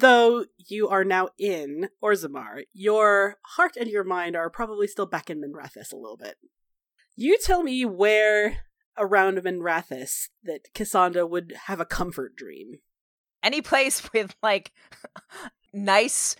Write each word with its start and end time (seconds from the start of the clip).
Though 0.00 0.46
you 0.56 0.88
are 0.88 1.04
now 1.04 1.28
in 1.38 1.90
Orzammar, 2.02 2.62
your 2.72 3.36
heart 3.44 3.76
and 3.78 3.86
your 3.86 4.02
mind 4.02 4.34
are 4.34 4.48
probably 4.48 4.86
still 4.86 5.04
back 5.04 5.28
in 5.28 5.42
Minrathous 5.42 5.92
a 5.92 5.96
little 5.96 6.16
bit. 6.16 6.36
You 7.16 7.36
tell 7.36 7.62
me 7.62 7.84
where 7.84 8.60
around 8.96 9.36
Minrathous 9.36 10.28
that 10.42 10.72
Cassandra 10.74 11.26
would 11.26 11.52
have 11.66 11.80
a 11.80 11.84
comfort 11.84 12.34
dream. 12.34 12.78
Any 13.42 13.60
place 13.60 14.10
with 14.14 14.34
like 14.42 14.72
nice 15.74 16.34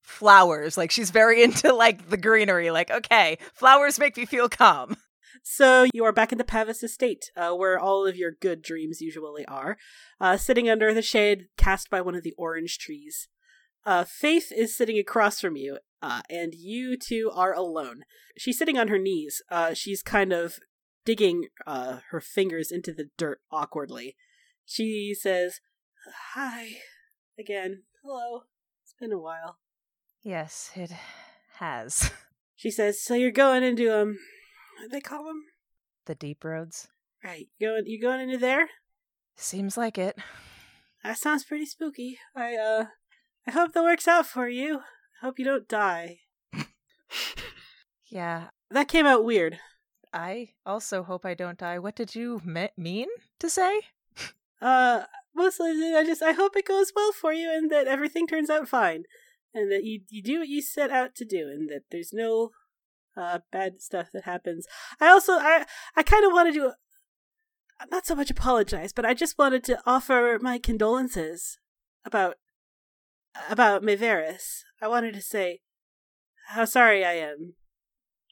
flowers. 0.00 0.76
Like 0.76 0.92
she's 0.92 1.10
very 1.10 1.42
into 1.42 1.72
like 1.72 2.10
the 2.10 2.16
greenery. 2.16 2.70
Like, 2.70 2.92
okay, 2.92 3.38
flowers 3.54 3.98
make 3.98 4.16
me 4.16 4.24
feel 4.24 4.48
calm. 4.48 4.96
So 5.46 5.84
you 5.92 6.06
are 6.06 6.12
back 6.12 6.32
in 6.32 6.38
the 6.38 6.42
Pavus 6.42 6.82
estate, 6.82 7.30
uh, 7.36 7.52
where 7.52 7.78
all 7.78 8.06
of 8.06 8.16
your 8.16 8.32
good 8.32 8.62
dreams 8.62 9.02
usually 9.02 9.44
are, 9.44 9.76
uh, 10.18 10.38
sitting 10.38 10.70
under 10.70 10.94
the 10.94 11.02
shade 11.02 11.48
cast 11.58 11.90
by 11.90 12.00
one 12.00 12.14
of 12.14 12.22
the 12.22 12.32
orange 12.38 12.78
trees. 12.78 13.28
Uh, 13.84 14.04
Faith 14.04 14.50
is 14.50 14.74
sitting 14.74 14.98
across 14.98 15.42
from 15.42 15.54
you, 15.54 15.80
uh, 16.00 16.22
and 16.30 16.54
you 16.54 16.96
two 16.96 17.30
are 17.34 17.52
alone. 17.52 18.04
She's 18.38 18.56
sitting 18.56 18.78
on 18.78 18.88
her 18.88 18.98
knees. 18.98 19.42
Uh, 19.50 19.74
she's 19.74 20.02
kind 20.02 20.32
of 20.32 20.60
digging 21.04 21.48
uh, 21.66 21.98
her 22.08 22.22
fingers 22.22 22.72
into 22.72 22.94
the 22.94 23.10
dirt 23.18 23.42
awkwardly. 23.52 24.16
She 24.64 25.14
says, 25.14 25.60
Hi, 26.32 26.78
again. 27.38 27.82
Hello. 28.02 28.44
It's 28.82 28.94
been 28.98 29.12
a 29.12 29.20
while. 29.20 29.58
Yes, 30.22 30.70
it 30.74 30.90
has. 31.58 32.10
She 32.56 32.70
says, 32.70 33.02
"So 33.02 33.14
you're 33.14 33.32
going 33.32 33.64
into 33.64 33.92
um, 33.92 34.16
they 34.90 35.00
call 35.00 35.24
them? 35.24 35.42
The 36.06 36.14
deep 36.14 36.44
roads. 36.44 36.88
Right, 37.22 37.48
you 37.58 37.68
going 37.68 37.86
you 37.86 38.00
going 38.00 38.20
into 38.20 38.38
there? 38.38 38.68
Seems 39.36 39.76
like 39.76 39.96
it. 39.98 40.16
That 41.02 41.18
sounds 41.18 41.44
pretty 41.44 41.66
spooky. 41.66 42.18
I 42.36 42.54
uh, 42.56 42.84
I 43.46 43.50
hope 43.50 43.72
that 43.72 43.82
works 43.82 44.06
out 44.08 44.26
for 44.26 44.48
you. 44.48 44.78
I 45.22 45.26
hope 45.26 45.38
you 45.38 45.44
don't 45.44 45.68
die. 45.68 46.18
Yeah, 48.06 48.48
That 48.70 48.88
came 48.88 49.06
out 49.06 49.24
weird. 49.24 49.58
I 50.12 50.50
also 50.64 51.02
hope 51.02 51.24
I 51.26 51.34
don't 51.34 51.58
die. 51.58 51.78
What 51.80 51.96
did 51.96 52.14
you 52.14 52.40
me- 52.44 52.68
mean 52.76 53.08
to 53.40 53.50
say? 53.50 53.80
Uh, 54.62 55.04
mostly 55.34 55.70
I 55.94 56.04
just 56.04 56.22
I 56.22 56.32
hope 56.32 56.56
it 56.56 56.66
goes 56.68 56.92
well 56.94 57.10
for 57.12 57.32
you 57.32 57.50
and 57.52 57.70
that 57.72 57.88
everything 57.88 58.26
turns 58.26 58.48
out 58.50 58.68
fine, 58.68 59.04
and 59.52 59.70
that 59.72 59.84
you 59.84 60.02
you 60.08 60.22
do 60.22 60.38
what 60.38 60.48
you 60.48 60.62
set 60.62 60.90
out 60.90 61.14
to 61.16 61.24
do, 61.24 61.48
and 61.48 61.68
that 61.68 61.82
there's 61.90 62.12
no 62.12 62.50
uh 63.16 63.40
bad 63.52 63.80
stuff 63.80 64.08
that 64.12 64.24
happens. 64.24 64.66
I 65.00 65.08
also 65.08 65.32
I 65.34 65.64
I 65.96 66.02
kind 66.02 66.24
of 66.24 66.32
wanted 66.32 66.54
to 66.54 66.72
not 67.90 68.06
so 68.06 68.14
much 68.14 68.30
apologize, 68.30 68.92
but 68.92 69.04
I 69.04 69.14
just 69.14 69.38
wanted 69.38 69.64
to 69.64 69.80
offer 69.86 70.38
my 70.40 70.58
condolences 70.58 71.58
about 72.04 72.36
about 73.50 73.82
Maevaris. 73.82 74.62
I 74.80 74.88
wanted 74.88 75.14
to 75.14 75.22
say 75.22 75.60
how 76.48 76.64
sorry 76.64 77.04
I 77.04 77.14
am. 77.14 77.54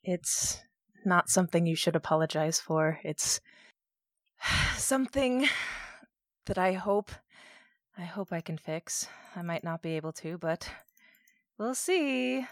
It's 0.02 0.60
not 1.04 1.28
something 1.28 1.66
you 1.66 1.76
should 1.76 1.96
apologize 1.96 2.60
for. 2.60 3.00
It's 3.04 3.40
something 4.76 5.48
that 6.46 6.58
I 6.58 6.72
hope 6.72 7.10
I 7.96 8.02
hope 8.04 8.32
I 8.32 8.40
can 8.40 8.56
fix. 8.56 9.06
I 9.36 9.42
might 9.42 9.64
not 9.64 9.82
be 9.82 9.96
able 9.96 10.12
to, 10.14 10.38
but 10.38 10.70
we'll 11.58 11.74
see. 11.74 12.46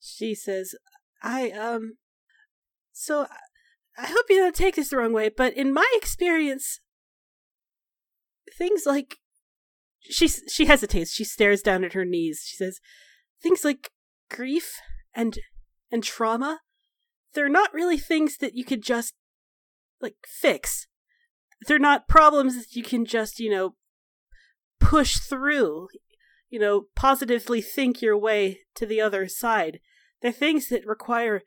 She 0.00 0.34
says, 0.34 0.74
"I 1.24 1.50
um 1.50 1.96
so 2.92 3.26
I- 3.96 4.06
hope 4.06 4.26
you 4.28 4.36
don't 4.36 4.54
take 4.54 4.76
this 4.76 4.90
the 4.90 4.98
wrong 4.98 5.12
way, 5.12 5.28
but 5.28 5.54
in 5.54 5.72
my 5.72 5.90
experience 5.94 6.80
things 8.56 8.84
like 8.86 9.16
she 10.00 10.28
she 10.28 10.66
hesitates. 10.66 11.12
She 11.12 11.24
stares 11.24 11.62
down 11.62 11.82
at 11.82 11.94
her 11.94 12.04
knees. 12.04 12.44
She 12.46 12.56
says, 12.56 12.80
"Things 13.42 13.64
like 13.64 13.90
grief 14.30 14.78
and 15.14 15.38
and 15.90 16.02
trauma, 16.02 16.60
they're 17.32 17.48
not 17.48 17.72
really 17.72 17.96
things 17.96 18.36
that 18.38 18.54
you 18.54 18.64
could 18.64 18.82
just 18.82 19.14
like 20.00 20.16
fix. 20.26 20.86
They're 21.66 21.78
not 21.78 22.08
problems 22.08 22.56
that 22.56 22.76
you 22.76 22.82
can 22.82 23.06
just, 23.06 23.40
you 23.40 23.50
know, 23.50 23.74
push 24.80 25.18
through, 25.18 25.88
you 26.50 26.58
know, 26.58 26.86
positively 26.94 27.62
think 27.62 28.02
your 28.02 28.18
way 28.18 28.60
to 28.74 28.84
the 28.84 29.00
other 29.00 29.26
side. 29.28 29.80
They're 30.24 30.32
things 30.32 30.68
that 30.68 30.86
require 30.86 31.42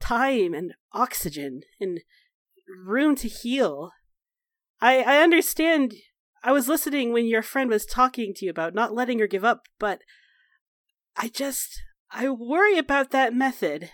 time 0.00 0.52
and 0.52 0.74
oxygen 0.92 1.60
and 1.80 2.00
room 2.84 3.14
to 3.14 3.28
heal. 3.28 3.92
I 4.80 5.04
I 5.04 5.22
understand 5.22 5.94
I 6.42 6.50
was 6.50 6.66
listening 6.66 7.12
when 7.12 7.26
your 7.26 7.42
friend 7.42 7.70
was 7.70 7.86
talking 7.86 8.34
to 8.34 8.44
you 8.44 8.50
about 8.50 8.74
not 8.74 8.92
letting 8.92 9.20
her 9.20 9.28
give 9.28 9.44
up, 9.44 9.68
but 9.78 10.00
I 11.16 11.28
just 11.28 11.84
I 12.10 12.28
worry 12.30 12.78
about 12.78 13.12
that 13.12 13.32
method. 13.32 13.92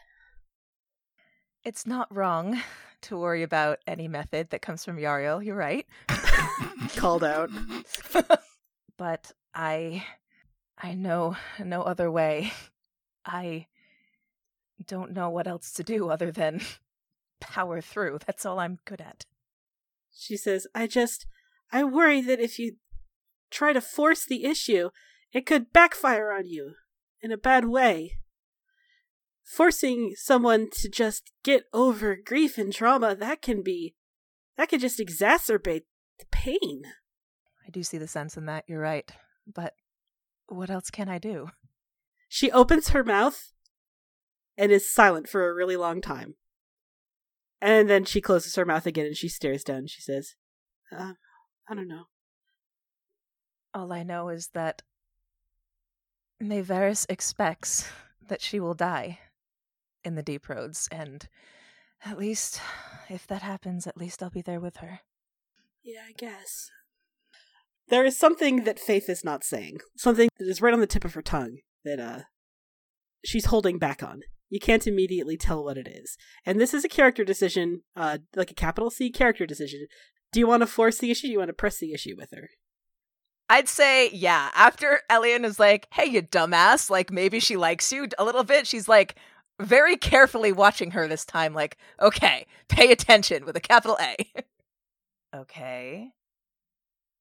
It's 1.63 1.87
not 1.87 2.09
wrong 2.11 2.63
to 3.03 3.19
worry 3.19 3.43
about 3.43 3.81
any 3.87 4.09
method 4.09 4.49
that 4.49 4.63
comes 4.63 4.83
from 4.83 4.97
Yariel. 4.97 5.45
You're 5.45 5.57
right. 5.57 5.87
Called 6.97 7.23
out. 7.23 7.51
but 8.97 9.33
I 9.55 10.07
I 10.79 10.95
know 10.95 11.37
no 11.63 11.83
other 11.83 12.11
way. 12.11 12.55
I 13.27 13.67
don't 14.85 15.13
know 15.13 15.31
what 15.31 15.47
else 15.47 15.73
to 15.73 15.83
do 15.83 16.11
other 16.11 16.31
than 16.31 16.61
power 17.41 17.81
through. 17.81 18.19
That's 18.27 18.45
all 18.45 18.59
I'm 18.59 18.79
good 18.85 19.01
at. 19.01 19.25
She 20.13 20.37
says, 20.37 20.67
I 20.75 20.87
just 20.87 21.27
I 21.73 21.85
worry 21.85 22.21
that 22.23 22.41
if 22.41 22.59
you 22.59 22.77
try 23.51 23.73
to 23.73 23.81
force 23.81 24.25
the 24.25 24.45
issue, 24.45 24.91
it 25.33 25.47
could 25.47 25.73
backfire 25.73 26.33
on 26.33 26.47
you 26.47 26.75
in 27.21 27.33
a 27.33 27.37
bad 27.37 27.67
way. 27.67 28.19
Forcing 29.45 30.15
someone 30.17 30.69
to 30.73 30.89
just 30.89 31.33
get 31.45 31.65
over 31.73 32.17
grief 32.17 32.59
and 32.59 32.73
trauma, 32.73 33.15
that 33.15 33.43
can 33.43 33.63
be 33.63 33.95
that 34.57 34.69
could 34.69 34.81
just 34.81 34.99
exacerbate 34.99 35.83
the 36.19 36.27
pain. 36.33 36.83
I 37.67 37.71
do 37.71 37.83
see 37.83 37.99
the 37.99 38.09
sense 38.09 38.37
in 38.37 38.47
that. 38.47 38.65
You're 38.67 38.81
right. 38.81 39.11
But 39.47 39.75
what 40.49 40.71
else 40.71 40.91
can 40.91 41.09
I 41.09 41.19
do? 41.19 41.49
She 42.29 42.51
opens 42.51 42.89
her 42.89 43.05
mouth 43.05 43.53
and 44.57 44.73
is 44.73 44.91
silent 44.91 45.29
for 45.29 45.49
a 45.49 45.55
really 45.55 45.77
long 45.77 46.01
time. 46.01 46.35
And 47.61 47.89
then 47.89 48.05
she 48.05 48.21
closes 48.21 48.55
her 48.57 48.65
mouth 48.65 48.87
again 48.87 49.07
and 49.07 49.17
she 49.17 49.29
stares 49.29 49.65
down 49.65 49.79
and 49.79 49.91
she 49.91 50.03
says, 50.03 50.35
uh, 50.93 51.13
I 51.69 51.75
don't 51.75 51.89
know. 51.89 52.05
All 53.75 53.93
I 53.93 54.03
know 54.03 54.29
is 54.29 54.51
that 54.55 54.83
Maevaris 56.43 57.07
expects 57.09 57.91
that 58.29 58.43
she 58.43 58.61
will 58.61 58.75
die 58.75 59.19
in 60.05 60.15
the 60.15 60.23
deep 60.23 60.49
roads, 60.49 60.89
and 60.93 61.29
at 62.05 62.19
least 62.19 62.61
if 63.09 63.27
that 63.27 63.43
happens, 63.43 63.87
at 63.87 63.97
least 63.97 64.23
I'll 64.23 64.31
be 64.31 64.43
there 64.43 64.61
with 64.61 64.77
her. 64.77 65.01
Yeah, 65.83 66.03
I 66.09 66.13
guess. 66.13 66.71
There 67.89 68.05
is 68.05 68.17
something 68.17 68.65
that 68.65 68.81
Faith 68.81 69.09
is 69.09 69.25
not 69.25 69.45
saying. 69.45 69.79
Something 69.97 70.29
that 70.39 70.49
is 70.49 70.61
right 70.61 70.75
on 70.75 70.81
the 70.81 70.87
tip 70.87 71.05
of 71.05 71.15
her 71.15 71.23
tongue 71.23 71.59
that 71.85 72.01
uh 72.01 72.21
she's 73.25 73.47
holding 73.47 73.79
back 73.79 74.03
on. 74.03 74.23
You 74.49 74.61
can't 74.61 74.87
immediately 74.87 75.37
tell 75.37 75.65
what 75.65 75.79
it 75.79 75.89
is. 75.89 76.17
And 76.45 76.61
this 76.61 76.73
is 76.73 76.85
a 76.85 76.89
character 76.89 77.25
decision, 77.25 77.83
uh 77.95 78.19
like 78.35 78.51
a 78.51 78.55
capital 78.55 78.91
C 78.91 79.11
character 79.11 79.47
decision. 79.47 79.87
Do 80.33 80.41
you 80.41 80.47
want 80.47 80.63
to 80.63 80.67
force 80.67 80.99
the 80.99 81.11
issue? 81.11 81.29
Do 81.29 81.33
you 81.33 81.39
want 81.39 81.49
to 81.49 81.55
press 81.55 81.79
the 81.79 81.93
issue 81.93 82.15
with 82.17 82.31
her? 82.33 82.51
I'd 83.49 83.69
say, 83.69 84.11
yeah, 84.11 84.51
after 84.55 85.01
Elian 85.09 85.45
is 85.45 85.61
like, 85.61 85.87
hey, 85.93 86.07
you 86.07 86.23
dumbass, 86.23 86.91
like 86.91 87.13
maybe 87.13 87.39
she 87.39 87.57
likes 87.57 87.93
you 87.93 88.09
a 88.19 88.25
little 88.25 88.43
bit, 88.43 88.67
she's 88.67 88.89
like 88.89 89.15
very 89.61 89.97
carefully 89.97 90.53
watching 90.53 90.91
her 90.91 91.07
this 91.09 91.25
time, 91.25 91.55
like, 91.55 91.77
okay, 92.01 92.47
pay 92.69 92.91
attention 92.91 93.45
with 93.45 93.57
a 93.57 93.61
capital 93.61 93.97
A. 94.01 94.17
okay. 95.37 96.11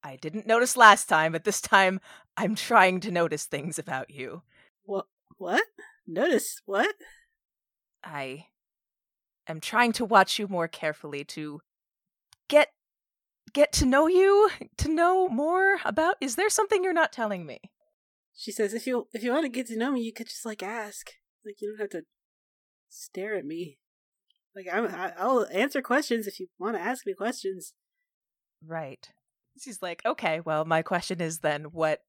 I 0.02 0.16
didn't 0.16 0.46
notice 0.46 0.76
last 0.76 1.08
time, 1.08 1.32
but 1.32 1.44
this 1.44 1.60
time 1.60 2.00
I'm 2.36 2.54
trying 2.54 3.00
to 3.00 3.10
notice 3.10 3.44
things 3.44 3.78
about 3.78 4.10
you. 4.10 4.42
What 4.84 5.06
what? 5.38 5.64
Notice 6.06 6.60
what? 6.64 6.94
I 8.06 8.46
am 9.48 9.60
trying 9.60 9.92
to 9.92 10.04
watch 10.04 10.38
you 10.38 10.48
more 10.48 10.68
carefully 10.68 11.24
to 11.24 11.60
get 12.48 12.68
get 13.52 13.72
to 13.72 13.86
know 13.86 14.06
you, 14.06 14.50
to 14.76 14.88
know 14.88 15.28
more 15.28 15.78
about 15.84 16.16
is 16.20 16.36
there 16.36 16.50
something 16.50 16.84
you're 16.84 16.92
not 16.92 17.12
telling 17.12 17.46
me? 17.46 17.58
She 18.34 18.52
says 18.52 18.74
if 18.74 18.86
you 18.86 19.08
if 19.12 19.22
you 19.22 19.32
want 19.32 19.44
to 19.44 19.50
get 19.50 19.66
to 19.68 19.76
know 19.76 19.92
me, 19.92 20.02
you 20.02 20.12
could 20.12 20.28
just 20.28 20.46
like 20.46 20.62
ask. 20.62 21.12
Like 21.44 21.60
you 21.60 21.70
don't 21.70 21.80
have 21.80 21.90
to 21.90 22.06
stare 22.88 23.34
at 23.34 23.44
me. 23.44 23.78
Like 24.54 24.66
I'm, 24.72 24.86
I, 24.86 25.12
I'll 25.18 25.46
answer 25.52 25.82
questions 25.82 26.26
if 26.26 26.40
you 26.40 26.48
want 26.58 26.76
to 26.76 26.80
ask 26.82 27.06
me 27.06 27.12
questions. 27.12 27.74
Right. 28.64 29.08
She's 29.58 29.82
like, 29.82 30.02
okay, 30.04 30.40
well, 30.40 30.64
my 30.64 30.82
question 30.82 31.20
is 31.20 31.38
then, 31.38 31.64
what 31.64 32.02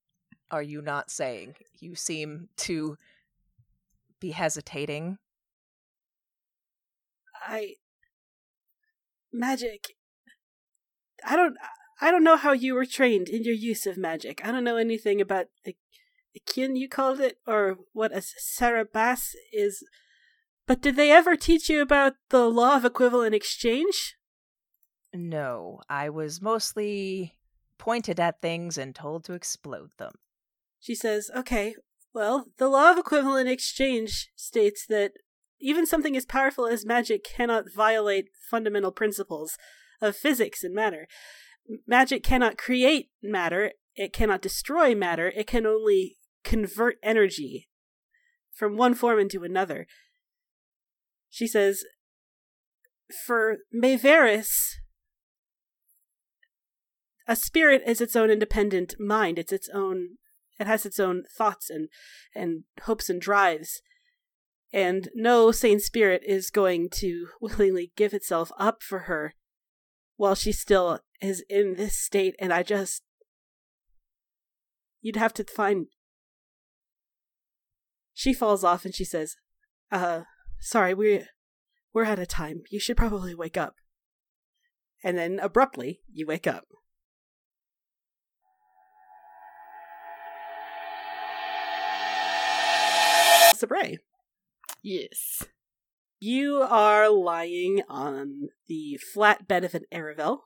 are 0.52 0.62
you 0.62 0.82
not 0.82 1.10
saying? 1.10 1.56
You 1.80 1.96
seem 1.96 2.50
to 2.58 2.98
be 4.20 4.32
hesitating. 4.32 5.18
I 7.48 7.76
magic. 9.32 9.96
I 11.26 11.36
don't. 11.36 11.56
I 12.00 12.12
don't 12.12 12.24
know 12.24 12.38
how 12.38 12.52
you 12.52 12.76
were 12.76 12.86
trained 12.86 13.28
in 13.28 13.44
your 13.44 13.56
use 13.56 13.88
of 13.88 13.98
magic. 13.98 14.42
I 14.46 14.52
don't 14.52 14.64
know 14.64 14.78
anything 14.78 15.20
about 15.20 15.48
the, 15.66 15.76
the 16.34 16.42
kin 16.46 16.76
you 16.76 16.88
called 16.88 17.20
it, 17.20 17.40
or 17.48 17.78
what 17.94 18.12
a 18.12 18.22
saarebas 18.22 19.34
is. 19.52 19.84
But 20.68 20.82
did 20.82 20.96
they 20.96 21.12
ever 21.12 21.36
teach 21.36 21.70
you 21.70 21.82
about 21.82 22.14
the 22.30 22.50
law 22.50 22.76
of 22.76 22.86
equivalent 22.86 23.34
exchange? 23.34 24.16
No, 25.14 25.80
I 25.90 26.10
was 26.10 26.42
mostly 26.42 27.40
pointed 27.80 28.20
at 28.20 28.42
things 28.42 28.78
and 28.78 28.94
told 28.94 29.24
to 29.26 29.34
explode 29.34 29.92
them. 29.98 30.12
She 30.80 30.94
says, 30.94 31.32
Okay, 31.36 31.76
well, 32.14 32.48
the 32.58 32.68
law 32.68 32.92
of 32.92 32.98
equivalent 32.98 33.50
exchange 33.50 34.30
states 34.36 34.86
that 34.88 35.14
even 35.60 35.86
something 35.86 36.16
as 36.16 36.26
powerful 36.26 36.68
as 36.68 36.86
magic 36.86 37.24
cannot 37.24 37.74
violate 37.74 38.30
fundamental 38.50 38.92
principles 38.92 39.58
of 40.02 40.16
physics 40.16 40.64
and 40.64 40.74
matter. 40.74 41.08
Magic 41.86 42.24
cannot 42.24 42.58
create 42.58 43.10
matter, 43.22 43.72
it 43.96 44.14
cannot 44.14 44.42
destroy 44.42 44.96
matter, 44.96 45.32
it 45.36 45.48
can 45.48 45.66
only 45.66 46.18
convert 46.44 46.98
energy 47.04 47.68
from 48.54 48.78
one 48.78 48.94
form 48.94 49.20
into 49.20 49.44
another. 49.44 49.86
She 51.30 51.48
says, 51.48 51.84
For 53.26 53.58
Maevaris, 53.74 54.50
a 57.28 57.36
spirit 57.36 57.84
is 57.86 58.00
its 58.00 58.16
own 58.16 58.32
independent 58.32 58.96
mind. 59.00 59.38
It's 59.38 59.52
its 59.52 59.70
own. 59.74 60.18
It 60.60 60.66
has 60.66 60.86
its 60.86 61.00
own 61.00 61.24
thoughts 61.38 61.70
and 61.70 61.90
and 62.34 62.64
hopes 62.84 63.10
and 63.10 63.22
drives, 63.22 63.82
and 64.74 65.10
no 65.16 65.52
sane 65.52 65.80
spirit 65.80 66.22
is 66.26 66.50
going 66.50 66.90
to 66.90 67.28
willingly 67.42 67.92
give 67.96 68.14
itself 68.14 68.52
up 68.58 68.84
for 68.84 69.00
her 69.00 69.34
while 70.16 70.36
she 70.36 70.52
still 70.52 71.00
is 71.22 71.44
in 71.50 71.76
this 71.76 71.98
state. 71.98 72.36
And 72.40 72.52
I 72.52 72.64
just, 72.64 73.04
you'd 75.02 75.16
have 75.16 75.34
to 75.36 75.44
find. 75.44 75.88
She 78.14 78.34
falls 78.34 78.64
off 78.64 78.84
and 78.84 78.96
she 78.96 79.06
says, 79.06 79.36
"Uh, 79.92 80.22
sorry, 80.60 80.94
we 80.94 81.26
we're 81.94 82.06
out 82.06 82.20
of 82.20 82.28
time. 82.28 82.64
You 82.70 82.80
should 82.80 82.98
probably 82.98 83.36
wake 83.36 83.58
up." 83.58 83.76
And 85.04 85.16
then 85.18 85.40
abruptly, 85.40 86.02
you 86.12 86.26
wake 86.26 86.48
up. 86.48 86.66
Sabray. 93.56 94.00
Yes. 94.88 95.44
You 96.22 96.62
are 96.62 97.10
lying 97.10 97.82
on 97.90 98.52
the 98.70 98.98
flat 99.14 99.46
bed 99.46 99.66
of 99.66 99.76
an 99.76 99.84
Aravel. 99.94 100.44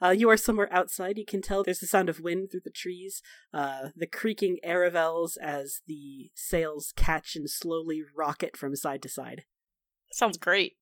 Uh, 0.00 0.10
you 0.10 0.30
are 0.30 0.36
somewhere 0.36 0.72
outside. 0.72 1.18
You 1.18 1.24
can 1.26 1.42
tell 1.42 1.64
there's 1.64 1.80
the 1.80 1.88
sound 1.88 2.08
of 2.08 2.20
wind 2.20 2.52
through 2.52 2.60
the 2.64 2.70
trees, 2.70 3.20
uh, 3.52 3.88
the 3.96 4.06
creaking 4.06 4.58
Aravels 4.64 5.36
as 5.42 5.80
the 5.88 6.30
sails 6.36 6.92
catch 6.94 7.34
and 7.34 7.50
slowly 7.50 8.00
rocket 8.16 8.56
from 8.56 8.76
side 8.76 9.02
to 9.02 9.08
side. 9.08 9.42
Sounds 10.12 10.38
great. 10.38 10.74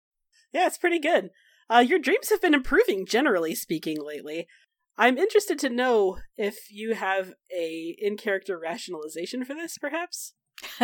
Yeah, 0.53 0.67
it's 0.67 0.77
pretty 0.77 0.99
good. 0.99 1.31
Uh, 1.71 1.79
your 1.79 1.99
dreams 1.99 2.29
have 2.29 2.43
been 2.43 2.53
improving, 2.53 3.07
generally 3.07 3.55
speaking, 3.55 3.97
lately. 4.05 4.47
I'm 4.99 5.17
interested 5.17 5.59
to 5.61 5.71
know 5.71 6.19
if 6.37 6.71
you 6.71 6.93
have 6.93 7.33
a 7.51 7.97
in-character 7.99 8.59
rationalization 8.59 9.47
for 9.47 9.55
this, 9.55 9.79
perhaps. 9.79 10.35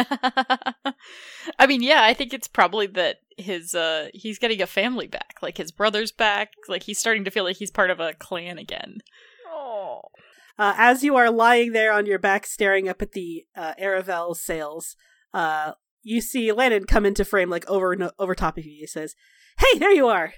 I 1.59 1.67
mean, 1.67 1.83
yeah, 1.83 2.03
I 2.03 2.15
think 2.15 2.33
it's 2.33 2.49
probably 2.49 2.87
that 2.89 3.19
his 3.37 3.75
uh 3.75 4.09
he's 4.13 4.39
getting 4.39 4.61
a 4.61 4.67
family 4.67 5.07
back, 5.07 5.37
like 5.43 5.57
his 5.57 5.71
brother's 5.71 6.13
back, 6.13 6.51
like 6.69 6.83
he's 6.85 6.99
starting 6.99 7.25
to 7.25 7.31
feel 7.31 7.45
like 7.45 7.57
he's 7.57 7.71
part 7.71 7.91
of 7.91 8.01
a 8.01 8.15
clan 8.15 8.59
again. 8.59 8.99
Oh. 9.49 10.03
Uh, 10.59 10.75
as 10.77 11.05
you 11.05 11.15
are 11.15 11.31
lying 11.31 11.73
there 11.73 11.93
on 11.93 12.05
your 12.05 12.19
back, 12.19 12.45
staring 12.45 12.89
up 12.89 13.01
at 13.01 13.13
the 13.13 13.47
uh, 13.57 13.75
Aravel 13.81 14.37
sails, 14.37 14.97
uh, 15.33 15.73
you 16.03 16.21
see 16.21 16.51
Lennon 16.51 16.85
come 16.85 17.07
into 17.07 17.25
frame, 17.25 17.51
like 17.51 17.69
over 17.69 17.97
over 18.19 18.35
top 18.35 18.59
of 18.59 18.65
you. 18.65 18.73
He 18.81 18.87
says, 18.87 19.15
"Hey, 19.59 19.79
there 19.79 19.93
you 19.93 20.09
are." 20.09 20.35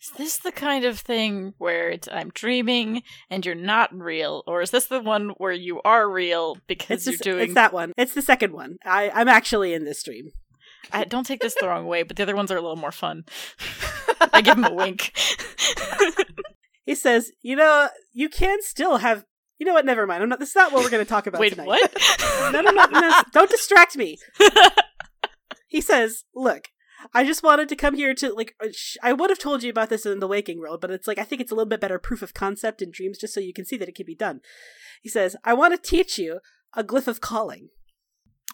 Is 0.00 0.12
this 0.16 0.36
the 0.36 0.52
kind 0.52 0.84
of 0.84 0.98
thing 0.98 1.54
where 1.58 1.90
it's 1.90 2.08
I'm 2.10 2.30
dreaming 2.30 3.02
and 3.30 3.44
you're 3.44 3.54
not 3.54 3.92
real, 3.92 4.44
or 4.46 4.62
is 4.62 4.70
this 4.70 4.86
the 4.86 5.00
one 5.00 5.30
where 5.38 5.52
you 5.52 5.82
are 5.82 6.08
real 6.08 6.56
because 6.68 7.06
you're 7.06 7.16
doing? 7.16 7.44
it's 7.46 7.54
that 7.54 7.72
one. 7.72 7.92
It's 7.96 8.14
the 8.14 8.22
second 8.22 8.52
one. 8.52 8.76
I 8.84 9.10
I'm 9.10 9.28
actually 9.28 9.74
in 9.74 9.84
this 9.84 10.02
dream. 10.02 10.30
I 10.92 11.04
don't 11.04 11.26
take 11.26 11.40
this 11.40 11.56
the 11.60 11.66
wrong 11.66 11.86
way, 11.86 12.04
but 12.04 12.16
the 12.16 12.22
other 12.22 12.36
ones 12.36 12.50
are 12.52 12.56
a 12.56 12.60
little 12.60 12.76
more 12.76 12.92
fun. 12.92 13.24
I 14.32 14.40
give 14.40 14.56
him 14.56 14.64
a 14.64 14.72
wink. 14.72 15.12
He 16.86 16.94
says, 16.94 17.32
"You 17.42 17.56
know, 17.56 17.88
you 18.12 18.28
can 18.28 18.62
still 18.62 18.98
have." 18.98 19.24
You 19.58 19.66
know 19.66 19.74
what? 19.74 19.84
Never 19.84 20.06
mind. 20.06 20.22
I'm 20.22 20.28
not. 20.28 20.38
This 20.38 20.50
is 20.50 20.54
not 20.54 20.72
what 20.72 20.84
we're 20.84 20.90
going 20.90 21.04
to 21.04 21.08
talk 21.08 21.26
about 21.26 21.40
Wait, 21.40 21.50
tonight. 21.50 21.66
what? 21.66 21.92
no, 22.52 22.60
no, 22.60 22.70
no, 22.70 22.86
no! 22.86 23.22
Don't 23.32 23.50
distract 23.50 23.96
me. 23.96 24.16
He 25.68 25.82
says, 25.82 26.24
"Look, 26.34 26.68
I 27.14 27.24
just 27.24 27.42
wanted 27.42 27.68
to 27.68 27.76
come 27.76 27.94
here 27.94 28.14
to 28.14 28.32
like. 28.32 28.54
uh, 28.62 28.68
I 29.02 29.12
would 29.12 29.30
have 29.30 29.38
told 29.38 29.62
you 29.62 29.70
about 29.70 29.88
this 29.88 30.06
in 30.06 30.20
the 30.20 30.28
waking 30.28 30.58
world, 30.58 30.80
but 30.80 30.90
it's 30.90 31.06
like 31.06 31.18
I 31.18 31.24
think 31.24 31.40
it's 31.40 31.52
a 31.52 31.54
little 31.54 31.68
bit 31.68 31.80
better 31.80 31.98
proof 31.98 32.22
of 32.22 32.34
concept 32.34 32.82
in 32.82 32.90
dreams, 32.90 33.18
just 33.18 33.34
so 33.34 33.40
you 33.40 33.52
can 33.52 33.64
see 33.64 33.76
that 33.76 33.88
it 33.88 33.94
can 33.94 34.06
be 34.06 34.14
done." 34.14 34.40
He 35.02 35.08
says, 35.08 35.36
"I 35.44 35.54
want 35.54 35.74
to 35.74 35.90
teach 35.90 36.18
you 36.18 36.40
a 36.74 36.84
glyph 36.84 37.06
of 37.06 37.20
calling." 37.20 37.68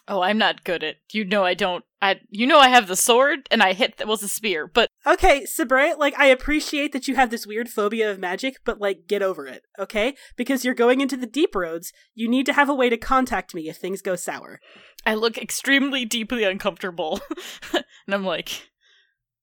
Oh, 0.07 0.21
I'm 0.21 0.37
not 0.37 0.63
good 0.63 0.83
at. 0.83 0.97
You 1.11 1.25
know, 1.25 1.43
I 1.43 1.55
don't. 1.55 1.83
I. 2.01 2.19
You 2.29 2.45
know, 2.45 2.59
I 2.59 2.69
have 2.69 2.87
the 2.87 2.95
sword, 2.95 3.47
and 3.49 3.63
I 3.63 3.73
hit 3.73 3.97
that 3.97 4.07
was 4.07 4.21
a 4.21 4.27
spear, 4.27 4.67
but 4.67 4.89
Okay, 5.07 5.45
Sabre, 5.45 5.93
like 5.97 6.17
I 6.17 6.25
appreciate 6.27 6.91
that 6.93 7.07
you 7.07 7.15
have 7.15 7.29
this 7.29 7.45
weird 7.45 7.69
phobia 7.69 8.09
of 8.09 8.17
magic, 8.17 8.55
but 8.65 8.81
like 8.81 9.07
get 9.07 9.21
over 9.21 9.45
it, 9.45 9.61
okay? 9.77 10.15
Because 10.35 10.65
you're 10.65 10.73
going 10.73 10.99
into 10.99 11.15
the 11.15 11.27
deep 11.27 11.53
roads, 11.53 11.93
you 12.15 12.27
need 12.27 12.47
to 12.47 12.53
have 12.53 12.69
a 12.69 12.73
way 12.73 12.89
to 12.89 12.97
contact 12.97 13.53
me 13.53 13.69
if 13.69 13.77
things 13.77 14.01
go 14.01 14.15
sour. 14.15 14.59
I 15.05 15.13
look 15.13 15.37
extremely 15.37 16.05
deeply 16.05 16.43
uncomfortable, 16.43 17.21
and 17.73 18.15
I'm 18.15 18.25
like, 18.25 18.69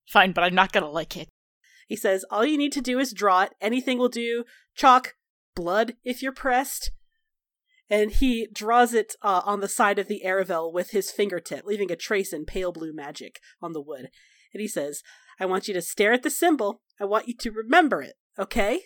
fine, 0.09 0.33
but 0.33 0.43
I'm 0.43 0.55
not 0.55 0.73
gonna 0.73 0.91
like 0.91 1.17
it. 1.17 1.29
He 1.87 1.97
says, 1.97 2.25
all 2.31 2.45
you 2.45 2.59
need 2.59 2.73
to 2.73 2.81
do 2.81 2.99
is 2.99 3.13
draw 3.13 3.43
it. 3.43 3.53
Anything 3.61 3.99
will 3.99 4.09
do. 4.09 4.45
Chalk, 4.75 5.15
blood 5.55 5.95
if 6.05 6.23
you're 6.23 6.33
pressed. 6.33 6.91
And 7.91 8.11
he 8.11 8.49
draws 8.53 8.95
it 8.95 9.15
uh, 9.21 9.43
on 9.45 9.61
the 9.61 9.69
side 9.69 9.99
of 9.99 10.09
the 10.09 10.23
Aravel 10.25 10.73
with 10.73 10.91
his 10.91 11.11
fingertip, 11.11 11.67
leaving 11.67 11.93
a 11.93 11.97
trace 11.97 12.33
in 12.33 12.47
pale 12.47 12.73
blue 12.73 12.95
magic 12.95 13.41
on 13.61 13.75
the 13.75 13.83
wood. 13.83 14.09
And 14.55 14.61
he 14.61 14.69
says, 14.69 15.03
I 15.41 15.47
want 15.47 15.69
you 15.69 15.75
to 15.75 15.83
stare 15.83 16.13
at 16.13 16.23
the 16.23 16.31
symbol. 16.31 16.81
I 17.01 17.05
want 17.05 17.29
you 17.29 17.35
to 17.39 17.51
remember 17.51 18.03
it, 18.03 18.15
okay? 18.39 18.83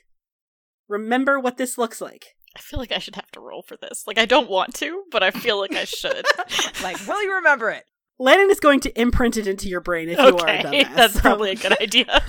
Remember 0.88 1.38
what 1.38 1.56
this 1.56 1.76
looks 1.76 2.00
like. 2.00 2.26
I 2.56 2.60
feel 2.60 2.78
like 2.78 2.92
I 2.92 2.98
should 2.98 3.16
have 3.16 3.30
to 3.32 3.40
roll 3.40 3.62
for 3.62 3.76
this. 3.76 4.04
Like, 4.06 4.16
I 4.18 4.24
don't 4.24 4.48
want 4.48 4.74
to, 4.76 5.02
but 5.10 5.22
I 5.22 5.30
feel 5.30 5.58
like 5.58 5.74
I 5.74 5.84
should. 5.84 6.24
Like, 6.82 7.06
will 7.06 7.22
you 7.22 7.34
remember 7.34 7.70
it? 7.70 7.84
Lennon 8.18 8.50
is 8.50 8.60
going 8.60 8.80
to 8.80 9.00
imprint 9.00 9.36
it 9.36 9.46
into 9.46 9.68
your 9.68 9.80
brain 9.80 10.08
if 10.08 10.18
you 10.18 10.24
are 10.24 10.48
a 10.48 10.60
okay, 10.60 10.84
dumbass. 10.84 10.94
that's 10.96 11.14
so- 11.14 11.20
probably 11.20 11.50
a 11.50 11.54
good 11.56 11.78
idea. 11.80 12.22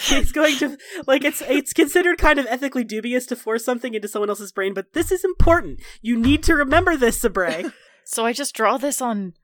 He's 0.00 0.32
going 0.32 0.56
to 0.58 0.76
like 1.06 1.24
it's 1.24 1.42
it's 1.42 1.72
considered 1.72 2.18
kind 2.18 2.38
of 2.38 2.46
ethically 2.46 2.84
dubious 2.84 3.26
to 3.26 3.36
force 3.36 3.64
something 3.64 3.94
into 3.94 4.08
someone 4.08 4.28
else's 4.30 4.52
brain, 4.52 4.72
but 4.74 4.92
this 4.92 5.10
is 5.10 5.24
important. 5.24 5.80
You 6.00 6.16
need 6.16 6.42
to 6.44 6.54
remember 6.54 6.96
this, 6.96 7.20
Sabre. 7.20 7.72
so 8.04 8.24
I 8.24 8.32
just 8.32 8.54
draw 8.54 8.78
this 8.78 9.02
on 9.02 9.34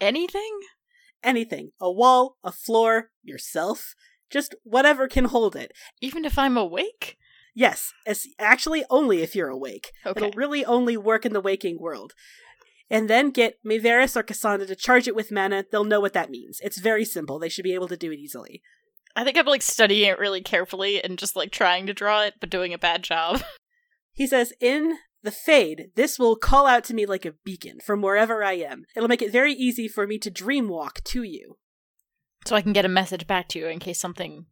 anything? 0.00 0.60
Anything. 1.26 1.72
A 1.80 1.90
wall, 1.90 2.36
a 2.42 2.52
floor, 2.52 3.10
yourself, 3.22 3.94
just 4.30 4.54
whatever 4.62 5.08
can 5.08 5.26
hold 5.26 5.56
it. 5.56 5.72
Even 6.00 6.24
if 6.24 6.38
I'm 6.38 6.56
awake? 6.56 7.18
Yes, 7.54 7.92
it's 8.06 8.28
actually 8.38 8.84
only 8.88 9.22
if 9.22 9.34
you're 9.34 9.48
awake. 9.48 9.92
Okay. 10.06 10.24
It'll 10.24 10.38
really 10.38 10.64
only 10.64 10.96
work 10.96 11.26
in 11.26 11.32
the 11.32 11.40
waking 11.40 11.78
world. 11.80 12.12
And 12.88 13.10
then 13.10 13.30
get 13.30 13.58
Maevaris 13.66 14.16
or 14.16 14.22
Cassandra 14.22 14.66
to 14.68 14.76
charge 14.76 15.08
it 15.08 15.16
with 15.16 15.32
mana. 15.32 15.64
They'll 15.70 15.82
know 15.82 16.00
what 16.00 16.12
that 16.12 16.30
means. 16.30 16.60
It's 16.62 16.78
very 16.78 17.04
simple. 17.04 17.38
They 17.38 17.48
should 17.48 17.64
be 17.64 17.74
able 17.74 17.88
to 17.88 17.96
do 17.96 18.12
it 18.12 18.18
easily. 18.20 18.62
I 19.16 19.24
think 19.24 19.36
I'm 19.36 19.46
like 19.46 19.62
studying 19.62 20.08
it 20.08 20.18
really 20.18 20.42
carefully 20.42 21.02
and 21.02 21.18
just 21.18 21.34
like 21.34 21.50
trying 21.50 21.86
to 21.86 21.94
draw 21.94 22.22
it, 22.22 22.34
but 22.38 22.50
doing 22.50 22.72
a 22.72 22.78
bad 22.78 23.02
job. 23.02 23.42
He 24.16 24.26
says, 24.26 24.54
in 24.62 24.96
the 25.26 25.32
fade, 25.32 25.90
this 25.96 26.18
will 26.18 26.36
call 26.36 26.66
out 26.66 26.84
to 26.84 26.94
me 26.94 27.04
like 27.04 27.26
a 27.26 27.34
beacon 27.44 27.80
from 27.84 28.00
wherever 28.00 28.42
I 28.42 28.52
am. 28.52 28.84
It'll 28.94 29.08
make 29.08 29.20
it 29.20 29.32
very 29.32 29.52
easy 29.52 29.88
for 29.88 30.06
me 30.06 30.18
to 30.20 30.30
dream 30.30 30.68
walk 30.68 31.02
to 31.04 31.24
you 31.24 31.58
So 32.46 32.54
I 32.54 32.62
can 32.62 32.72
get 32.72 32.84
a 32.84 32.88
message 32.88 33.26
back 33.26 33.48
to 33.48 33.58
you 33.58 33.66
in 33.66 33.80
case 33.80 34.00
something. 34.00 34.46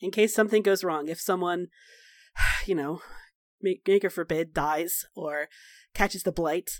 in 0.00 0.10
case 0.10 0.34
something 0.34 0.62
goes 0.62 0.82
wrong. 0.82 1.08
If 1.08 1.20
someone, 1.20 1.66
you 2.66 2.74
know, 2.74 3.02
make, 3.60 3.82
make 3.86 4.02
or 4.04 4.10
forbid, 4.10 4.54
dies 4.54 5.04
or 5.14 5.48
catches 5.94 6.22
the 6.22 6.32
blight. 6.32 6.70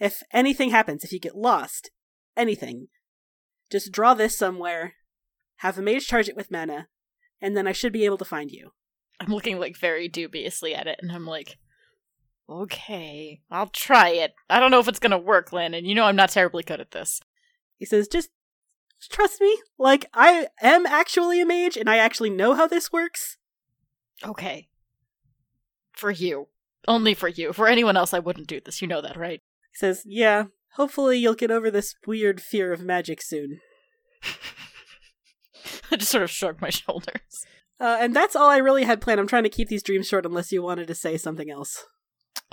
If 0.00 0.22
anything 0.32 0.70
happens, 0.70 1.04
if 1.04 1.12
you 1.12 1.20
get 1.20 1.36
lost, 1.36 1.90
anything, 2.36 2.88
just 3.70 3.92
draw 3.92 4.14
this 4.14 4.36
somewhere, 4.36 4.94
have 5.56 5.78
a 5.78 5.82
mage 5.82 6.06
charge 6.06 6.28
it 6.28 6.36
with 6.36 6.50
mana, 6.50 6.88
and 7.40 7.54
then 7.54 7.66
I 7.66 7.72
should 7.72 7.92
be 7.92 8.04
able 8.06 8.18
to 8.18 8.24
find 8.24 8.50
you. 8.50 8.70
I'm 9.20 9.32
looking 9.32 9.58
like 9.58 9.76
very 9.76 10.08
dubiously 10.08 10.74
at 10.74 10.86
it, 10.86 10.98
and 11.02 11.12
I'm 11.12 11.26
like, 11.26 11.58
okay, 12.48 13.40
I'll 13.50 13.68
try 13.68 14.10
it. 14.10 14.34
I 14.48 14.60
don't 14.60 14.70
know 14.70 14.80
if 14.80 14.88
it's 14.88 14.98
gonna 14.98 15.18
work, 15.18 15.52
Landon. 15.52 15.84
You 15.84 15.94
know 15.94 16.04
I'm 16.04 16.16
not 16.16 16.30
terribly 16.30 16.62
good 16.62 16.80
at 16.80 16.92
this. 16.92 17.20
He 17.76 17.84
says, 17.84 18.08
just 18.08 18.30
trust 19.10 19.40
me. 19.40 19.58
Like, 19.78 20.06
I 20.14 20.48
am 20.60 20.86
actually 20.86 21.40
a 21.40 21.46
mage 21.46 21.76
and 21.76 21.88
I 21.88 21.98
actually 21.98 22.30
know 22.30 22.54
how 22.54 22.66
this 22.66 22.92
works. 22.92 23.36
Okay. 24.24 24.68
For 25.92 26.10
you. 26.10 26.48
Only 26.88 27.14
for 27.14 27.28
you. 27.28 27.52
For 27.52 27.66
anyone 27.66 27.96
else, 27.96 28.14
I 28.14 28.18
wouldn't 28.18 28.46
do 28.46 28.60
this. 28.60 28.80
You 28.80 28.88
know 28.88 29.02
that, 29.02 29.16
right? 29.16 29.40
He 29.72 29.78
says, 29.78 30.02
Yeah, 30.06 30.44
hopefully 30.74 31.18
you'll 31.18 31.34
get 31.34 31.50
over 31.50 31.70
this 31.70 31.94
weird 32.06 32.40
fear 32.40 32.72
of 32.72 32.82
magic 32.82 33.20
soon. 33.20 33.60
I 35.90 35.96
just 35.96 36.10
sort 36.10 36.24
of 36.24 36.30
shrugged 36.30 36.60
my 36.60 36.70
shoulders. 36.70 37.44
Uh, 37.78 37.98
and 38.00 38.14
that's 38.14 38.34
all 38.34 38.48
I 38.48 38.56
really 38.56 38.84
had 38.84 39.00
planned. 39.00 39.20
I'm 39.20 39.26
trying 39.26 39.42
to 39.42 39.50
keep 39.50 39.68
these 39.68 39.82
dreams 39.82 40.08
short 40.08 40.24
unless 40.24 40.52
you 40.52 40.62
wanted 40.62 40.86
to 40.88 40.94
say 40.94 41.16
something 41.16 41.50
else. 41.50 41.84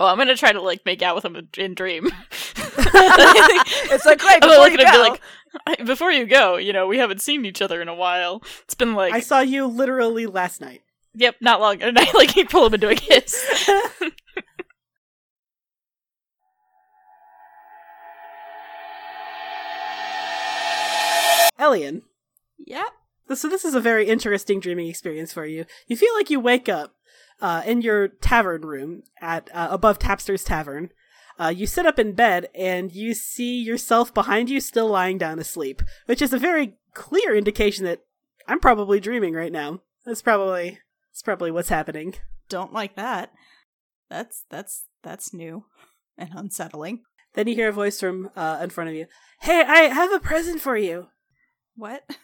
Oh, 0.00 0.06
I'm 0.06 0.18
gonna 0.18 0.36
try 0.36 0.52
to 0.52 0.60
like 0.60 0.84
make 0.84 1.02
out 1.02 1.14
with 1.14 1.24
him 1.24 1.36
in- 1.36 1.48
in 1.56 1.74
dream. 1.74 2.06
it's 2.56 4.04
like 4.04 4.22
right 4.24 4.38
I'm 4.42 4.48
gonna 4.48 4.52
before 4.52 4.64
look 4.64 4.72
you 4.72 4.78
at 4.78 4.80
him 4.80 4.86
and 4.86 4.94
go. 4.94 5.02
be 5.04 5.70
like, 5.78 5.86
before 5.86 6.10
you 6.12 6.26
go, 6.26 6.56
you 6.56 6.72
know, 6.72 6.86
we 6.88 6.98
haven't 6.98 7.22
seen 7.22 7.44
each 7.44 7.62
other 7.62 7.80
in 7.80 7.88
a 7.88 7.94
while. 7.94 8.42
It's 8.64 8.74
been 8.74 8.94
like, 8.94 9.14
I 9.14 9.20
saw 9.20 9.40
you 9.40 9.66
literally 9.66 10.26
last 10.26 10.60
night. 10.60 10.82
yep, 11.14 11.36
not 11.40 11.60
long. 11.60 11.80
And 11.82 11.96
I 11.98 12.10
like 12.12 12.32
he 12.32 12.44
pull 12.44 12.66
him 12.66 12.74
into 12.74 12.88
a 12.88 12.94
kiss. 12.96 13.70
Elian, 21.58 22.02
Yep. 22.66 22.86
so 23.34 23.48
this 23.48 23.64
is 23.64 23.74
a 23.74 23.80
very 23.80 24.08
interesting 24.08 24.58
dreaming 24.60 24.88
experience 24.88 25.32
for 25.32 25.46
you. 25.46 25.64
You 25.86 25.96
feel 25.96 26.12
like 26.14 26.28
you 26.28 26.40
wake 26.40 26.68
up 26.68 26.94
uh, 27.40 27.62
in 27.66 27.82
your 27.82 28.08
tavern 28.08 28.62
room 28.62 29.02
at 29.20 29.50
uh, 29.54 29.68
above 29.70 29.98
Tapster's 29.98 30.44
Tavern. 30.44 30.90
Uh, 31.38 31.48
you 31.48 31.66
sit 31.66 31.86
up 31.86 31.98
in 31.98 32.12
bed 32.12 32.48
and 32.54 32.92
you 32.92 33.12
see 33.12 33.60
yourself 33.60 34.14
behind 34.14 34.48
you 34.48 34.60
still 34.60 34.88
lying 34.88 35.18
down 35.18 35.38
asleep, 35.38 35.82
which 36.06 36.22
is 36.22 36.32
a 36.32 36.38
very 36.38 36.76
clear 36.94 37.34
indication 37.34 37.84
that 37.84 38.00
I'm 38.46 38.60
probably 38.60 39.00
dreaming 39.00 39.34
right 39.34 39.52
now. 39.52 39.80
That's 40.04 40.22
probably 40.22 40.78
that's 41.10 41.22
probably 41.22 41.50
what's 41.50 41.70
happening. 41.70 42.14
Don't 42.48 42.72
like 42.72 42.94
that. 42.96 43.32
That's 44.08 44.44
that's 44.48 44.84
that's 45.02 45.34
new 45.34 45.64
and 46.16 46.30
unsettling. 46.34 47.02
Then 47.34 47.48
you 47.48 47.54
hear 47.54 47.70
a 47.70 47.72
voice 47.72 47.98
from 47.98 48.30
uh, 48.36 48.60
in 48.62 48.70
front 48.70 48.90
of 48.90 48.96
you. 48.96 49.06
Hey, 49.40 49.62
I 49.62 49.82
have 49.92 50.12
a 50.12 50.20
present 50.20 50.60
for 50.60 50.76
you. 50.76 51.08
What? 51.76 52.08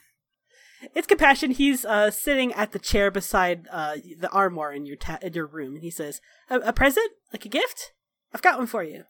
It's 0.95 1.07
compassion. 1.07 1.51
He's 1.51 1.85
uh, 1.85 2.11
sitting 2.11 2.53
at 2.53 2.71
the 2.71 2.79
chair 2.79 3.11
beside 3.11 3.67
uh, 3.71 3.97
the 4.17 4.29
armoire 4.31 4.73
in 4.73 4.85
your 4.85 4.95
ta- 4.95 5.19
in 5.21 5.33
your 5.33 5.45
room, 5.45 5.75
and 5.75 5.83
he 5.83 5.91
says, 5.91 6.21
a-, 6.49 6.59
"A 6.59 6.73
present, 6.73 7.11
like 7.31 7.45
a 7.45 7.49
gift. 7.49 7.93
I've 8.33 8.41
got 8.41 8.57
one 8.57 8.67
for 8.67 8.83
you." 8.83 9.03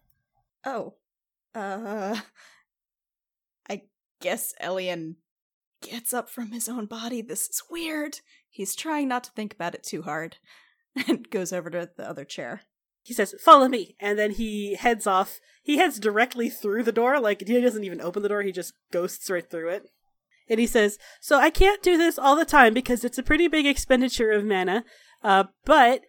Oh. 0.66 0.96
Uh 1.54 2.22
I 3.70 3.84
guess 4.22 4.54
Elian 4.62 5.18
gets 5.82 6.13
up 6.13 6.30
from 6.30 6.51
his 6.51 6.70
own 6.70 6.86
body. 6.86 7.22
This 7.22 7.50
is 7.50 7.63
weird. 7.70 8.20
He's 8.50 8.75
trying 8.75 9.08
not 9.08 9.24
to 9.25 9.32
think 9.32 9.54
about 9.54 9.75
it 9.75 9.84
too 9.84 10.04
hard 10.04 10.38
and 11.08 11.30
goes 11.30 11.51
over 11.51 11.70
to 11.70 11.90
the 11.96 12.10
other 12.10 12.25
chair. 12.25 12.62
He 13.04 13.13
says, 13.13 13.34
"Follow 13.44 13.68
me," 13.68 13.96
and 14.00 14.18
then 14.20 14.32
he 14.32 14.75
heads 14.75 15.08
off. 15.08 15.40
He 15.63 15.78
heads 15.78 16.00
directly 16.00 16.50
through 16.50 16.84
the 16.84 16.92
door. 16.92 17.20
Like 17.20 17.46
he 17.46 17.60
doesn't 17.60 17.84
even 17.84 18.01
open 18.01 18.22
the 18.22 18.30
door. 18.30 18.44
He 18.44 18.51
just 18.51 18.74
ghosts 18.92 19.30
right 19.30 19.50
through 19.50 19.70
it. 19.70 19.90
And 20.51 20.60
he 20.60 20.67
says, 20.67 21.00
"So 21.22 21.39
I 21.39 21.50
can't 21.50 21.81
do 21.81 21.98
this 21.98 22.20
all 22.20 22.36
the 22.36 22.46
time 22.46 22.74
because 22.74 23.05
it's 23.05 23.17
a 23.17 23.24
pretty 23.24 23.48
big 23.48 23.65
expenditure 23.65 24.31
of 24.31 24.46
mana. 24.46 24.84
Uh, 25.24 25.46
but 25.65 26.01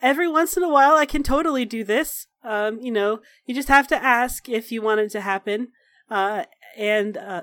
every 0.00 0.28
once 0.28 0.56
in 0.56 0.62
a 0.62 0.68
while, 0.68 0.94
I 0.94 1.04
can 1.04 1.22
totally 1.22 1.66
do 1.66 1.84
this. 1.84 2.26
Um, 2.42 2.80
you 2.80 2.90
know, 2.90 3.20
you 3.44 3.54
just 3.54 3.68
have 3.68 3.86
to 3.88 4.02
ask 4.02 4.48
if 4.48 4.72
you 4.72 4.80
want 4.80 5.00
it 5.00 5.10
to 5.10 5.20
happen. 5.20 5.68
Uh, 6.10 6.44
and 6.76 7.16
uh, 7.18 7.42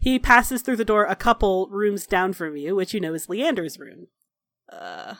he 0.00 0.18
passes 0.18 0.62
through 0.62 0.76
the 0.76 0.84
door 0.84 1.06
a 1.06 1.16
couple 1.16 1.68
rooms 1.70 2.06
down 2.06 2.34
from 2.34 2.56
you, 2.56 2.76
which 2.76 2.92
you 2.92 3.00
know 3.00 3.14
is 3.14 3.26
Leander's 3.28 3.78
room. 3.78 4.08
Uh 4.70 5.14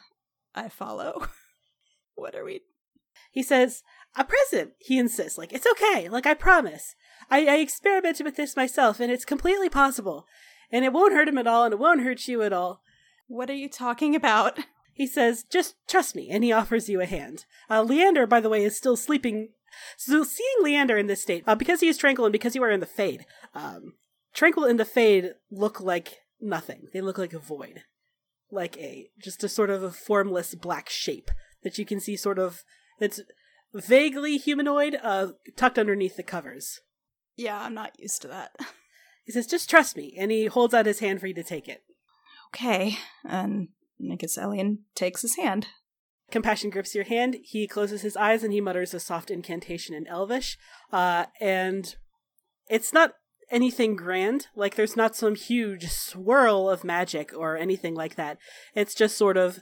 I 0.55 0.69
follow. 0.69 1.27
what 2.15 2.35
are 2.35 2.45
we 2.45 2.63
He 3.31 3.43
says, 3.43 3.83
A 4.17 4.25
present, 4.25 4.73
he 4.79 4.99
insists. 4.99 5.39
Like, 5.39 5.53
it's 5.53 5.67
okay. 5.67 6.09
Like, 6.09 6.27
I 6.27 6.35
promise. 6.35 6.95
I, 7.31 7.47
I 7.47 7.57
experimented 7.57 8.27
with 8.27 8.37
this 8.37 8.57
myself, 8.57 9.01
and 9.01 9.13
it's 9.13 9.25
completely 9.25 9.69
possible. 9.69 10.27
And 10.71 10.85
it 10.85 10.93
won't 10.93 11.15
hurt 11.15 11.29
him 11.29 11.39
at 11.39 11.47
all, 11.47 11.65
and 11.65 11.73
it 11.73 11.79
won't 11.79 12.03
hurt 12.03 12.29
you 12.29 12.43
at 12.43 12.53
all. 12.53 12.83
What 13.27 13.51
are 13.51 13.55
you 13.55 13.69
talking 13.69 14.15
about? 14.15 14.59
He 14.93 15.07
says, 15.07 15.45
Just 15.45 15.77
trust 15.87 16.17
me, 16.17 16.29
and 16.29 16.43
he 16.43 16.51
offers 16.51 16.89
you 16.89 17.01
a 17.01 17.07
hand. 17.07 17.45
Uh, 17.71 17.83
Leander, 17.83 18.27
by 18.27 18.41
the 18.41 18.49
way, 18.49 18.65
is 18.65 18.77
still 18.77 18.97
sleeping. 18.97 19.51
So, 19.97 20.25
seeing 20.25 20.57
Leander 20.61 20.99
in 20.99 21.07
this 21.07 21.23
state, 21.23 21.45
uh, 21.47 21.55
because 21.55 21.81
he 21.81 21.89
is 21.89 21.97
tranquil 21.97 22.27
and 22.27 22.33
because 22.33 22.57
you 22.57 22.63
are 22.65 22.71
in 22.71 22.81
the 22.81 22.87
Fade, 22.87 23.25
um, 23.55 23.93
Tranquil 24.35 24.65
and 24.65 24.79
the 24.81 24.85
Fade 24.85 25.35
look 25.51 25.81
like 25.81 26.19
nothing. 26.41 26.89
They 26.93 27.01
look 27.01 27.19
like 27.19 27.33
a 27.33 27.39
void. 27.39 27.83
Like 28.51 28.77
a, 28.79 29.11
just 29.23 29.45
a 29.45 29.49
sort 29.49 29.71
of 29.71 29.83
a 29.83 29.91
formless 29.91 30.55
black 30.55 30.89
shape 30.89 31.31
that 31.63 31.79
you 31.79 31.85
can 31.85 32.01
see 32.01 32.17
sort 32.17 32.39
of, 32.39 32.65
that's 32.99 33.21
vaguely 33.75 34.37
humanoid, 34.37 34.99
uh, 35.03 35.29
tucked 35.57 35.79
underneath 35.79 36.17
the 36.17 36.23
covers. 36.23 36.81
Yeah, 37.37 37.61
I'm 37.61 37.75
not 37.75 37.99
used 37.99 38.23
to 38.23 38.29
that. 38.29 38.53
He 39.29 39.33
says, 39.33 39.47
Just 39.47 39.69
trust 39.69 39.95
me, 39.95 40.15
and 40.19 40.31
he 40.31 40.47
holds 40.47 40.73
out 40.73 40.87
his 40.87 41.01
hand 41.01 41.21
for 41.21 41.27
you 41.27 41.35
to 41.35 41.43
take 41.43 41.69
it. 41.69 41.83
Okay. 42.49 42.97
And 43.29 43.69
I 44.11 44.15
guess 44.15 44.39
Elian 44.39 44.85
takes 44.95 45.21
his 45.21 45.37
hand. 45.37 45.67
Compassion 46.31 46.71
grips 46.71 46.95
your 46.95 47.05
hand. 47.05 47.37
He 47.45 47.67
closes 47.67 48.01
his 48.01 48.17
eyes 48.17 48.43
and 48.43 48.55
he 48.55 48.63
mutters 48.63 48.95
a 48.95 49.01
soft 49.01 49.31
incantation 49.31 49.95
in 49.95 50.07
Elvish. 50.07 50.57
Uh, 50.91 51.27
and 51.43 51.95
it's 52.71 52.95
not 52.95 53.17
anything 53.51 53.97
grand. 53.97 54.47
Like, 54.57 54.77
there's 54.77 54.97
not 54.97 55.15
some 55.15 55.35
huge 55.35 55.91
swirl 55.91 56.71
of 56.71 56.83
magic 56.83 57.31
or 57.37 57.55
anything 57.55 57.95
like 57.95 58.15
that. 58.15 58.39
It's 58.75 58.95
just 58.95 59.19
sort 59.19 59.37
of, 59.37 59.59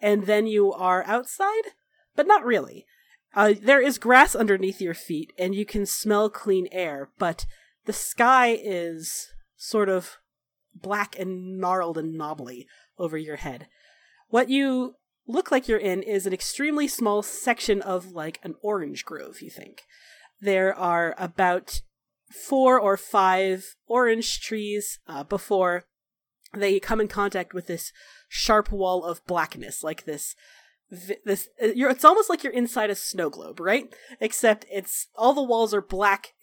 and 0.00 0.24
then 0.24 0.46
you 0.46 0.72
are 0.72 1.04
outside, 1.04 1.74
but 2.16 2.26
not 2.26 2.42
really. 2.42 2.86
Uh, 3.34 3.52
there 3.60 3.82
is 3.82 3.98
grass 3.98 4.34
underneath 4.34 4.80
your 4.80 4.94
feet 4.94 5.34
and 5.38 5.54
you 5.54 5.66
can 5.66 5.84
smell 5.84 6.30
clean 6.30 6.68
air, 6.72 7.10
but 7.18 7.44
the 7.88 7.94
sky 7.94 8.48
is 8.62 9.28
sort 9.56 9.88
of 9.88 10.18
black 10.74 11.18
and 11.18 11.58
gnarled 11.58 11.96
and 11.96 12.18
knobbly 12.18 12.66
over 12.98 13.16
your 13.16 13.36
head. 13.36 13.66
What 14.28 14.50
you 14.50 14.96
look 15.26 15.50
like 15.50 15.68
you're 15.68 15.78
in 15.78 16.02
is 16.02 16.26
an 16.26 16.34
extremely 16.34 16.86
small 16.86 17.22
section 17.22 17.80
of 17.80 18.12
like 18.12 18.40
an 18.42 18.56
orange 18.60 19.06
grove, 19.06 19.40
you 19.40 19.48
think. 19.48 19.84
There 20.38 20.78
are 20.78 21.14
about 21.16 21.80
four 22.30 22.78
or 22.78 22.98
five 22.98 23.74
orange 23.86 24.38
trees 24.42 25.00
uh, 25.06 25.24
before 25.24 25.84
they 26.52 26.78
come 26.80 27.00
in 27.00 27.08
contact 27.08 27.54
with 27.54 27.68
this 27.68 27.90
sharp 28.28 28.70
wall 28.70 29.02
of 29.02 29.24
blackness, 29.26 29.82
like 29.82 30.04
this. 30.04 30.34
This 31.24 31.48
uh, 31.62 31.68
you're. 31.68 31.90
It's 31.90 32.04
almost 32.04 32.28
like 32.28 32.44
you're 32.44 32.52
inside 32.52 32.90
a 32.90 32.94
snow 32.94 33.30
globe, 33.30 33.60
right? 33.60 33.94
Except 34.20 34.66
it's 34.70 35.08
all 35.14 35.32
the 35.32 35.42
walls 35.42 35.72
are 35.72 35.82
black 35.82 36.34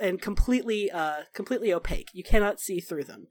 and 0.00 0.20
completely, 0.20 0.90
uh, 0.90 1.22
completely 1.34 1.72
opaque. 1.72 2.10
You 2.12 2.24
cannot 2.24 2.60
see 2.60 2.80
through 2.80 3.04
them. 3.04 3.26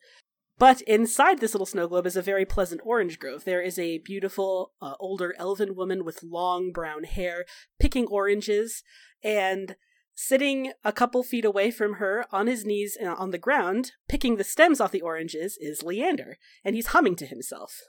But 0.57 0.81
inside 0.81 1.39
this 1.39 1.55
little 1.55 1.65
snow 1.65 1.87
globe 1.87 2.05
is 2.05 2.15
a 2.15 2.21
very 2.21 2.45
pleasant 2.45 2.81
orange 2.83 3.17
grove. 3.17 3.45
There 3.45 3.61
is 3.61 3.79
a 3.79 3.97
beautiful 3.97 4.73
uh, 4.79 4.93
older 4.99 5.33
elven 5.39 5.75
woman 5.75 6.05
with 6.05 6.21
long 6.21 6.71
brown 6.71 7.03
hair 7.03 7.45
picking 7.79 8.05
oranges, 8.05 8.83
and 9.23 9.75
sitting 10.13 10.73
a 10.83 10.91
couple 10.91 11.23
feet 11.23 11.45
away 11.45 11.71
from 11.71 11.95
her 11.95 12.25
on 12.31 12.45
his 12.45 12.63
knees 12.63 12.95
uh, 13.03 13.15
on 13.15 13.31
the 13.31 13.39
ground, 13.39 13.93
picking 14.07 14.35
the 14.35 14.43
stems 14.43 14.79
off 14.79 14.91
the 14.91 15.01
oranges, 15.01 15.57
is 15.59 15.81
Leander, 15.81 16.37
and 16.63 16.75
he's 16.75 16.87
humming 16.87 17.15
to 17.15 17.25
himself. 17.25 17.81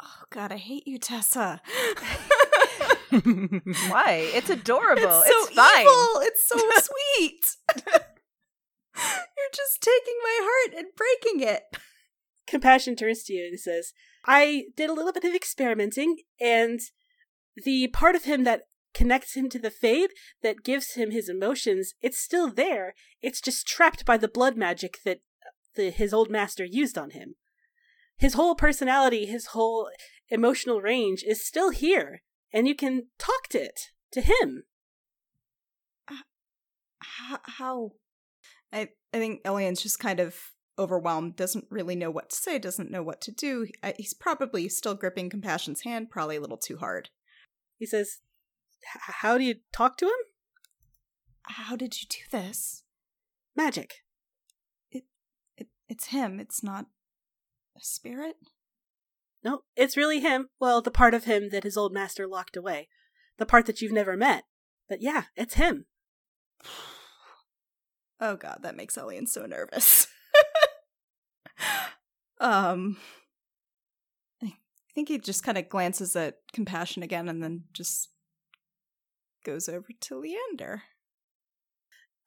Oh 0.00 0.24
god, 0.30 0.50
I 0.50 0.56
hate 0.56 0.86
you, 0.86 0.98
Tessa. 0.98 1.60
Why? 3.90 4.30
It's 4.34 4.50
adorable. 4.50 5.02
It's 5.02 5.28
It's, 5.28 5.48
so 5.48 5.54
fine. 5.54 5.82
evil. 5.82 6.20
It's 6.22 6.48
so 6.48 6.56
sweet. 6.80 7.44
You're 8.96 9.52
just 9.54 9.80
taking 9.80 10.16
my 10.22 10.38
heart 10.42 10.78
and 10.78 10.86
breaking 10.96 11.46
it. 11.48 11.62
Compassion 12.46 12.96
turns 12.96 13.22
to 13.24 13.32
you 13.32 13.46
and 13.46 13.58
says, 13.60 13.92
I 14.26 14.64
did 14.76 14.90
a 14.90 14.92
little 14.92 15.12
bit 15.12 15.24
of 15.24 15.34
experimenting, 15.34 16.18
and 16.40 16.80
the 17.64 17.88
part 17.88 18.14
of 18.14 18.24
him 18.24 18.44
that 18.44 18.62
connects 18.94 19.34
him 19.34 19.48
to 19.50 19.58
the 19.58 19.70
Fade, 19.70 20.10
that 20.42 20.62
gives 20.64 20.94
him 20.94 21.10
his 21.10 21.28
emotions, 21.28 21.94
it's 22.02 22.18
still 22.18 22.50
there. 22.50 22.94
It's 23.22 23.40
just 23.40 23.66
trapped 23.66 24.04
by 24.04 24.16
the 24.16 24.28
blood 24.28 24.56
magic 24.56 24.98
that 25.04 25.20
the, 25.74 25.90
his 25.90 26.12
old 26.12 26.30
master 26.30 26.64
used 26.64 26.98
on 26.98 27.10
him. 27.10 27.34
His 28.18 28.34
whole 28.34 28.54
personality, 28.54 29.26
his 29.26 29.46
whole 29.46 29.88
emotional 30.28 30.80
range 30.80 31.24
is 31.26 31.44
still 31.44 31.70
here, 31.70 32.22
and 32.52 32.68
you 32.68 32.74
can 32.74 33.08
talk 33.18 33.48
to 33.50 33.62
it, 33.62 33.90
to 34.12 34.20
him. 34.20 34.64
Uh, 36.08 36.16
how? 37.00 37.38
how? 37.44 37.90
I 38.72 38.88
I 39.12 39.18
think 39.18 39.40
Elian's 39.44 39.82
just 39.82 39.98
kind 39.98 40.20
of 40.20 40.36
overwhelmed. 40.78 41.36
Doesn't 41.36 41.66
really 41.70 41.96
know 41.96 42.10
what 42.10 42.30
to 42.30 42.36
say. 42.36 42.58
Doesn't 42.58 42.90
know 42.90 43.02
what 43.02 43.20
to 43.22 43.30
do. 43.30 43.66
Uh, 43.82 43.92
he's 43.96 44.14
probably 44.14 44.68
still 44.68 44.94
gripping 44.94 45.30
Compassion's 45.30 45.82
hand, 45.82 46.10
probably 46.10 46.36
a 46.36 46.40
little 46.40 46.56
too 46.56 46.78
hard. 46.78 47.10
He 47.78 47.86
says, 47.86 48.18
How 49.22 49.38
do 49.38 49.44
you 49.44 49.56
talk 49.72 49.96
to 49.98 50.06
him? 50.06 50.12
How 51.44 51.76
did 51.76 52.00
you 52.00 52.08
do 52.08 52.18
this? 52.30 52.84
Magic. 53.56 53.96
It, 54.90 55.04
It, 55.56 55.68
it's 55.88 56.06
him. 56.06 56.40
It's 56.40 56.62
not 56.62 56.86
a 57.76 57.80
spirit. 57.80 58.36
No, 59.44 59.62
it's 59.76 59.96
really 59.96 60.20
him. 60.20 60.48
Well, 60.60 60.80
the 60.80 60.90
part 60.90 61.14
of 61.14 61.24
him 61.24 61.50
that 61.50 61.64
his 61.64 61.76
old 61.76 61.92
master 61.92 62.26
locked 62.26 62.56
away. 62.56 62.88
The 63.38 63.46
part 63.46 63.66
that 63.66 63.80
you've 63.80 63.92
never 63.92 64.16
met. 64.16 64.44
But 64.88 65.02
yeah, 65.02 65.24
it's 65.36 65.54
him. 65.54 65.86
Oh 68.24 68.36
god, 68.36 68.60
that 68.62 68.76
makes 68.76 68.96
Elian 68.96 69.26
so 69.26 69.46
nervous. 69.46 70.06
um 72.40 72.96
I 74.92 74.94
think 74.94 75.08
he 75.08 75.18
just 75.18 75.42
kind 75.42 75.58
of 75.58 75.68
glances 75.68 76.14
at 76.14 76.36
compassion 76.52 77.02
again 77.02 77.28
and 77.28 77.42
then 77.42 77.64
just 77.72 78.10
goes 79.44 79.68
over 79.68 79.88
to 80.02 80.18
Leander. 80.18 80.82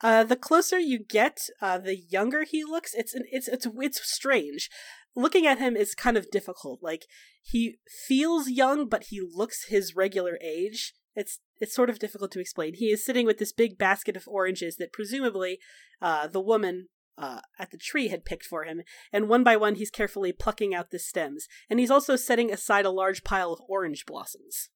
Uh, 0.01 0.23
the 0.23 0.35
closer 0.35 0.79
you 0.79 0.99
get, 0.99 1.49
uh, 1.61 1.77
the 1.77 1.95
younger 1.95 2.43
he 2.43 2.63
looks. 2.63 2.93
It's 2.93 3.13
an, 3.13 3.23
it's 3.31 3.47
it's 3.47 3.67
it's 3.79 4.11
strange. 4.11 4.69
Looking 5.15 5.47
at 5.47 5.59
him 5.59 5.77
is 5.77 5.95
kind 5.95 6.17
of 6.17 6.29
difficult. 6.29 6.83
Like 6.83 7.05
he 7.41 7.77
feels 8.07 8.49
young, 8.49 8.89
but 8.89 9.05
he 9.09 9.21
looks 9.21 9.67
his 9.69 9.95
regular 9.95 10.37
age. 10.41 10.93
It's 11.15 11.39
it's 11.61 11.73
sort 11.73 11.89
of 11.89 11.99
difficult 11.99 12.31
to 12.31 12.41
explain. 12.41 12.73
He 12.73 12.91
is 12.91 13.05
sitting 13.05 13.25
with 13.25 13.37
this 13.37 13.53
big 13.53 13.77
basket 13.77 14.17
of 14.17 14.27
oranges 14.27 14.75
that 14.75 14.91
presumably 14.91 15.59
uh, 16.01 16.27
the 16.27 16.41
woman 16.41 16.89
uh, 17.17 17.39
at 17.57 17.71
the 17.71 17.77
tree 17.77 18.09
had 18.09 18.25
picked 18.25 18.45
for 18.45 18.65
him, 18.65 18.81
and 19.13 19.29
one 19.29 19.43
by 19.43 19.55
one 19.55 19.75
he's 19.75 19.89
carefully 19.89 20.33
plucking 20.33 20.75
out 20.75 20.91
the 20.91 20.99
stems. 20.99 21.47
And 21.69 21.79
he's 21.79 21.91
also 21.91 22.17
setting 22.17 22.51
aside 22.51 22.85
a 22.85 22.89
large 22.89 23.23
pile 23.23 23.53
of 23.53 23.61
orange 23.69 24.05
blossoms. 24.05 24.69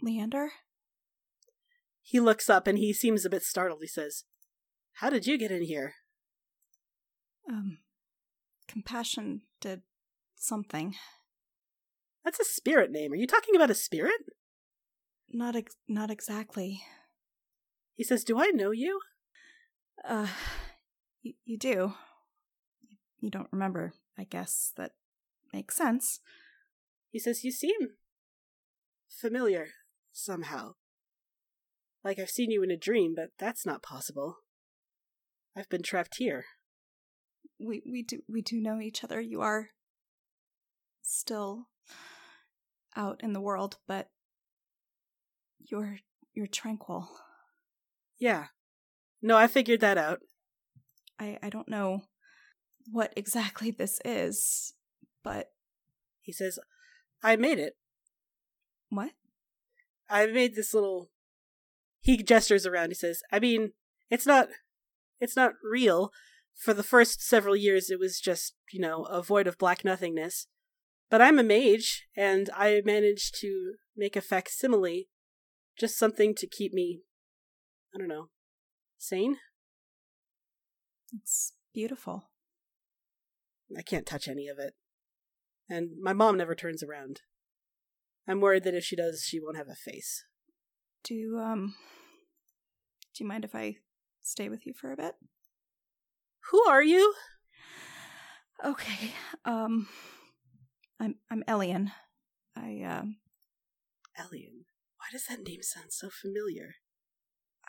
Leander? 0.00 0.52
He 2.00 2.20
looks 2.20 2.48
up 2.48 2.66
and 2.66 2.78
he 2.78 2.92
seems 2.92 3.24
a 3.24 3.30
bit 3.30 3.42
startled. 3.42 3.80
He 3.82 3.88
says, 3.88 4.24
How 4.94 5.10
did 5.10 5.26
you 5.26 5.36
get 5.36 5.50
in 5.50 5.62
here? 5.62 5.94
Um 7.50 7.78
compassion 8.74 9.42
did 9.60 9.82
something. 10.34 10.96
That's 12.24 12.40
a 12.40 12.44
spirit 12.44 12.90
name. 12.90 13.12
Are 13.12 13.16
you 13.16 13.26
talking 13.26 13.54
about 13.54 13.70
a 13.70 13.74
spirit? 13.74 14.20
Not 15.30 15.54
ex- 15.54 15.76
not 15.88 16.10
exactly. 16.10 16.82
He 17.94 18.02
says, 18.02 18.24
Do 18.24 18.40
I 18.40 18.48
know 18.48 18.72
you? 18.72 19.00
Uh 20.06 20.26
you, 21.22 21.34
you 21.44 21.56
do. 21.56 21.94
You 23.20 23.30
don't 23.30 23.52
remember, 23.52 23.94
I 24.18 24.24
guess. 24.24 24.72
That 24.76 24.90
makes 25.52 25.76
sense. 25.76 26.18
He 27.10 27.20
says, 27.20 27.44
You 27.44 27.52
seem 27.52 27.90
familiar 29.08 29.68
somehow. 30.12 30.72
Like 32.02 32.18
I've 32.18 32.28
seen 32.28 32.50
you 32.50 32.64
in 32.64 32.72
a 32.72 32.76
dream, 32.76 33.14
but 33.14 33.30
that's 33.38 33.64
not 33.64 33.84
possible. 33.84 34.38
I've 35.56 35.68
been 35.68 35.82
trapped 35.82 36.16
here. 36.18 36.46
We 37.64 37.82
we 37.90 38.02
do 38.02 38.22
we 38.28 38.42
do 38.42 38.60
know 38.60 38.80
each 38.80 39.02
other. 39.02 39.20
You 39.20 39.40
are 39.40 39.70
still 41.02 41.68
out 42.96 43.20
in 43.22 43.32
the 43.32 43.40
world, 43.40 43.78
but 43.86 44.10
you're 45.58 45.98
you're 46.34 46.46
tranquil. 46.46 47.08
Yeah. 48.18 48.46
No, 49.22 49.36
I 49.36 49.46
figured 49.46 49.80
that 49.80 49.98
out. 49.98 50.20
I 51.18 51.38
I 51.42 51.48
don't 51.48 51.68
know 51.68 52.02
what 52.90 53.12
exactly 53.16 53.70
this 53.70 54.00
is, 54.04 54.74
but 55.22 55.48
He 56.20 56.32
says, 56.32 56.58
I 57.22 57.36
made 57.36 57.58
it. 57.58 57.74
what? 58.90 59.12
I 60.08 60.26
made 60.26 60.54
this 60.54 60.74
little. 60.74 61.10
He 62.00 62.22
gestures 62.22 62.66
around. 62.66 62.90
He 62.90 62.94
says, 62.94 63.22
I 63.32 63.38
mean, 63.40 63.72
it's 64.10 64.26
not. 64.26 64.48
It's 65.20 65.36
not 65.36 65.52
real. 65.62 66.12
For 66.56 66.72
the 66.72 66.82
first 66.82 67.22
several 67.22 67.56
years, 67.56 67.90
it 67.90 67.98
was 67.98 68.20
just, 68.20 68.54
you 68.72 68.80
know, 68.80 69.04
a 69.04 69.22
void 69.22 69.46
of 69.46 69.58
black 69.58 69.84
nothingness. 69.84 70.46
But 71.10 71.20
I'm 71.20 71.38
a 71.38 71.42
mage, 71.42 72.06
and 72.16 72.48
I 72.54 72.80
managed 72.84 73.38
to 73.40 73.74
make 73.96 74.16
a 74.16 74.20
facsimile. 74.20 75.08
Just 75.78 75.98
something 75.98 76.34
to 76.36 76.46
keep 76.46 76.72
me, 76.72 77.02
I 77.94 77.98
don't 77.98 78.08
know, 78.08 78.28
sane? 78.96 79.38
It's 81.12 81.52
beautiful. 81.72 82.30
I 83.76 83.82
can't 83.82 84.06
touch 84.06 84.28
any 84.28 84.46
of 84.46 84.58
it. 84.58 84.74
And 85.68 85.90
my 86.00 86.12
mom 86.12 86.36
never 86.36 86.54
turns 86.54 86.82
around. 86.82 87.22
I'm 88.28 88.40
worried 88.40 88.64
that 88.64 88.74
if 88.74 88.84
she 88.84 88.96
does, 88.96 89.24
she 89.26 89.40
won't 89.40 89.56
have 89.56 89.68
a 89.68 89.74
face. 89.74 90.24
Do 91.02 91.14
you, 91.14 91.38
um 91.38 91.74
do 93.14 93.22
you 93.22 93.28
mind 93.28 93.44
if 93.44 93.54
I 93.54 93.76
stay 94.22 94.48
with 94.48 94.66
you 94.66 94.72
for 94.72 94.92
a 94.92 94.96
bit? 94.96 95.14
Who 96.50 96.62
are 96.68 96.82
you? 96.82 97.14
Okay. 98.64 99.12
Um 99.44 99.88
I'm 101.00 101.16
I'm 101.30 101.44
Elian. 101.48 101.92
I 102.56 102.82
um 102.82 103.16
Elian. 104.18 104.64
Why 104.98 105.06
does 105.12 105.26
that 105.28 105.42
name 105.46 105.62
sound 105.62 105.92
so 105.92 106.08
familiar? 106.10 106.76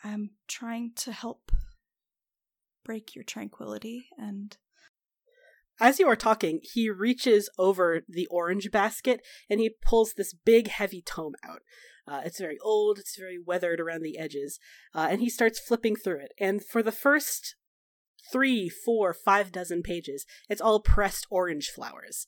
I'm 0.04 0.32
trying 0.48 0.92
to 0.98 1.12
help 1.12 1.52
break 2.84 3.16
your 3.16 3.24
tranquility 3.24 4.10
and 4.18 4.58
As 5.80 6.00
you 6.00 6.08
are 6.08 6.16
talking, 6.16 6.62
he 6.62 6.90
reaches 6.90 7.50
over 7.58 8.02
the 8.08 8.28
orange 8.28 8.72
basket 8.72 9.22
and 9.50 9.60
he 9.60 9.76
pulls 9.82 10.14
this 10.14 10.34
big, 10.34 10.70
heavy 10.70 11.02
tome 11.02 11.36
out. 11.44 11.62
Uh, 12.08 12.22
it's 12.24 12.40
very 12.40 12.58
old, 12.64 13.00
it's 13.00 13.18
very 13.18 13.38
weathered 13.44 13.82
around 13.82 14.04
the 14.04 14.18
edges, 14.18 14.60
uh, 14.94 15.08
and 15.10 15.20
he 15.22 15.30
starts 15.30 15.60
flipping 15.60 15.96
through 15.96 16.20
it. 16.20 16.32
And 16.40 16.64
for 16.64 16.84
the 16.84 16.92
first 16.92 17.56
three, 18.32 18.70
four, 18.70 19.14
five 19.14 19.52
dozen 19.52 19.82
pages, 19.82 20.26
it's 20.50 20.62
all 20.62 20.80
pressed 20.80 21.28
orange 21.30 21.70
flowers. 21.70 22.26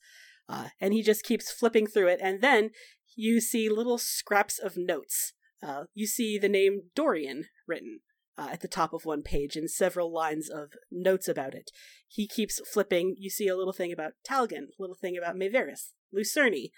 Uh, 0.48 0.68
and 0.80 0.94
he 0.94 1.02
just 1.02 1.24
keeps 1.24 1.52
flipping 1.52 1.86
through 1.86 2.08
it, 2.08 2.20
and 2.22 2.40
then 2.40 2.70
you 3.14 3.40
see 3.40 3.68
little 3.68 3.98
scraps 3.98 4.58
of 4.58 4.76
notes. 4.76 5.34
Uh, 5.62 5.84
you 5.92 6.06
see 6.06 6.38
the 6.38 6.48
name 6.48 6.82
Dorian 6.94 7.46
written 7.66 8.00
uh, 8.38 8.48
at 8.52 8.60
the 8.60 8.68
top 8.68 8.92
of 8.92 9.04
one 9.04 9.22
page 9.22 9.56
and 9.56 9.68
several 9.68 10.12
lines 10.12 10.48
of 10.48 10.70
notes 10.90 11.28
about 11.28 11.54
it. 11.54 11.70
He 12.06 12.28
keeps 12.28 12.60
flipping. 12.72 13.16
You 13.18 13.28
see 13.28 13.48
a 13.48 13.56
little 13.56 13.72
thing 13.72 13.92
about 13.92 14.12
Talgan, 14.26 14.68
a 14.68 14.78
little 14.78 14.96
thing 14.96 15.18
about 15.18 15.34
Maevaris, 15.34 15.92
Lucerne. 16.12 16.68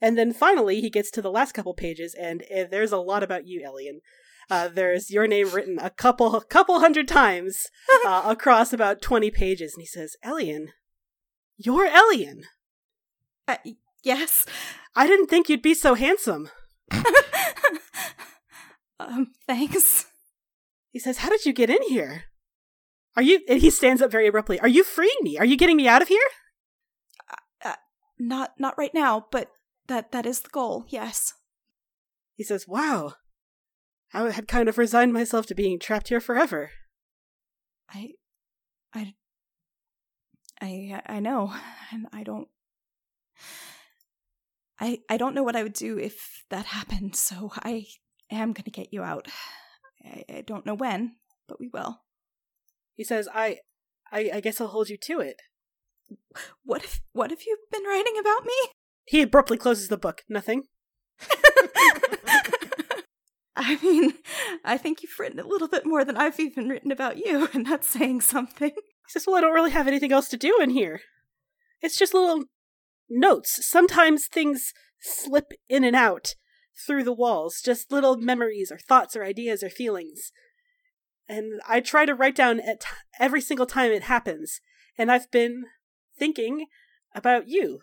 And 0.00 0.16
then 0.16 0.32
finally, 0.32 0.80
he 0.80 0.88
gets 0.88 1.10
to 1.10 1.22
the 1.22 1.30
last 1.30 1.52
couple 1.52 1.74
pages, 1.74 2.14
and 2.14 2.42
uh, 2.42 2.64
there's 2.70 2.92
a 2.92 2.98
lot 2.98 3.22
about 3.22 3.46
you, 3.46 3.62
Elian. 3.66 4.00
Uh, 4.50 4.68
there's 4.68 5.10
your 5.10 5.26
name 5.26 5.50
written 5.50 5.78
a 5.80 5.90
couple, 5.90 6.40
couple 6.42 6.80
hundred 6.80 7.08
times 7.08 7.66
uh, 8.06 8.22
across 8.26 8.72
about 8.72 9.02
20 9.02 9.30
pages. 9.30 9.74
And 9.74 9.82
he 9.82 9.86
says, 9.86 10.16
Elian, 10.22 10.68
you're 11.56 11.86
Elian. 11.86 12.44
uh, 13.48 13.56
yes. 14.02 14.46
I 14.94 15.06
didn't 15.06 15.26
think 15.26 15.48
you'd 15.48 15.62
be 15.62 15.74
so 15.74 15.94
handsome. 15.94 16.50
um 19.00 19.32
thanks. 19.46 20.06
He 20.90 20.98
says, 20.98 21.18
How 21.18 21.28
did 21.28 21.44
you 21.44 21.52
get 21.52 21.70
in 21.70 21.82
here? 21.88 22.24
Are 23.16 23.22
you. 23.22 23.40
And 23.48 23.60
he 23.60 23.70
stands 23.70 24.02
up 24.02 24.10
very 24.10 24.26
abruptly. 24.26 24.60
Are 24.60 24.68
you 24.68 24.84
freeing 24.84 25.16
me? 25.22 25.38
Are 25.38 25.44
you 25.44 25.56
getting 25.56 25.76
me 25.76 25.88
out 25.88 26.02
of 26.02 26.08
here? 26.08 26.20
Not 28.18 28.52
not 28.58 28.78
right 28.78 28.94
now, 28.94 29.26
but 29.30 29.50
that 29.88 30.12
that 30.12 30.26
is 30.26 30.40
the 30.40 30.48
goal. 30.48 30.84
Yes. 30.88 31.34
He 32.36 32.44
says, 32.44 32.68
Wow. 32.68 33.14
I 34.14 34.30
had 34.30 34.48
kind 34.48 34.68
of 34.68 34.78
resigned 34.78 35.12
myself 35.12 35.46
to 35.46 35.54
being 35.54 35.78
trapped 35.78 36.08
here 36.08 36.20
forever. 36.20 36.70
I 37.90 38.12
I 38.94 39.14
I 40.60 41.02
I 41.06 41.20
know. 41.20 41.54
And 41.92 42.06
I 42.12 42.22
don't 42.24 42.48
I 44.80 44.98
I 45.08 45.16
don't 45.16 45.34
know 45.34 45.42
what 45.42 45.56
I 45.56 45.62
would 45.62 45.74
do 45.74 45.98
if 45.98 46.44
that 46.50 46.66
happened, 46.66 47.16
so 47.28 47.52
I 47.62 47.86
am 48.30 48.52
going 48.52 48.64
to 48.64 48.70
get 48.70 48.92
you 48.92 49.02
out. 49.02 49.28
I, 50.04 50.24
I 50.28 50.40
don't 50.42 50.66
know 50.66 50.74
when, 50.74 51.16
but 51.48 51.60
we 51.60 51.68
will. 51.68 52.02
He 52.94 53.04
says, 53.04 53.28
I, 53.32 53.58
I. 54.12 54.30
I 54.34 54.40
guess 54.40 54.60
I'll 54.60 54.68
hold 54.68 54.88
you 54.88 54.98
to 54.98 55.20
it. 55.20 55.36
What 56.64 56.84
if 56.84 57.00
what 57.12 57.30
have 57.30 57.42
you 57.46 57.56
been 57.72 57.84
writing 57.84 58.16
about 58.18 58.44
me? 58.44 58.54
He 59.06 59.22
abruptly 59.22 59.56
closes 59.56 59.88
the 59.88 59.96
book. 59.96 60.22
Nothing. 60.28 60.64
I 63.56 63.78
mean, 63.82 64.14
I 64.64 64.76
think 64.76 65.02
you've 65.02 65.18
written 65.18 65.38
a 65.38 65.46
little 65.46 65.68
bit 65.68 65.86
more 65.86 66.04
than 66.04 66.16
I've 66.16 66.40
even 66.40 66.68
written 66.68 66.90
about 66.90 67.24
you, 67.24 67.48
and 67.54 67.66
that's 67.66 67.88
saying 67.88 68.22
something. 68.22 68.72
He 68.74 69.08
says, 69.08 69.26
Well, 69.26 69.36
I 69.36 69.40
don't 69.40 69.54
really 69.54 69.70
have 69.70 69.86
anything 69.86 70.12
else 70.12 70.28
to 70.30 70.36
do 70.36 70.58
in 70.60 70.70
here. 70.70 71.00
It's 71.80 71.96
just 71.96 72.14
little 72.14 72.44
notes. 73.08 73.64
Sometimes 73.64 74.26
things 74.26 74.72
slip 75.00 75.52
in 75.68 75.84
and 75.84 75.94
out 75.94 76.34
through 76.86 77.04
the 77.04 77.12
walls, 77.12 77.60
just 77.64 77.92
little 77.92 78.16
memories 78.16 78.72
or 78.72 78.78
thoughts 78.78 79.14
or 79.14 79.22
ideas 79.22 79.62
or 79.62 79.70
feelings. 79.70 80.32
And 81.28 81.60
I 81.66 81.80
try 81.80 82.06
to 82.06 82.14
write 82.14 82.34
down 82.34 82.60
at 82.60 82.84
every 83.20 83.40
single 83.40 83.66
time 83.66 83.92
it 83.92 84.04
happens. 84.04 84.60
And 84.98 85.10
I've 85.10 85.30
been 85.30 85.64
thinking 86.18 86.66
about 87.14 87.48
you 87.48 87.80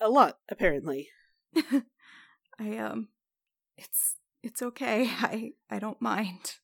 a 0.00 0.10
lot, 0.10 0.38
apparently. 0.48 1.08
I 2.58 2.76
um 2.76 3.08
it's 3.76 4.16
it's 4.42 4.62
okay. 4.62 5.08
I 5.20 5.52
I 5.70 5.78
don't 5.78 6.00
mind. 6.00 6.54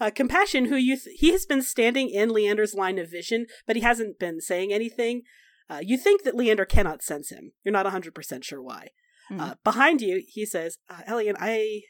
Uh, 0.00 0.10
Compassion, 0.10 0.66
who 0.66 0.76
you 0.76 0.96
th- 0.96 1.16
he 1.18 1.32
has 1.32 1.44
been 1.44 1.62
standing 1.62 2.08
in 2.08 2.30
Leander's 2.30 2.74
line 2.74 2.98
of 2.98 3.10
vision, 3.10 3.46
but 3.66 3.74
he 3.74 3.82
hasn't 3.82 4.18
been 4.18 4.40
saying 4.40 4.72
anything. 4.72 5.22
Uh, 5.68 5.80
you 5.82 5.98
think 5.98 6.22
that 6.22 6.36
Leander 6.36 6.64
cannot 6.64 7.02
sense 7.02 7.30
him. 7.30 7.52
You're 7.64 7.72
not 7.72 7.84
100% 7.84 8.44
sure 8.44 8.62
why. 8.62 8.88
Hmm. 9.28 9.40
Uh, 9.40 9.54
behind 9.64 10.00
you, 10.00 10.22
he 10.26 10.46
says, 10.46 10.78
uh, 10.88 11.02
Elian, 11.06 11.36
I, 11.38 11.82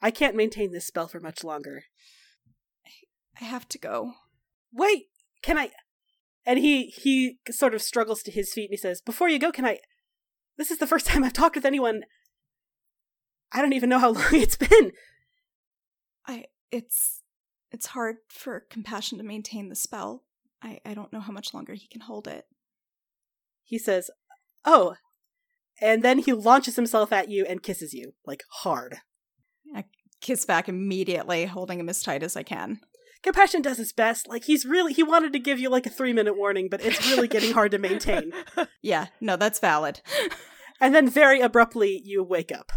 I 0.00 0.10
can't 0.10 0.36
maintain 0.36 0.72
this 0.72 0.86
spell 0.86 1.08
for 1.08 1.18
much 1.18 1.42
longer. 1.42 1.84
I 3.40 3.44
have 3.44 3.68
to 3.70 3.78
go. 3.78 4.12
Wait, 4.72 5.06
can 5.42 5.58
I? 5.58 5.70
And 6.44 6.58
he 6.58 6.86
he 6.86 7.38
sort 7.50 7.74
of 7.74 7.82
struggles 7.82 8.22
to 8.22 8.30
his 8.30 8.52
feet 8.52 8.70
and 8.70 8.72
he 8.72 8.76
says, 8.76 9.02
"Before 9.02 9.28
you 9.28 9.38
go, 9.38 9.50
can 9.50 9.64
I? 9.64 9.80
This 10.56 10.70
is 10.70 10.78
the 10.78 10.86
first 10.86 11.06
time 11.08 11.24
I've 11.24 11.32
talked 11.32 11.56
with 11.56 11.64
anyone. 11.64 12.02
I 13.52 13.60
don't 13.60 13.72
even 13.72 13.88
know 13.88 13.98
how 13.98 14.10
long 14.12 14.24
it's 14.32 14.56
been. 14.56 14.92
I 16.26 16.46
it's 16.70 17.22
it's 17.70 17.86
hard 17.86 18.16
for 18.28 18.64
compassion 18.70 19.18
to 19.18 19.24
maintain 19.24 19.68
the 19.68 19.76
spell. 19.76 20.24
I 20.62 20.80
I 20.84 20.94
don't 20.94 21.12
know 21.12 21.20
how 21.20 21.32
much 21.32 21.54
longer 21.54 21.74
he 21.74 21.88
can 21.88 22.02
hold 22.02 22.26
it. 22.26 22.44
He 23.64 23.78
says, 23.78 24.10
"Oh," 24.64 24.96
and 25.80 26.02
then 26.02 26.18
he 26.18 26.32
launches 26.32 26.76
himself 26.76 27.12
at 27.12 27.28
you 27.30 27.44
and 27.44 27.62
kisses 27.62 27.92
you 27.92 28.14
like 28.26 28.44
hard. 28.62 28.98
I 29.74 29.84
kiss 30.20 30.44
back 30.44 30.68
immediately, 30.68 31.46
holding 31.46 31.80
him 31.80 31.88
as 31.88 32.02
tight 32.02 32.22
as 32.22 32.36
I 32.36 32.42
can. 32.42 32.80
Compassion 33.22 33.62
does 33.62 33.78
his 33.78 33.92
best. 33.92 34.28
Like 34.28 34.44
he's 34.44 34.64
really 34.64 34.92
he 34.92 35.02
wanted 35.02 35.32
to 35.32 35.38
give 35.38 35.58
you 35.58 35.68
like 35.68 35.86
a 35.86 35.90
three 35.90 36.12
minute 36.12 36.36
warning, 36.36 36.68
but 36.70 36.84
it's 36.84 37.06
really 37.10 37.28
getting 37.28 37.52
hard 37.52 37.72
to 37.72 37.78
maintain. 37.78 38.32
Yeah, 38.82 39.06
no, 39.20 39.34
that's 39.34 39.58
valid. 39.58 40.00
And 40.80 40.94
then 40.94 41.08
very 41.08 41.40
abruptly, 41.40 42.00
you 42.04 42.22
wake 42.22 42.52
up. 42.52 42.70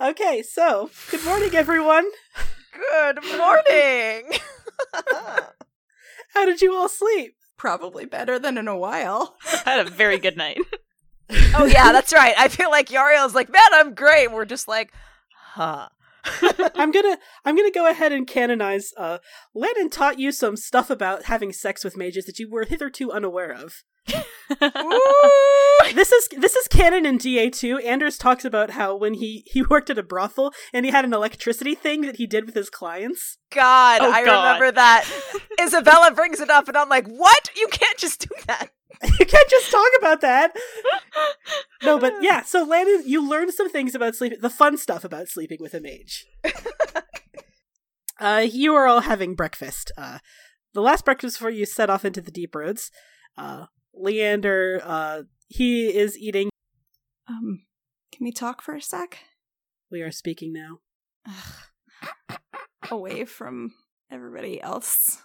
Okay, 0.00 0.42
so 0.42 0.90
good 1.10 1.24
morning, 1.24 1.56
everyone. 1.56 2.08
Good 2.72 3.18
morning. 3.36 4.30
How 6.34 6.46
did 6.46 6.62
you 6.62 6.72
all 6.72 6.88
sleep? 6.88 7.34
Probably 7.56 8.04
better 8.04 8.38
than 8.38 8.58
in 8.58 8.68
a 8.68 8.76
while. 8.76 9.34
I 9.44 9.56
had 9.70 9.84
a 9.84 9.90
very 9.90 10.18
good 10.18 10.36
night. 10.36 10.58
oh 11.56 11.64
yeah, 11.64 11.90
that's 11.90 12.12
right. 12.12 12.34
I 12.38 12.46
feel 12.46 12.70
like 12.70 12.90
Yariel's 12.90 13.34
like, 13.34 13.50
man, 13.50 13.60
I'm 13.72 13.92
great. 13.94 14.30
We're 14.30 14.44
just 14.44 14.68
like, 14.68 14.92
huh. 15.54 15.88
I'm 16.76 16.92
gonna 16.92 17.18
I'm 17.44 17.56
gonna 17.56 17.72
go 17.72 17.90
ahead 17.90 18.12
and 18.12 18.24
canonize. 18.24 18.92
Uh, 18.96 19.18
Lennon 19.52 19.90
taught 19.90 20.20
you 20.20 20.30
some 20.30 20.56
stuff 20.56 20.90
about 20.90 21.24
having 21.24 21.52
sex 21.52 21.82
with 21.82 21.96
mages 21.96 22.26
that 22.26 22.38
you 22.38 22.48
were 22.48 22.64
hitherto 22.64 23.10
unaware 23.10 23.52
of. 23.52 23.82
Ooh. 24.62 25.92
This 25.94 26.10
is 26.12 26.28
this 26.38 26.56
is 26.56 26.68
canon 26.68 27.04
in 27.06 27.18
DA 27.18 27.50
two. 27.50 27.78
Anders 27.78 28.16
talks 28.18 28.44
about 28.44 28.70
how 28.70 28.96
when 28.96 29.14
he 29.14 29.44
he 29.46 29.62
worked 29.62 29.90
at 29.90 29.98
a 29.98 30.02
brothel 30.02 30.52
and 30.72 30.84
he 30.86 30.90
had 30.92 31.04
an 31.04 31.12
electricity 31.12 31.74
thing 31.74 32.00
that 32.02 32.16
he 32.16 32.26
did 32.26 32.46
with 32.46 32.54
his 32.54 32.70
clients. 32.70 33.36
God, 33.50 34.00
Oh, 34.02 34.10
I 34.10 34.24
God. 34.24 34.44
remember 34.58 34.72
that. 34.72 35.04
Isabela 35.60 36.14
brings 36.14 36.40
it 36.40 36.50
up, 36.50 36.68
and 36.68 36.76
I'm 36.76 36.88
like, 36.88 37.06
what? 37.06 37.50
You 37.56 37.68
can't 37.70 37.98
just 37.98 38.20
do 38.28 38.34
that. 38.46 38.70
you 39.20 39.26
can't 39.26 39.48
just 39.50 39.70
talk 39.70 39.88
about 39.98 40.20
that. 40.22 40.52
No, 41.84 41.96
but 41.98 42.12
yeah. 42.20 42.42
So 42.42 42.64
Landon, 42.64 43.04
you 43.06 43.26
learned 43.26 43.54
some 43.54 43.70
things 43.70 43.94
about 43.94 44.16
sleeping, 44.16 44.38
the 44.40 44.50
fun 44.50 44.76
stuff 44.76 45.04
about 45.04 45.28
sleeping 45.28 45.58
with 45.60 45.74
a 45.74 45.80
mage. 45.80 46.26
uh, 48.20 48.44
you 48.50 48.74
are 48.74 48.86
all 48.88 49.00
having 49.02 49.34
breakfast. 49.36 49.92
Uh, 49.96 50.18
the 50.74 50.80
last 50.82 51.04
breakfast 51.04 51.38
before 51.38 51.50
you 51.50 51.64
set 51.64 51.88
off 51.88 52.04
into 52.04 52.20
the 52.20 52.32
deep 52.32 52.54
roads. 52.54 52.90
Uh, 53.36 53.66
Leander, 54.00 54.80
uh, 54.84 55.22
he 55.48 55.88
is 55.96 56.16
eating. 56.18 56.50
Um, 57.28 57.62
can 58.12 58.24
we 58.24 58.32
talk 58.32 58.62
for 58.62 58.74
a 58.74 58.82
sec? 58.82 59.18
We 59.90 60.02
are 60.02 60.10
speaking 60.10 60.52
now. 60.52 60.80
Ugh. 61.26 62.38
Away 62.90 63.24
from 63.24 63.74
everybody 64.10 64.60
else. 64.62 65.22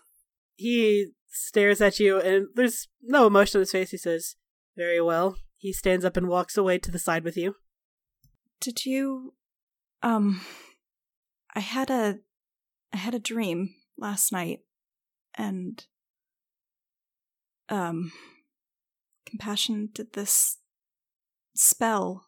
He 0.55 1.11
stares 1.27 1.81
at 1.81 1.99
you, 1.99 2.19
and 2.19 2.47
there's 2.55 2.87
no 3.01 3.27
emotion 3.27 3.59
on 3.59 3.61
his 3.61 3.71
face. 3.71 3.91
He 3.91 3.97
says, 3.97 4.35
"Very 4.75 5.01
well." 5.01 5.37
He 5.57 5.71
stands 5.71 6.03
up 6.03 6.17
and 6.17 6.27
walks 6.27 6.57
away 6.57 6.77
to 6.79 6.91
the 6.91 6.99
side 6.99 7.23
with 7.23 7.37
you. 7.37 7.55
Did 8.59 8.85
you 8.85 9.33
um 10.01 10.41
I 11.55 11.61
had 11.61 11.89
a 11.89 12.19
I 12.91 12.97
had 12.97 13.15
a 13.15 13.19
dream 13.19 13.75
last 13.97 14.31
night 14.31 14.59
and 15.35 15.85
um 17.69 18.11
compassion 19.33 19.89
did 19.93 20.13
this 20.13 20.57
spell 21.55 22.27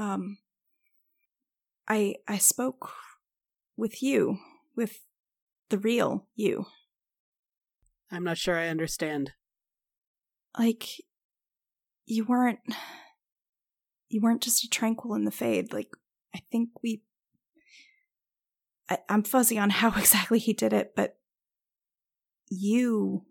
um 0.00 0.38
I 1.86 2.16
I 2.26 2.38
spoke 2.38 2.90
with 3.76 4.02
you 4.02 4.38
with 4.74 4.98
the 5.68 5.78
real 5.78 6.26
you 6.34 6.66
I'm 8.10 8.24
not 8.24 8.36
sure 8.38 8.58
I 8.58 8.66
understand. 8.66 9.32
like 10.58 10.88
you 12.06 12.24
weren't 12.24 12.58
you 14.08 14.20
weren't 14.20 14.42
just 14.42 14.64
a 14.64 14.68
tranquil 14.68 15.14
in 15.14 15.24
the 15.24 15.30
fade 15.30 15.72
like 15.72 15.90
i 16.34 16.40
think 16.50 16.70
we 16.82 17.02
I, 18.88 18.98
i'm 19.08 19.22
fuzzy 19.22 19.56
on 19.56 19.70
how 19.70 19.90
exactly 19.96 20.40
he 20.40 20.52
did 20.52 20.72
it 20.72 20.94
but 20.96 21.16
you 22.48 23.24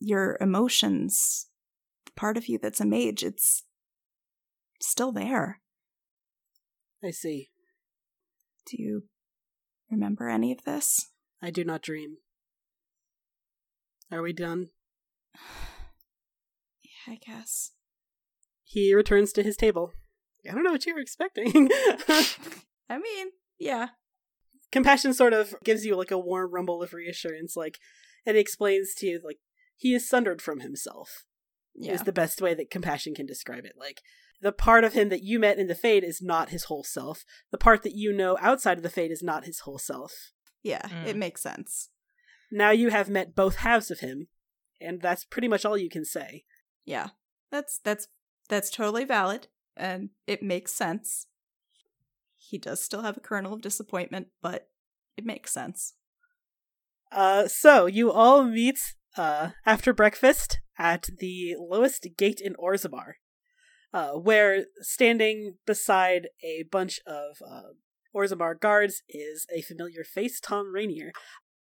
your 0.00 0.36
emotions 0.40 1.46
part 2.16 2.36
of 2.36 2.48
you 2.48 2.58
that's 2.58 2.80
a 2.80 2.86
mage 2.86 3.22
it's 3.22 3.62
still 4.80 5.12
there 5.12 5.60
I 7.04 7.10
see. 7.10 7.50
do 8.66 8.82
you 8.82 9.04
remember 9.90 10.28
any 10.28 10.50
of 10.52 10.64
this 10.64 11.10
I 11.42 11.50
do 11.50 11.62
not 11.64 11.82
dream. 11.82 12.16
Are 14.10 14.22
we 14.22 14.32
done? 14.32 14.70
yeah 16.82 17.12
i 17.14 17.18
guess 17.24 17.72
He 18.64 18.94
returns 18.94 19.32
to 19.34 19.42
his 19.42 19.56
table. 19.56 19.92
I 20.48 20.52
don't 20.54 20.64
know 20.64 20.72
what 20.72 20.86
you 20.86 20.94
were 20.94 21.00
expecting. 21.00 21.68
i 22.88 22.98
mean 22.98 23.28
yeah 23.58 23.88
Compassion 24.72 25.14
sort 25.14 25.32
of 25.32 25.54
gives 25.64 25.84
you 25.86 25.96
like 25.96 26.10
a 26.10 26.18
warm 26.18 26.52
rumble 26.52 26.82
of 26.82 26.92
reassurance, 26.92 27.56
like, 27.56 27.78
and 28.26 28.36
explains 28.36 28.94
to 28.96 29.06
you 29.06 29.20
like 29.24 29.38
he 29.76 29.94
is 29.94 30.08
sundered 30.08 30.42
from 30.42 30.60
himself. 30.60 31.24
Yeah 31.78 31.92
Is 31.94 32.02
the 32.02 32.12
best 32.12 32.40
way 32.40 32.54
that 32.54 32.70
compassion 32.70 33.14
can 33.14 33.26
describe 33.26 33.64
it. 33.64 33.74
Like 33.78 34.00
the 34.40 34.52
part 34.52 34.84
of 34.84 34.92
him 34.92 35.08
that 35.08 35.22
you 35.22 35.38
met 35.38 35.58
in 35.58 35.66
the 35.66 35.74
Fade 35.74 36.04
is 36.04 36.20
not 36.22 36.50
his 36.50 36.64
whole 36.64 36.84
self. 36.84 37.24
The 37.50 37.58
part 37.58 37.82
that 37.82 37.94
you 37.94 38.12
know 38.12 38.36
outside 38.40 38.76
of 38.78 38.82
the 38.82 38.90
Fade 38.90 39.10
is 39.10 39.22
not 39.22 39.44
his 39.44 39.60
whole 39.60 39.78
self. 39.78 40.12
yeah 40.62 40.86
Mm. 40.88 41.06
it 41.06 41.16
makes 41.16 41.42
sense 41.42 41.90
Now 42.50 42.70
you 42.70 42.88
have 42.90 43.08
met 43.08 43.34
both 43.34 43.56
halves 43.56 43.90
of 43.90 44.00
him, 44.00 44.28
and 44.80 45.00
that's 45.02 45.24
pretty 45.24 45.48
much 45.48 45.64
all 45.64 45.76
you 45.78 45.88
can 45.90 46.04
say. 46.04 46.44
Yeah. 46.84 47.08
That's 47.50 47.78
that's 47.82 48.08
that's 48.48 48.70
totally 48.70 49.04
valid 49.04 49.48
and 49.76 50.10
it 50.26 50.42
makes 50.42 50.72
sense. 50.72 51.26
He 52.36 52.58
does 52.58 52.80
still 52.82 53.02
have 53.02 53.16
a 53.16 53.20
kernel 53.20 53.52
of 53.54 53.60
disappointment, 53.60 54.28
but 54.40 54.68
it 55.16 55.24
makes 55.24 55.52
sense. 55.52 55.94
Uh, 57.12 57.48
so 57.48 57.86
you 57.86 58.10
all 58.12 58.44
meet 58.44 58.78
uh 59.16 59.50
after 59.64 59.92
breakfast 59.92 60.58
at 60.78 61.08
the 61.18 61.56
lowest 61.58 62.06
gate 62.16 62.40
in 62.40 62.54
Orzammar, 62.54 63.14
uh, 63.92 64.12
where 64.12 64.66
standing 64.80 65.54
beside 65.66 66.28
a 66.42 66.64
bunch 66.70 67.00
of 67.06 67.38
uh, 67.46 67.72
Orzammar 68.14 68.58
guards 68.58 69.02
is 69.08 69.46
a 69.54 69.62
familiar 69.62 70.04
face, 70.04 70.40
Thom 70.40 70.72
Rainier. 70.72 71.12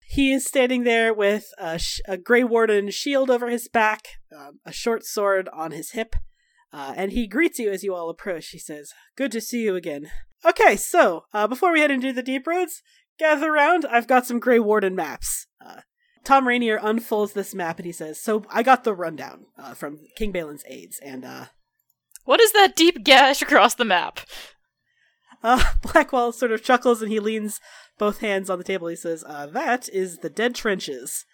He 0.09 0.31
is 0.31 0.45
standing 0.45 0.83
there 0.83 1.13
with 1.13 1.47
a, 1.57 1.77
sh- 1.77 1.99
a 2.07 2.17
Grey 2.17 2.43
Warden 2.43 2.91
shield 2.91 3.29
over 3.29 3.49
his 3.49 3.67
back, 3.67 4.07
um, 4.35 4.59
a 4.65 4.71
short 4.71 5.05
sword 5.05 5.49
on 5.51 5.71
his 5.71 5.91
hip, 5.91 6.15
uh, 6.71 6.93
and 6.95 7.11
he 7.11 7.27
greets 7.27 7.59
you 7.59 7.69
as 7.71 7.83
you 7.83 7.93
all 7.93 8.09
approach. 8.09 8.49
He 8.49 8.59
says, 8.59 8.93
"Good 9.17 9.31
to 9.33 9.41
see 9.41 9.63
you 9.63 9.75
again." 9.75 10.09
Okay, 10.45 10.77
so 10.77 11.25
uh, 11.33 11.47
before 11.47 11.73
we 11.73 11.81
head 11.81 11.91
into 11.91 12.13
the 12.13 12.23
deep 12.23 12.47
roads, 12.47 12.81
gather 13.19 13.51
around. 13.51 13.85
I've 13.85 14.07
got 14.07 14.25
some 14.25 14.39
Grey 14.39 14.59
Warden 14.59 14.95
maps. 14.95 15.47
Uh, 15.65 15.81
Thom 16.23 16.47
Rainier 16.47 16.79
unfolds 16.81 17.33
this 17.33 17.53
map 17.55 17.77
and 17.77 17.85
he 17.85 17.91
says, 17.91 18.19
"So 18.19 18.45
I 18.49 18.63
got 18.63 18.83
the 18.83 18.93
rundown 18.93 19.45
uh, 19.57 19.73
from 19.73 19.99
King 20.15 20.31
Bhelen's 20.31 20.63
aides, 20.67 20.99
and 20.99 21.23
uh, 21.25 21.45
What 22.25 22.41
is 22.41 22.51
that 22.53 22.75
deep 22.75 23.03
gash 23.03 23.41
across 23.41 23.75
the 23.75 23.85
map? 23.85 24.19
uh, 25.43 25.63
Blackwall 25.81 26.31
sort 26.33 26.51
of 26.51 26.63
chuckles 26.63 27.01
and 27.01 27.11
he 27.11 27.19
leans 27.19 27.59
both 27.97 28.19
hands 28.19 28.49
on 28.49 28.57
the 28.57 28.63
table. 28.63 28.87
He 28.87 28.95
says, 28.95 29.23
uh, 29.27 29.47
"That 29.47 29.89
is 29.89 30.19
the 30.19 30.29
Dead 30.29 30.55
Trenches, 30.55 31.25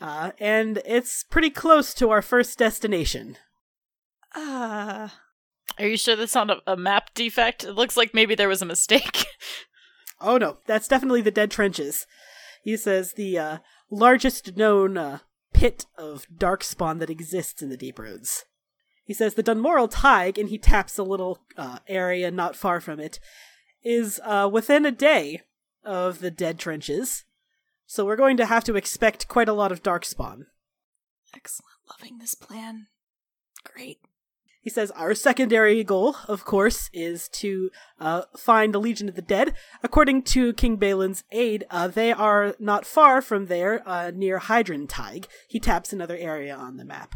uh, 0.00 0.32
and 0.38 0.80
it's 0.84 1.24
pretty 1.24 1.50
close 1.50 1.92
to 1.94 2.10
our 2.10 2.22
first 2.22 2.58
destination." 2.58 3.36
Ah, 4.34 5.18
Are 5.78 5.86
you 5.86 5.96
sure 5.96 6.14
that's 6.14 6.34
not 6.34 6.50
a, 6.50 6.62
a 6.66 6.76
map 6.76 7.12
defect? 7.14 7.64
It 7.64 7.72
looks 7.72 7.96
like 7.96 8.14
maybe 8.14 8.34
there 8.34 8.48
was 8.48 8.62
a 8.62 8.66
mistake. 8.66 9.26
Oh 10.22 10.36
no, 10.36 10.58
that's 10.66 10.86
definitely 10.86 11.22
the 11.22 11.30
Dead 11.30 11.50
Trenches. 11.50 12.06
He 12.62 12.76
says 12.76 13.14
the 13.14 13.38
uh, 13.38 13.58
largest 13.90 14.56
known 14.56 14.96
uh, 14.96 15.18
pit 15.52 15.86
of 15.98 16.26
darkspawn 16.34 16.98
that 17.00 17.10
exists 17.10 17.62
in 17.62 17.68
the 17.68 17.76
Deep 17.76 17.98
Roads. 17.98 18.44
He 19.04 19.14
says 19.14 19.34
the 19.34 19.42
Dunmoral 19.42 19.88
Thaig, 19.88 20.38
and 20.38 20.48
he 20.48 20.58
taps 20.58 20.96
a 20.96 21.02
little 21.02 21.40
uh, 21.56 21.80
area 21.88 22.30
not 22.30 22.54
far 22.54 22.80
from 22.80 23.00
it, 23.00 23.18
is 23.82 24.20
uh, 24.24 24.48
within 24.50 24.86
a 24.86 24.92
day 24.92 25.42
of 25.84 26.20
the 26.20 26.30
Dead 26.30 26.58
Trenches. 26.58 27.24
So 27.86 28.04
we're 28.04 28.16
going 28.16 28.36
to 28.36 28.46
have 28.46 28.62
to 28.64 28.76
expect 28.76 29.26
quite 29.26 29.48
a 29.48 29.52
lot 29.52 29.72
of 29.72 29.82
darkspawn. 29.82 30.44
Excellent. 31.34 31.74
Loving 31.90 32.18
this 32.18 32.36
plan. 32.36 32.86
Great. 33.64 33.98
He 34.62 34.70
says, 34.70 34.90
Our 34.90 35.14
secondary 35.14 35.82
goal, 35.82 36.16
of 36.28 36.44
course, 36.44 36.90
is 36.92 37.28
to 37.30 37.70
uh, 37.98 38.22
find 38.36 38.74
the 38.74 38.80
Legion 38.80 39.08
of 39.08 39.14
the 39.14 39.22
Dead. 39.22 39.54
According 39.82 40.22
to 40.24 40.52
King 40.52 40.76
Bhelen's 40.76 41.24
aide, 41.32 41.64
uh, 41.70 41.88
they 41.88 42.12
are 42.12 42.54
not 42.58 42.84
far 42.84 43.22
from 43.22 43.46
there, 43.46 43.82
uh, 43.88 44.10
near 44.14 44.38
Hydron 44.38 44.86
Thaig. 44.86 45.26
He 45.48 45.58
taps 45.58 45.92
another 45.92 46.16
area 46.16 46.54
on 46.54 46.76
the 46.76 46.84
map. 46.84 47.14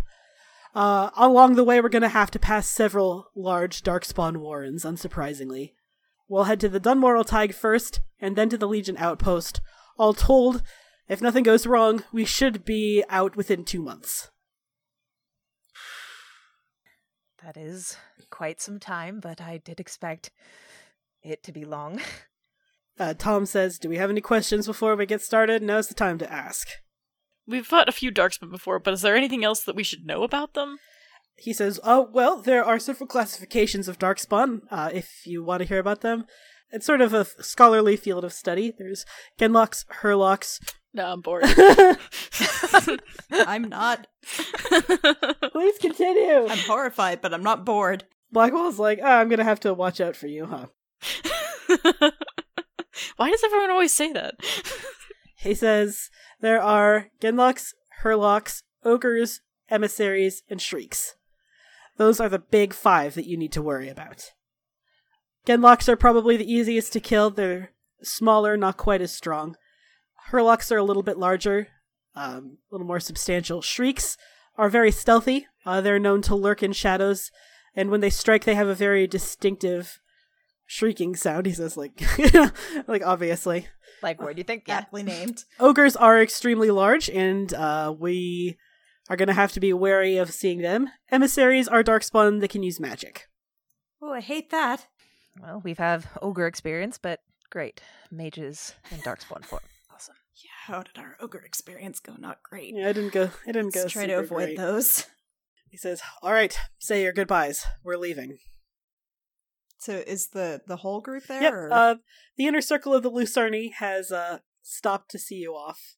Uh, 0.74 1.10
along 1.16 1.54
the 1.54 1.64
way, 1.64 1.80
we're 1.80 1.88
going 1.88 2.02
to 2.02 2.08
have 2.08 2.30
to 2.32 2.38
pass 2.38 2.66
several 2.66 3.30
large 3.36 3.82
Darkspawn 3.82 4.38
warrens, 4.38 4.84
unsurprisingly. 4.84 5.72
We'll 6.28 6.44
head 6.44 6.60
to 6.60 6.68
the 6.68 6.80
Dunmoral 6.80 7.24
Thaig 7.24 7.54
first, 7.54 8.00
and 8.20 8.36
then 8.36 8.48
to 8.48 8.56
the 8.56 8.66
Legion 8.66 8.96
outpost. 8.96 9.60
All 9.98 10.14
told, 10.14 10.62
if 11.08 11.20
nothing 11.20 11.44
goes 11.44 11.66
wrong, 11.66 12.02
we 12.10 12.24
should 12.24 12.64
be 12.64 13.04
out 13.10 13.36
within 13.36 13.64
two 13.64 13.82
months. 13.82 14.30
That 17.44 17.56
is 17.58 17.96
quite 18.30 18.60
some 18.60 18.80
time, 18.80 19.20
but 19.20 19.40
I 19.40 19.58
did 19.58 19.78
expect 19.78 20.30
it 21.22 21.42
to 21.44 21.52
be 21.52 21.64
long. 21.64 22.00
Uh, 22.96 23.12
Tom 23.12 23.44
says, 23.44 23.76
Do 23.80 23.88
we 23.88 23.96
have 23.96 24.08
any 24.08 24.20
questions 24.20 24.68
before 24.68 24.94
we 24.94 25.04
get 25.04 25.20
started? 25.20 25.64
Now's 25.64 25.88
the 25.88 25.94
time 25.94 26.16
to 26.18 26.32
ask. 26.32 26.68
We've 27.44 27.66
fought 27.66 27.88
a 27.88 27.92
few 27.92 28.12
Darksmen 28.12 28.52
before, 28.52 28.78
but 28.78 28.94
is 28.94 29.02
there 29.02 29.16
anything 29.16 29.44
else 29.44 29.64
that 29.64 29.74
we 29.74 29.82
should 29.82 30.06
know 30.06 30.22
about 30.22 30.54
them? 30.54 30.78
He 31.36 31.52
says, 31.52 31.80
Oh, 31.82 32.08
well, 32.12 32.40
there 32.40 32.64
are 32.64 32.78
several 32.78 33.08
classifications 33.08 33.88
of 33.88 33.98
Darkspawn, 33.98 34.60
uh, 34.70 34.90
if 34.94 35.26
you 35.26 35.42
want 35.42 35.60
to 35.62 35.68
hear 35.68 35.80
about 35.80 36.02
them. 36.02 36.26
It's 36.70 36.86
sort 36.86 37.00
of 37.00 37.12
a 37.12 37.26
scholarly 37.42 37.96
field 37.96 38.24
of 38.24 38.32
study. 38.32 38.72
There's 38.78 39.04
Genlocks, 39.40 39.84
Hurlocks. 40.02 40.60
No, 40.94 41.12
I'm 41.12 41.20
bored. 41.20 41.42
I'm 43.32 43.64
not. 43.64 44.06
Please 45.52 45.78
continue. 45.80 46.46
I'm 46.46 46.58
horrified, 46.58 47.20
but 47.20 47.34
I'm 47.34 47.42
not 47.42 47.64
bored. 47.64 48.04
Blackwall's 48.32 48.78
like, 48.78 49.00
oh, 49.02 49.06
I'm 49.06 49.28
gonna 49.28 49.44
have 49.44 49.60
to 49.60 49.74
watch 49.74 50.00
out 50.00 50.14
for 50.14 50.28
you, 50.28 50.46
huh? 50.46 50.66
Why 53.16 53.30
does 53.30 53.44
everyone 53.44 53.70
always 53.70 53.92
say 53.92 54.12
that? 54.12 54.36
He 55.36 55.54
says 55.54 56.10
there 56.40 56.62
are 56.62 57.08
Genlocks, 57.20 57.74
Hurlocks, 58.02 58.62
Ogres, 58.84 59.40
Emissaries, 59.68 60.42
and 60.48 60.60
Shrieks. 60.60 61.16
Those 61.96 62.20
are 62.20 62.28
the 62.28 62.38
big 62.38 62.72
five 62.72 63.14
that 63.14 63.26
you 63.26 63.36
need 63.36 63.52
to 63.52 63.62
worry 63.62 63.88
about. 63.88 64.32
Genlocks 65.46 65.88
are 65.88 65.96
probably 65.96 66.36
the 66.36 66.50
easiest 66.50 66.92
to 66.92 67.00
kill. 67.00 67.30
They're 67.30 67.72
smaller, 68.02 68.56
not 68.56 68.76
quite 68.76 69.00
as 69.00 69.12
strong. 69.12 69.56
Hurlocks 70.30 70.72
are 70.72 70.78
a 70.78 70.84
little 70.84 71.02
bit 71.02 71.18
larger, 71.18 71.68
um, 72.14 72.58
a 72.70 72.74
little 72.74 72.86
more 72.86 73.00
substantial. 73.00 73.62
Shrieks 73.62 74.16
are 74.56 74.68
very 74.68 74.90
stealthy. 74.90 75.46
Uh, 75.66 75.80
they're 75.80 75.98
known 75.98 76.22
to 76.22 76.34
lurk 76.34 76.62
in 76.62 76.72
shadows, 76.72 77.30
and 77.74 77.90
when 77.90 78.00
they 78.00 78.10
strike, 78.10 78.44
they 78.44 78.54
have 78.54 78.68
a 78.68 78.74
very 78.74 79.06
distinctive 79.06 80.00
shrieking 80.66 81.16
sound. 81.16 81.46
He 81.46 81.52
says, 81.52 81.76
like, 81.76 82.00
like 82.86 83.02
obviously. 83.04 83.68
Like, 84.02 84.20
where 84.20 84.34
do 84.34 84.38
you 84.38 84.44
think? 84.44 84.64
Yeah. 84.66 84.78
Aptly 84.78 85.02
named. 85.02 85.44
Ogres 85.60 85.96
are 85.96 86.20
extremely 86.20 86.70
large, 86.70 87.08
and 87.08 87.52
uh, 87.54 87.94
we 87.98 88.56
are 89.08 89.16
going 89.16 89.28
to 89.28 89.34
have 89.34 89.52
to 89.52 89.60
be 89.60 89.72
wary 89.72 90.16
of 90.16 90.32
seeing 90.32 90.60
them. 90.62 90.88
Emissaries 91.10 91.68
are 91.68 91.82
darkspawn 91.82 92.40
that 92.40 92.50
can 92.50 92.62
use 92.62 92.80
magic. 92.80 93.28
Oh, 94.02 94.12
I 94.12 94.20
hate 94.20 94.50
that. 94.50 94.86
Well, 95.40 95.60
we've 95.64 95.78
have 95.78 96.06
ogre 96.22 96.46
experience, 96.46 96.98
but 96.98 97.20
great. 97.50 97.80
Mages 98.10 98.74
in 98.90 98.98
darkspawn 98.98 99.44
form. 99.44 99.62
How 100.66 100.82
did 100.82 100.98
our 100.98 101.16
ogre 101.20 101.42
experience 101.44 102.00
go? 102.00 102.14
Not 102.18 102.42
great. 102.42 102.74
Yeah, 102.74 102.88
I 102.88 102.92
didn't 102.92 103.12
go. 103.12 103.30
I 103.46 103.52
didn't 103.52 103.74
go. 103.74 103.86
Try 103.86 104.06
to 104.06 104.18
avoid 104.18 104.46
great. 104.46 104.56
those. 104.56 105.06
He 105.68 105.76
says, 105.76 106.00
"All 106.22 106.32
right, 106.32 106.56
say 106.78 107.02
your 107.02 107.12
goodbyes. 107.12 107.66
We're 107.82 107.98
leaving." 107.98 108.38
So 109.78 110.02
is 110.06 110.28
the 110.28 110.62
the 110.66 110.76
whole 110.76 111.00
group 111.02 111.24
there? 111.26 111.42
Yep. 111.42 111.52
Uh, 111.70 111.94
the 112.36 112.46
inner 112.46 112.62
circle 112.62 112.94
of 112.94 113.02
the 113.02 113.10
Lucerne 113.10 113.72
has 113.78 114.10
uh 114.10 114.38
stopped 114.62 115.10
to 115.10 115.18
see 115.18 115.36
you 115.36 115.52
off. 115.52 115.96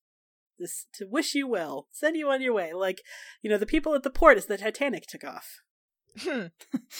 This 0.59 0.87
to 0.95 1.07
wish 1.07 1.35
you 1.35 1.47
well, 1.47 1.87
send 1.93 2.17
you 2.17 2.29
on 2.31 2.43
your 2.43 2.53
way. 2.55 2.73
Like 2.73 3.03
you 3.43 3.51
know, 3.51 3.59
the 3.59 3.67
people 3.67 3.95
at 3.95 4.03
the 4.03 4.11
port 4.11 4.37
as 4.37 4.47
the 4.47 4.59
Titanic 4.59 5.07
took 5.07 5.23
off. 5.23 5.61
Hmm. 6.19 6.47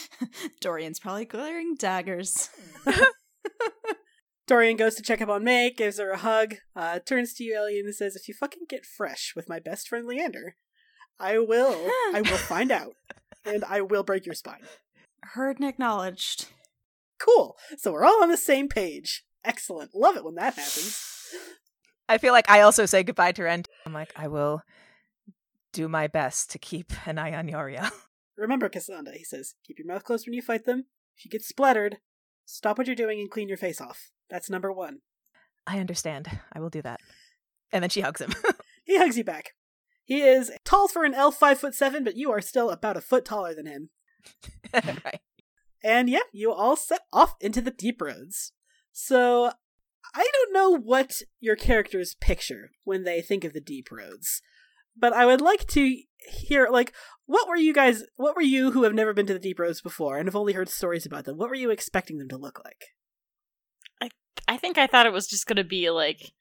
Dorian's 0.61 1.01
probably 1.01 1.25
glaring 1.25 1.75
daggers. 1.77 2.51
Dorian 4.47 4.77
goes 4.77 4.95
to 4.95 5.03
check 5.03 5.21
up 5.21 5.29
on 5.29 5.43
May, 5.43 5.71
gives 5.71 5.99
her 5.99 6.11
a 6.11 6.19
hug, 6.19 6.57
uh, 6.77 7.01
turns 7.01 7.35
to 7.35 7.45
you, 7.45 7.57
Ellie, 7.57 7.81
and 7.81 7.93
says, 7.95 8.15
If 8.15 8.29
you 8.29 8.35
fucking 8.35 8.67
get 8.69 8.87
fresh 8.87 9.33
with 9.35 9.49
my 9.49 9.59
best 9.59 9.89
friend 9.89 10.07
Leander, 10.07 10.57
I 11.19 11.39
will. 11.39 11.91
I 12.15 12.21
will 12.21 12.39
find 12.39 12.71
out. 12.71 12.95
And 13.49 13.63
I 13.65 13.81
will 13.81 14.03
break 14.03 14.27
your 14.27 14.35
spine. 14.35 14.63
Heard 15.23 15.61
and 15.61 15.69
acknowledged. 15.69 16.49
Cool. 17.21 17.57
So 17.79 17.93
we're 17.93 18.05
all 18.05 18.21
on 18.21 18.29
the 18.29 18.37
same 18.37 18.67
page. 18.69 19.25
Excellent. 19.45 19.95
Love 19.95 20.17
it 20.17 20.25
when 20.25 20.35
that 20.35 20.55
happens. 20.55 21.01
I 22.09 22.19
feel 22.19 22.33
like 22.33 22.51
I 22.51 22.63
also 22.63 22.87
say 22.87 23.05
goodbye 23.05 23.31
to 23.31 23.45
Ren. 23.45 23.63
I'm 23.87 23.93
like, 23.93 24.13
I 24.17 24.27
will 24.27 24.63
do 25.73 25.87
my 25.87 26.09
best 26.09 26.51
to 26.51 26.59
keep 26.59 26.93
an 27.07 27.19
eye 27.19 27.37
on 27.37 27.47
Yoria. 27.47 27.89
Remember, 28.37 28.69
Cassandra, 28.69 29.15
he 29.17 29.23
says, 29.23 29.55
keep 29.65 29.79
your 29.79 29.87
mouth 29.87 30.03
closed 30.03 30.27
when 30.27 30.35
you 30.35 30.43
fight 30.43 30.65
them. 30.65 30.87
If 31.17 31.25
you 31.25 31.31
get 31.31 31.43
splattered, 31.43 31.99
stop 32.47 32.79
what 32.79 32.87
you're 32.87 32.97
doing 32.97 33.21
and 33.21 33.31
clean 33.31 33.49
your 33.49 33.59
face 33.59 33.81
off. 33.81 34.11
That's 34.31 34.49
number 34.49 34.73
one. 34.73 35.01
I 35.67 35.79
understand. 35.79 36.41
I 36.53 36.61
will 36.61 36.71
do 36.71 36.83
that. 36.83 37.01
And 37.73 37.83
then 37.83 37.91
she 37.91 38.01
hugs 38.01 38.21
him. 38.21 38.33
He 38.87 38.97
hugs 38.97 39.19
you 39.19 39.25
back. 39.25 39.51
He 40.05 40.23
is 40.23 40.53
tall 40.65 40.87
for 40.87 41.05
an 41.05 41.13
elf, 41.13 41.37
five 41.37 41.59
foot 41.59 41.75
seven, 41.75 42.05
but 42.05 42.17
you 42.17 42.31
are 42.31 42.41
still 42.41 42.71
about 42.71 42.97
a 42.97 43.01
foot 43.01 43.25
taller 43.25 43.53
than 43.53 43.67
him. 43.67 43.91
right. 44.73 45.21
And 45.83 46.09
yeah, 46.09 46.21
you 46.33 46.53
all 46.53 46.77
set 46.77 47.01
off 47.13 47.35
into 47.41 47.61
the 47.61 47.73
deep 47.73 48.01
roads. 48.01 48.53
So 48.93 49.51
I 50.15 50.31
don't 50.33 50.53
know 50.53 50.71
what 50.71 51.23
your 51.41 51.57
characters 51.57 52.15
picture 52.21 52.71
when 52.85 53.03
they 53.03 53.21
think 53.21 53.43
of 53.43 53.53
the 53.53 53.61
deep 53.61 53.91
roads, 53.91 54.41
but 54.97 55.13
I 55.13 55.27
would 55.27 55.41
like 55.41 55.67
to 55.69 56.01
hear 56.29 56.69
like 56.71 56.93
what 57.27 57.49
were 57.49 57.57
you 57.57 57.73
guys 57.73 58.05
what 58.17 58.37
were 58.37 58.43
you 58.43 58.71
who 58.71 58.85
have 58.85 58.95
never 58.95 59.13
been 59.13 59.27
to 59.27 59.33
the 59.33 59.39
deep 59.39 59.59
roads 59.59 59.81
before 59.81 60.19
and 60.19 60.27
have 60.27 60.37
only 60.37 60.53
heard 60.53 60.69
stories 60.69 61.07
about 61.07 61.25
them? 61.25 61.37
What 61.37 61.49
were 61.49 61.57
you 61.57 61.71
expecting 61.71 62.19
them 62.19 62.29
to 62.29 62.37
look 62.37 62.61
like? 62.65 62.85
I 64.01 64.11
I 64.49 64.57
think 64.57 64.79
I 64.79 64.87
thought 64.87 65.07
it 65.07 65.13
was 65.13 65.27
just 65.27 65.47
gonna 65.47 65.65
be 65.65 65.91
like 65.91 66.33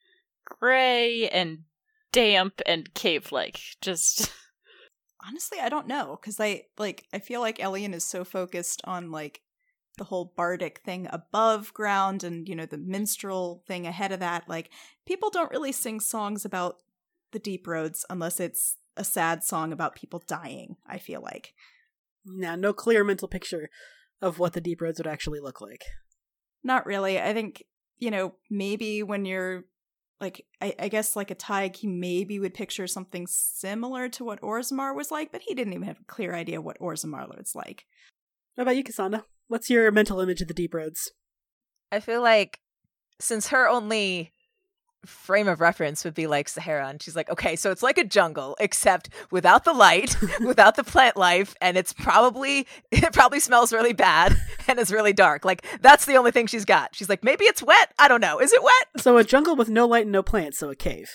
gray 0.44 1.28
and 1.28 1.60
damp 2.12 2.60
and 2.64 2.92
cave 2.94 3.32
like. 3.32 3.60
Just 3.80 4.32
Honestly, 5.26 5.58
I 5.60 5.68
don't 5.68 5.88
know 5.88 6.18
because 6.20 6.38
I 6.38 6.64
like 6.78 7.04
I 7.12 7.18
feel 7.18 7.40
like 7.40 7.60
Elian 7.62 7.94
is 7.94 8.04
so 8.04 8.24
focused 8.24 8.80
on 8.84 9.10
like 9.10 9.40
the 9.98 10.04
whole 10.04 10.32
bardic 10.36 10.80
thing 10.84 11.08
above 11.10 11.72
ground 11.72 12.22
and 12.22 12.48
you 12.48 12.54
know 12.54 12.66
the 12.66 12.78
minstrel 12.78 13.62
thing 13.66 13.86
ahead 13.86 14.12
of 14.12 14.20
that. 14.20 14.48
Like 14.48 14.70
people 15.06 15.30
don't 15.30 15.50
really 15.50 15.72
sing 15.72 16.00
songs 16.00 16.44
about 16.44 16.76
the 17.32 17.38
deep 17.38 17.66
roads 17.66 18.04
unless 18.08 18.38
it's 18.38 18.76
a 18.96 19.04
sad 19.04 19.44
song 19.44 19.72
about 19.72 19.94
people 19.94 20.22
dying. 20.26 20.76
I 20.88 20.98
feel 20.98 21.20
like. 21.20 21.54
Now, 22.24 22.56
no 22.56 22.72
clear 22.72 23.04
mental 23.04 23.28
picture 23.28 23.70
of 24.20 24.38
what 24.38 24.52
the 24.52 24.60
deep 24.60 24.80
roads 24.80 24.98
would 24.98 25.06
actually 25.06 25.40
look 25.40 25.60
like. 25.60 25.84
Not 26.64 26.86
really. 26.86 27.20
I 27.20 27.32
think, 27.32 27.62
you 27.98 28.10
know, 28.10 28.34
maybe 28.50 29.02
when 29.02 29.24
you're 29.24 29.64
like, 30.20 30.44
I, 30.60 30.74
I 30.78 30.88
guess 30.88 31.14
like 31.14 31.30
a 31.30 31.34
Thaig, 31.34 31.76
he 31.76 31.86
maybe 31.86 32.40
would 32.40 32.54
picture 32.54 32.86
something 32.86 33.26
similar 33.28 34.08
to 34.10 34.24
what 34.24 34.40
Orzammar 34.40 34.96
was 34.96 35.10
like, 35.10 35.30
but 35.30 35.42
he 35.42 35.54
didn't 35.54 35.74
even 35.74 35.86
have 35.86 36.00
a 36.00 36.12
clear 36.12 36.34
idea 36.34 36.60
what 36.60 36.80
Orzammar 36.80 37.28
was 37.28 37.54
like. 37.54 37.84
What 38.54 38.62
about 38.62 38.76
you, 38.76 38.84
Cassandra? 38.84 39.24
What's 39.48 39.70
your 39.70 39.90
mental 39.92 40.20
image 40.20 40.40
of 40.40 40.48
the 40.48 40.54
deep 40.54 40.74
roads? 40.74 41.12
I 41.92 42.00
feel 42.00 42.22
like 42.22 42.60
since 43.20 43.48
her 43.48 43.68
only 43.68 44.32
frame 45.06 45.48
of 45.48 45.60
reference 45.60 46.04
would 46.04 46.14
be 46.14 46.26
like 46.26 46.48
Sahara, 46.48 46.88
and 46.88 47.02
she's 47.02 47.16
like, 47.16 47.30
okay, 47.30 47.56
so 47.56 47.70
it's 47.70 47.82
like 47.82 47.98
a 47.98 48.04
jungle, 48.04 48.56
except 48.60 49.08
without 49.30 49.64
the 49.64 49.72
light, 49.72 50.16
without 50.40 50.76
the 50.76 50.84
plant 50.84 51.16
life, 51.16 51.54
and 51.60 51.76
it's 51.76 51.92
probably 51.92 52.66
it 52.90 53.12
probably 53.12 53.40
smells 53.40 53.72
really 53.72 53.92
bad 53.92 54.36
and 54.68 54.78
is 54.78 54.92
really 54.92 55.12
dark. 55.12 55.44
Like 55.44 55.64
that's 55.80 56.04
the 56.04 56.16
only 56.16 56.30
thing 56.30 56.46
she's 56.46 56.64
got. 56.64 56.94
She's 56.94 57.08
like, 57.08 57.24
maybe 57.24 57.44
it's 57.44 57.62
wet. 57.62 57.92
I 57.98 58.08
don't 58.08 58.20
know. 58.20 58.38
Is 58.38 58.52
it 58.52 58.62
wet? 58.62 59.02
So 59.02 59.16
a 59.16 59.24
jungle 59.24 59.56
with 59.56 59.68
no 59.68 59.86
light 59.86 60.04
and 60.04 60.12
no 60.12 60.22
plants, 60.22 60.58
so 60.58 60.70
a 60.70 60.76
cave. 60.76 61.10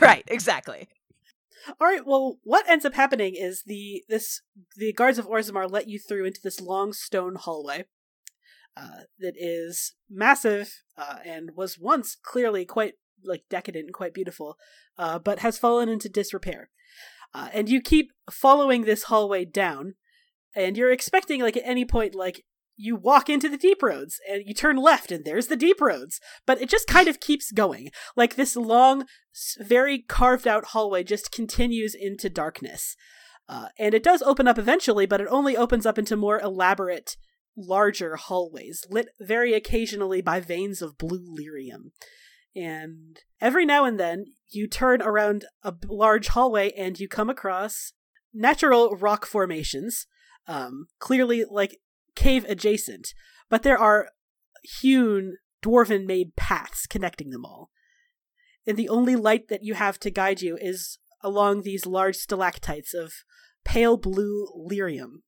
Right, 0.00 0.24
exactly. 0.26 0.88
All 1.80 1.86
right. 1.86 2.06
Well, 2.06 2.38
what 2.44 2.68
ends 2.68 2.84
up 2.84 2.94
happening 2.94 3.34
is 3.36 3.62
the 3.66 4.02
this 4.08 4.40
the 4.76 4.92
guards 4.92 5.18
of 5.18 5.28
Orzammar 5.28 5.70
let 5.70 5.88
you 5.88 5.98
through 5.98 6.24
into 6.24 6.40
this 6.42 6.60
long 6.60 6.92
stone 6.92 7.36
hallway 7.36 7.84
uh, 8.76 9.02
that 9.18 9.34
is 9.36 9.94
massive 10.08 10.82
uh, 10.96 11.16
and 11.24 11.50
was 11.56 11.78
once 11.78 12.16
clearly 12.20 12.64
quite 12.64 12.94
like 13.24 13.44
decadent 13.50 13.86
and 13.86 13.94
quite 13.94 14.14
beautiful, 14.14 14.56
uh, 14.98 15.18
but 15.18 15.40
has 15.40 15.58
fallen 15.58 15.88
into 15.88 16.08
disrepair. 16.08 16.70
Uh, 17.34 17.48
and 17.52 17.68
you 17.68 17.80
keep 17.80 18.10
following 18.30 18.84
this 18.84 19.04
hallway 19.04 19.44
down, 19.44 19.94
and 20.54 20.76
you're 20.76 20.92
expecting 20.92 21.42
like 21.42 21.56
at 21.56 21.62
any 21.66 21.84
point 21.84 22.14
like 22.14 22.44
you 22.80 22.94
walk 22.94 23.28
into 23.28 23.48
the 23.48 23.58
deep 23.58 23.82
roads 23.82 24.20
and 24.30 24.44
you 24.46 24.54
turn 24.54 24.76
left 24.76 25.10
and 25.10 25.24
there's 25.24 25.48
the 25.48 25.56
deep 25.56 25.80
roads. 25.80 26.20
But 26.46 26.62
it 26.62 26.70
just 26.70 26.86
kind 26.86 27.08
of 27.08 27.18
keeps 27.18 27.50
going. 27.50 27.90
Like 28.16 28.36
this 28.36 28.54
long 28.54 29.04
very 29.58 29.98
carved 29.98 30.46
out 30.46 30.66
hallway 30.66 31.02
just 31.02 31.32
continues 31.32 31.94
into 31.94 32.30
darkness. 32.30 32.96
Uh, 33.48 33.68
and 33.78 33.94
it 33.94 34.02
does 34.02 34.22
open 34.22 34.46
up 34.46 34.58
eventually 34.58 35.06
but 35.06 35.20
it 35.20 35.26
only 35.30 35.56
opens 35.56 35.86
up 35.86 35.98
into 35.98 36.16
more 36.16 36.38
elaborate 36.40 37.16
larger 37.56 38.16
hallways 38.16 38.84
lit 38.90 39.08
very 39.18 39.54
occasionally 39.54 40.20
by 40.20 40.38
veins 40.38 40.82
of 40.82 40.98
blue 40.98 41.34
lyrium 41.34 41.90
and 42.58 43.20
every 43.40 43.64
now 43.64 43.84
and 43.84 44.00
then 44.00 44.24
you 44.48 44.66
turn 44.66 45.00
around 45.00 45.44
a 45.62 45.72
large 45.86 46.28
hallway 46.28 46.72
and 46.72 46.98
you 46.98 47.06
come 47.06 47.30
across 47.30 47.92
natural 48.34 48.96
rock 48.96 49.24
formations 49.24 50.06
um, 50.48 50.88
clearly 50.98 51.44
like 51.48 51.78
cave 52.16 52.44
adjacent, 52.48 53.14
but 53.48 53.62
there 53.62 53.78
are 53.78 54.08
hewn 54.80 55.36
dwarven 55.62 56.06
made 56.06 56.34
paths 56.36 56.86
connecting 56.86 57.30
them 57.30 57.44
all. 57.44 57.70
And 58.66 58.76
the 58.76 58.88
only 58.88 59.14
light 59.14 59.48
that 59.48 59.62
you 59.62 59.74
have 59.74 60.00
to 60.00 60.10
guide 60.10 60.42
you 60.42 60.58
is 60.60 60.98
along 61.22 61.62
these 61.62 61.86
large 61.86 62.16
stalactites 62.16 62.92
of 62.92 63.12
pale 63.64 63.96
blue 63.96 64.46
lyrium. 64.56 65.22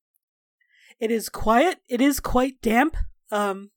It 0.98 1.10
is 1.10 1.28
quiet, 1.28 1.78
it 1.88 2.00
is 2.00 2.18
quite 2.18 2.60
damp. 2.60 2.96
Um 3.30 3.70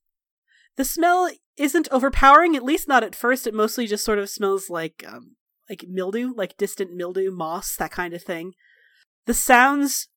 the 0.76 0.84
smell 0.84 1.30
isn't 1.56 1.88
overpowering, 1.90 2.56
at 2.56 2.64
least 2.64 2.88
not 2.88 3.04
at 3.04 3.14
first. 3.14 3.46
It 3.46 3.54
mostly 3.54 3.86
just 3.86 4.04
sort 4.04 4.18
of 4.18 4.28
smells 4.30 4.70
like 4.70 5.04
um 5.06 5.36
like 5.68 5.84
mildew, 5.88 6.32
like 6.34 6.56
distant 6.56 6.92
mildew, 6.92 7.30
moss, 7.30 7.76
that 7.76 7.90
kind 7.90 8.14
of 8.14 8.22
thing. 8.22 8.52
The 9.26 9.34
sounds 9.34 10.08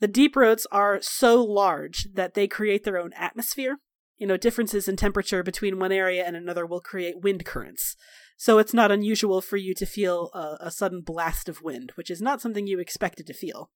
the 0.00 0.08
deep 0.08 0.36
roads 0.36 0.66
are 0.70 1.00
so 1.02 1.42
large 1.42 2.08
that 2.14 2.34
they 2.34 2.46
create 2.46 2.84
their 2.84 2.98
own 2.98 3.12
atmosphere. 3.14 3.78
You 4.16 4.26
know, 4.26 4.36
differences 4.36 4.88
in 4.88 4.96
temperature 4.96 5.42
between 5.42 5.78
one 5.78 5.92
area 5.92 6.24
and 6.24 6.36
another 6.36 6.66
will 6.66 6.80
create 6.80 7.22
wind 7.22 7.44
currents. 7.44 7.96
So 8.36 8.58
it's 8.58 8.74
not 8.74 8.92
unusual 8.92 9.40
for 9.40 9.56
you 9.56 9.74
to 9.74 9.86
feel 9.86 10.30
a, 10.32 10.66
a 10.66 10.70
sudden 10.70 11.02
blast 11.02 11.48
of 11.48 11.62
wind, 11.62 11.92
which 11.96 12.10
is 12.10 12.20
not 12.20 12.40
something 12.40 12.66
you 12.66 12.78
expected 12.78 13.26
to 13.26 13.34
feel. 13.34 13.70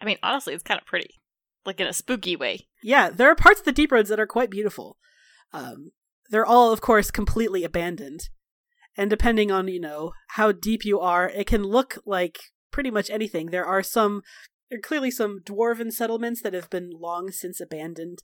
I 0.00 0.04
mean, 0.04 0.18
honestly, 0.22 0.54
it's 0.54 0.62
kind 0.62 0.80
of 0.80 0.86
pretty, 0.86 1.20
like 1.64 1.80
in 1.80 1.86
a 1.86 1.92
spooky 1.92 2.36
way. 2.36 2.68
Yeah, 2.82 3.10
there 3.10 3.28
are 3.28 3.34
parts 3.34 3.60
of 3.60 3.64
the 3.64 3.72
deep 3.72 3.90
roads 3.90 4.08
that 4.08 4.20
are 4.20 4.26
quite 4.26 4.50
beautiful. 4.50 4.98
Um, 5.52 5.90
they're 6.30 6.46
all, 6.46 6.72
of 6.72 6.80
course, 6.80 7.10
completely 7.10 7.64
abandoned. 7.64 8.28
And 8.96 9.10
depending 9.10 9.50
on, 9.50 9.68
you 9.68 9.80
know, 9.80 10.12
how 10.30 10.52
deep 10.52 10.84
you 10.84 11.00
are, 11.00 11.28
it 11.28 11.46
can 11.46 11.62
look 11.62 11.98
like 12.06 12.38
pretty 12.70 12.90
much 12.90 13.10
anything. 13.10 13.46
There 13.46 13.64
are 13.64 13.82
some 13.82 14.22
there 14.70 14.78
are 14.78 14.82
clearly 14.82 15.12
some 15.12 15.40
dwarven 15.44 15.92
settlements 15.92 16.42
that 16.42 16.52
have 16.52 16.68
been 16.70 16.90
long 16.90 17.30
since 17.30 17.60
abandoned, 17.60 18.18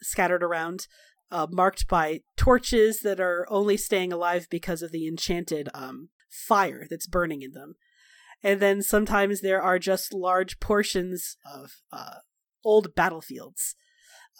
scattered 0.00 0.44
around, 0.44 0.86
uh, 1.30 1.48
marked 1.50 1.88
by 1.88 2.20
torches 2.36 3.00
that 3.00 3.18
are 3.18 3.46
only 3.50 3.76
staying 3.76 4.12
alive 4.12 4.46
because 4.48 4.80
of 4.80 4.92
the 4.92 5.08
enchanted 5.08 5.68
um, 5.74 6.10
fire 6.30 6.86
that's 6.88 7.08
burning 7.08 7.42
in 7.42 7.52
them. 7.52 7.74
And 8.42 8.60
then 8.60 8.82
sometimes 8.82 9.40
there 9.40 9.60
are 9.60 9.80
just 9.80 10.14
large 10.14 10.60
portions 10.60 11.36
of 11.44 11.72
uh, 11.90 12.20
old 12.64 12.94
battlefields 12.94 13.74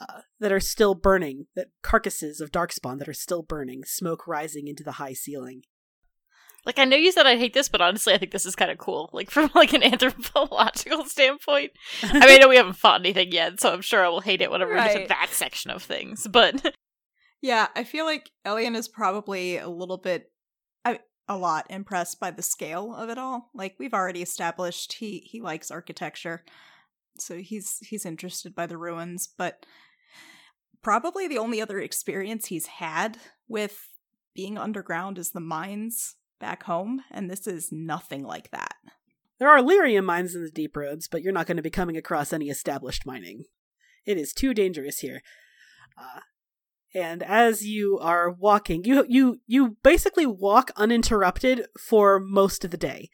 uh, 0.00 0.20
that 0.40 0.52
are 0.52 0.60
still 0.60 0.94
burning, 0.94 1.46
that 1.56 1.68
carcasses 1.82 2.40
of 2.40 2.50
darkspawn 2.52 2.98
that 2.98 3.08
are 3.08 3.14
still 3.14 3.42
burning, 3.42 3.84
smoke 3.84 4.26
rising 4.26 4.68
into 4.68 4.84
the 4.84 4.92
high 4.92 5.12
ceiling. 5.12 5.62
Like 6.64 6.78
I 6.78 6.84
know 6.84 6.96
you 6.96 7.12
said 7.12 7.26
I 7.26 7.36
hate 7.36 7.54
this, 7.54 7.68
but 7.68 7.80
honestly, 7.80 8.12
I 8.12 8.18
think 8.18 8.32
this 8.32 8.44
is 8.44 8.56
kind 8.56 8.70
of 8.70 8.78
cool. 8.78 9.10
Like 9.12 9.30
from 9.32 9.50
like 9.54 9.72
an 9.72 9.82
anthropological 9.82 11.04
standpoint. 11.04 11.72
I 12.02 12.12
mean, 12.12 12.22
I 12.22 12.36
know 12.36 12.48
we 12.48 12.56
haven't 12.56 12.74
fought 12.74 13.00
anything 13.00 13.32
yet, 13.32 13.60
so 13.60 13.72
I'm 13.72 13.80
sure 13.80 14.04
I 14.04 14.08
will 14.08 14.20
hate 14.20 14.40
it 14.40 14.50
whenever 14.50 14.72
right. 14.72 14.88
we 14.88 14.98
get 14.98 15.02
to 15.04 15.08
that 15.08 15.28
section 15.30 15.70
of 15.70 15.82
things. 15.82 16.26
But 16.30 16.74
yeah, 17.42 17.68
I 17.74 17.84
feel 17.84 18.04
like 18.04 18.30
Elian 18.44 18.76
is 18.76 18.88
probably 18.88 19.58
a 19.58 19.68
little 19.68 19.98
bit, 19.98 20.30
a 21.28 21.36
lot 21.36 21.66
impressed 21.68 22.18
by 22.18 22.30
the 22.30 22.42
scale 22.42 22.94
of 22.94 23.10
it 23.10 23.18
all. 23.18 23.50
Like 23.54 23.76
we've 23.78 23.94
already 23.94 24.22
established, 24.22 24.94
he 24.94 25.18
he 25.18 25.40
likes 25.40 25.70
architecture, 25.70 26.44
so 27.18 27.36
he's 27.36 27.78
he's 27.80 28.06
interested 28.06 28.54
by 28.54 28.66
the 28.66 28.78
ruins. 28.78 29.28
But 29.36 29.66
probably 30.82 31.28
the 31.28 31.38
only 31.38 31.60
other 31.60 31.78
experience 31.78 32.46
he's 32.46 32.66
had 32.66 33.18
with 33.46 33.88
being 34.34 34.58
underground 34.58 35.18
is 35.18 35.30
the 35.30 35.40
mines 35.40 36.16
back 36.40 36.64
home, 36.64 37.02
and 37.10 37.30
this 37.30 37.46
is 37.46 37.70
nothing 37.72 38.22
like 38.22 38.50
that. 38.50 38.74
There 39.38 39.48
are 39.48 39.60
lyrium 39.60 40.04
mines 40.04 40.34
in 40.34 40.42
the 40.42 40.50
deep 40.50 40.76
roads, 40.76 41.08
but 41.08 41.22
you're 41.22 41.32
not 41.32 41.46
going 41.46 41.56
to 41.56 41.62
be 41.62 41.70
coming 41.70 41.96
across 41.96 42.32
any 42.32 42.48
established 42.48 43.06
mining. 43.06 43.44
It 44.04 44.18
is 44.18 44.32
too 44.32 44.54
dangerous 44.54 44.98
here. 44.98 45.22
Uh, 45.96 46.20
and 46.94 47.22
as 47.22 47.66
you 47.66 47.98
are 48.00 48.30
walking, 48.30 48.84
you 48.84 49.04
you 49.08 49.40
you 49.46 49.76
basically 49.82 50.26
walk 50.26 50.70
uninterrupted 50.76 51.66
for 51.78 52.18
most 52.18 52.64
of 52.64 52.70
the 52.70 52.76
day 52.76 53.10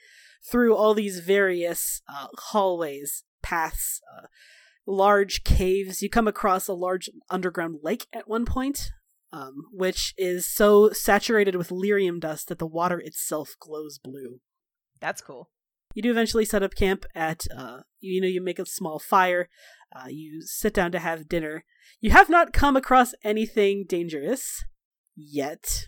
through 0.48 0.76
all 0.76 0.94
these 0.94 1.20
various 1.20 2.02
uh, 2.08 2.28
hallways, 2.50 3.24
paths, 3.42 4.00
uh, 4.16 4.26
large 4.86 5.44
caves. 5.44 6.02
You 6.02 6.10
come 6.10 6.28
across 6.28 6.68
a 6.68 6.74
large 6.74 7.08
underground 7.30 7.78
lake 7.82 8.06
at 8.12 8.28
one 8.28 8.44
point, 8.44 8.90
um, 9.32 9.64
which 9.72 10.14
is 10.16 10.46
so 10.46 10.90
saturated 10.90 11.56
with 11.56 11.70
lyrium 11.70 12.20
dust 12.20 12.48
that 12.48 12.58
the 12.58 12.66
water 12.66 12.98
itself 12.98 13.54
glows 13.60 13.98
blue. 13.98 14.40
That's 15.00 15.20
cool. 15.20 15.50
You 15.94 16.02
do 16.02 16.10
eventually 16.10 16.44
set 16.44 16.62
up 16.62 16.74
camp 16.74 17.04
at, 17.14 17.46
uh, 17.56 17.80
you 18.00 18.20
know, 18.20 18.26
you 18.26 18.42
make 18.42 18.58
a 18.58 18.66
small 18.66 18.98
fire, 18.98 19.48
uh, 19.94 20.08
you 20.08 20.42
sit 20.42 20.74
down 20.74 20.90
to 20.92 20.98
have 20.98 21.28
dinner. 21.28 21.64
You 22.00 22.10
have 22.10 22.28
not 22.28 22.52
come 22.52 22.76
across 22.76 23.14
anything 23.22 23.84
dangerous 23.88 24.64
yet, 25.14 25.86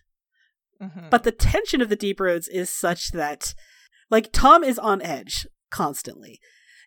mm-hmm. 0.80 1.08
but 1.10 1.24
the 1.24 1.32
tension 1.32 1.80
of 1.80 1.88
the 1.88 1.96
deep 1.96 2.20
roads 2.20 2.46
is 2.46 2.70
such 2.70 3.10
that, 3.12 3.54
like, 4.08 4.32
Thom 4.32 4.62
is 4.62 4.78
on 4.78 5.02
edge 5.02 5.46
constantly 5.70 6.38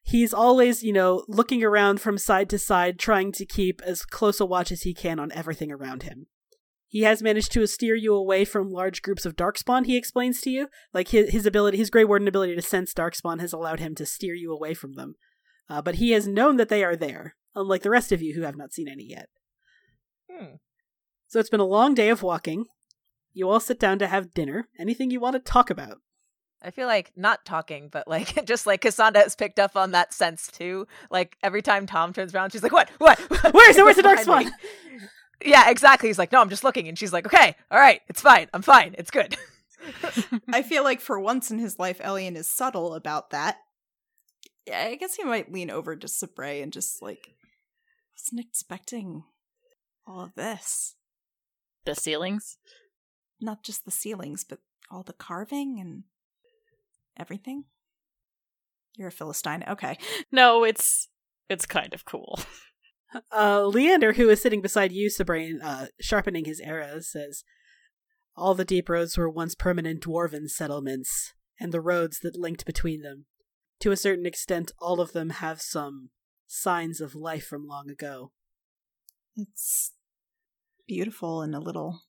he's 0.04 0.34
always, 0.34 0.84
you 0.84 0.94
know, 0.94 1.24
looking 1.28 1.64
around 1.64 2.02
from 2.02 2.18
side 2.18 2.50
to 2.50 2.60
side, 2.60 3.00
trying 3.00 3.32
to 3.34 3.46
keep 3.46 3.82
as 3.82 4.04
close 4.04 4.40
a 4.40 4.46
watch 4.46 4.72
as 4.72 4.82
he 4.84 4.94
can 4.94 5.20
on 5.20 5.32
everything 5.32 5.72
around 5.72 6.04
him. 6.04 6.28
He 6.88 7.02
has 7.04 7.22
managed 7.22 7.52
to 7.52 7.68
steer 7.68 7.94
you 7.94 8.16
away 8.16 8.46
from 8.46 8.72
large 8.72 9.04
groups 9.04 9.24
of 9.24 9.36
darkspawn, 9.36 9.86
he 9.86 9.96
explains 9.96 10.42
to 10.42 10.50
you. 10.50 10.70
Like 10.92 11.10
his, 11.10 11.30
his 11.30 11.46
ability, 11.46 11.78
his 11.78 11.92
Grey 11.92 12.04
Warden 12.04 12.28
ability 12.28 12.56
to 12.56 12.64
sense 12.64 12.94
darkspawn 12.96 13.40
has 13.40 13.54
allowed 13.54 13.80
him 13.80 13.94
to 13.96 14.08
steer 14.08 14.34
you 14.34 14.52
away 14.52 14.74
from 14.74 14.94
them. 14.94 15.14
Uh, 15.70 15.84
but 15.84 15.96
he 15.96 16.12
has 16.12 16.28
known 16.28 16.58
that 16.58 16.70
they 16.70 16.84
are 16.84 16.96
there, 16.96 17.36
unlike 17.54 17.84
the 17.84 17.92
rest 17.92 18.12
of 18.12 18.24
you 18.24 18.34
who 18.34 18.42
have 18.42 18.58
not 18.58 18.74
seen 18.74 18.88
any 18.88 19.04
yet. 19.04 19.30
Hmm. 20.32 20.56
So 21.28 21.40
it's 21.40 21.52
been 21.52 21.60
a 21.60 21.66
long 21.66 21.94
day 21.94 22.10
of 22.10 22.24
walking. 22.24 22.66
You 23.34 23.48
all 23.48 23.60
sit 23.60 23.80
down 23.80 24.00
to 24.00 24.08
have 24.08 24.34
dinner. 24.34 24.68
Anything 24.80 25.12
you 25.12 25.20
want 25.20 25.36
to 25.36 25.40
talk 25.40 25.70
about? 25.70 25.98
I 26.62 26.72
feel 26.72 26.88
like 26.88 27.12
not 27.16 27.46
talking, 27.46 27.90
but 27.90 28.08
like 28.08 28.46
just 28.46 28.68
like 28.68 28.82
Cassandra 28.82 29.24
has 29.24 29.36
picked 29.36 29.60
up 29.60 29.76
on 29.76 29.92
that 29.92 30.14
sense 30.14 30.48
too. 30.48 30.88
Like 31.10 31.38
every 31.42 31.62
time 31.62 31.88
Thom 31.88 32.14
turns 32.14 32.34
around, 32.34 32.52
she's 32.52 32.64
like, 32.64 32.72
"What? 32.72 32.90
What? 32.98 33.20
Where's 33.54 33.76
the 33.76 33.84
where's 33.84 33.96
the 33.96 34.04
darkspawn?" 34.04 34.52
Yeah, 35.44 35.70
exactly. 35.70 36.10
He's 36.10 36.20
like, 36.20 36.32
no, 36.32 36.42
I'm 36.42 36.50
just 36.50 36.64
looking. 36.64 36.88
And 36.88 36.98
she's 36.98 37.14
like, 37.14 37.26
okay, 37.26 37.56
all 37.72 37.80
right, 37.80 38.02
it's 38.10 38.22
fine. 38.22 38.48
I'm 38.54 38.62
fine. 38.62 38.96
It's 38.98 39.12
good. 39.12 39.38
I 40.52 40.62
feel 40.62 40.84
like 40.84 41.00
for 41.00 41.20
once 41.20 41.50
in 41.50 41.60
his 41.60 41.80
life, 41.80 42.02
Elian 42.04 42.36
is 42.36 42.48
subtle 42.48 42.94
about 42.94 43.30
that. 43.30 43.58
Yeah, 44.68 44.88
I 44.90 44.96
guess 44.96 45.16
he 45.16 45.24
might 45.24 45.52
lean 45.52 45.70
over 45.70 45.96
to 45.96 46.08
Sabre 46.08 46.44
and 46.44 46.74
just 46.74 47.02
like, 47.02 47.36
wasn't 48.14 48.46
expecting 48.46 49.24
all 50.06 50.22
of 50.22 50.36
this. 50.36 50.96
The 51.86 51.96
ceilings? 51.96 52.58
Not 53.40 53.64
just 53.64 53.86
the 53.86 53.92
ceilings, 53.92 54.44
but 54.44 54.60
all 54.92 55.04
the 55.04 55.14
carving 55.14 55.80
and 55.80 56.04
everything. 57.20 57.66
You're 58.96 59.10
a 59.10 59.12
Philistine. 59.12 59.64
Okay. 59.68 59.98
No, 60.32 60.64
it's 60.64 61.10
it's 61.50 61.66
kind 61.66 61.94
of 61.94 62.06
cool. 62.06 62.40
Uh, 63.32 63.66
Leander, 63.66 64.14
who 64.14 64.30
is 64.30 64.40
sitting 64.40 64.62
beside 64.62 64.92
you, 64.92 65.10
Sabrain, 65.10 65.58
uh, 65.64 65.88
sharpening 66.00 66.46
his 66.46 66.60
arrows, 66.60 67.10
says, 67.12 67.44
All 68.36 68.54
the 68.54 68.64
deep 68.64 68.88
roads 68.88 69.18
were 69.18 69.30
once 69.30 69.56
permanent 69.56 70.04
dwarven 70.04 70.48
settlements, 70.48 71.34
and 71.60 71.72
the 71.72 71.82
roads 71.82 72.20
that 72.20 72.38
linked 72.38 72.66
between 72.66 73.02
them. 73.02 73.26
To 73.80 73.92
a 73.92 73.98
certain 73.98 74.26
extent, 74.26 74.72
all 74.80 75.02
of 75.02 75.14
them 75.14 75.32
have 75.32 75.60
some 75.62 76.12
signs 76.46 77.02
of 77.02 77.16
life 77.16 77.46
from 77.46 77.66
long 77.66 77.90
ago. 77.90 78.32
It's 79.36 79.94
beautiful 80.88 81.42
and 81.42 81.56
a 81.56 81.60
little, 81.60 82.04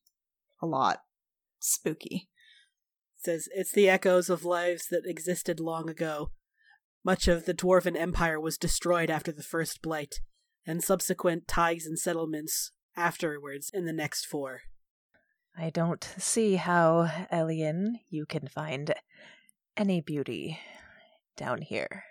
a 0.61 0.67
lot 0.67 0.99
spooky. 1.61 2.29
It 3.21 3.25
says, 3.25 3.49
It's 3.53 3.73
the 3.73 3.89
echoes 3.89 4.31
of 4.31 4.47
lives 4.47 4.87
that 4.91 5.03
existed 5.05 5.61
long 5.61 5.91
ago. 5.91 6.31
Much 7.05 7.29
of 7.29 7.45
the 7.45 7.53
dwarven 7.53 7.95
empire 7.95 8.41
was 8.41 8.57
destroyed 8.57 9.11
after 9.11 9.31
the 9.31 9.43
first 9.43 9.83
blight 9.83 10.21
and 10.67 10.83
subsequent 10.83 11.47
ties 11.47 11.85
and 11.85 11.99
settlements 11.99 12.73
afterwards 12.97 13.71
in 13.75 13.85
the 13.85 13.93
next 13.93 14.25
four. 14.25 14.63
I 15.55 15.69
don't 15.69 16.03
see 16.17 16.57
how, 16.57 17.27
Elian, 17.31 17.99
you 18.09 18.25
can 18.25 18.49
find 18.49 18.95
any 19.77 20.01
beauty 20.01 20.59
down 21.37 21.61
here. 21.61 22.05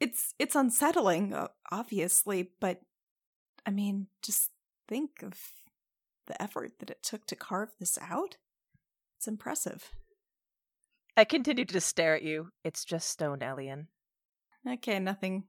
It's 0.00 0.34
it's 0.38 0.54
unsettling, 0.54 1.34
obviously, 1.70 2.52
but 2.58 2.80
I 3.66 3.70
mean, 3.70 4.06
just 4.22 4.50
think 4.88 5.22
of 5.22 5.34
the 6.26 6.40
effort 6.40 6.78
that 6.78 6.90
it 6.90 7.02
took 7.02 7.26
to 7.26 7.36
carve 7.36 7.72
this 7.78 7.98
out. 8.00 8.36
It's 9.18 9.28
impressive. 9.28 9.90
I 11.16 11.24
continue 11.24 11.64
to 11.64 11.80
stare 11.80 12.14
at 12.14 12.22
you. 12.22 12.48
It's 12.62 12.84
just 12.84 13.08
stone, 13.08 13.42
Elian. 13.42 13.88
Okay, 14.68 14.98
nothing 14.98 15.44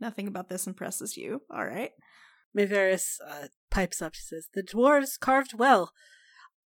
nothing 0.00 0.26
about 0.26 0.48
this 0.48 0.66
impresses 0.66 1.16
you. 1.16 1.42
All 1.50 1.64
right. 1.64 1.90
Maevaris 2.56 3.18
uh, 3.26 3.48
pipes 3.70 4.00
up. 4.00 4.14
She 4.14 4.22
says, 4.22 4.48
The 4.54 4.62
dwarves 4.62 5.18
carved 5.18 5.54
well. 5.54 5.92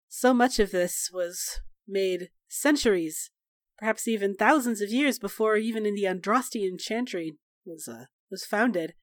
So 0.09 0.33
much 0.33 0.59
of 0.59 0.71
this 0.71 1.11
was 1.13 1.61
made 1.89 2.31
centuries, 2.49 3.31
perhaps 3.79 4.07
even 4.07 4.35
thousands 4.35 4.81
of 4.81 4.91
years 4.91 5.19
before 5.19 5.57
even 5.57 5.85
in 5.87 5.95
the 5.95 6.05
Andrastian 6.05 6.79
chantry 6.79 7.37
was 7.65 7.89
uh, 7.89 8.05
was 8.31 8.45
founded. 8.45 8.95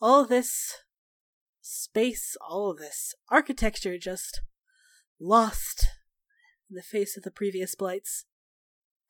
All 0.00 0.24
this 0.24 0.74
space, 1.60 2.36
all 2.48 2.70
of 2.70 2.78
this 2.78 3.14
architecture 3.30 3.98
just 3.98 4.40
lost 5.20 5.86
in 6.70 6.76
the 6.76 6.82
face 6.82 7.16
of 7.16 7.22
the 7.22 7.30
previous 7.30 7.74
blights. 7.74 8.24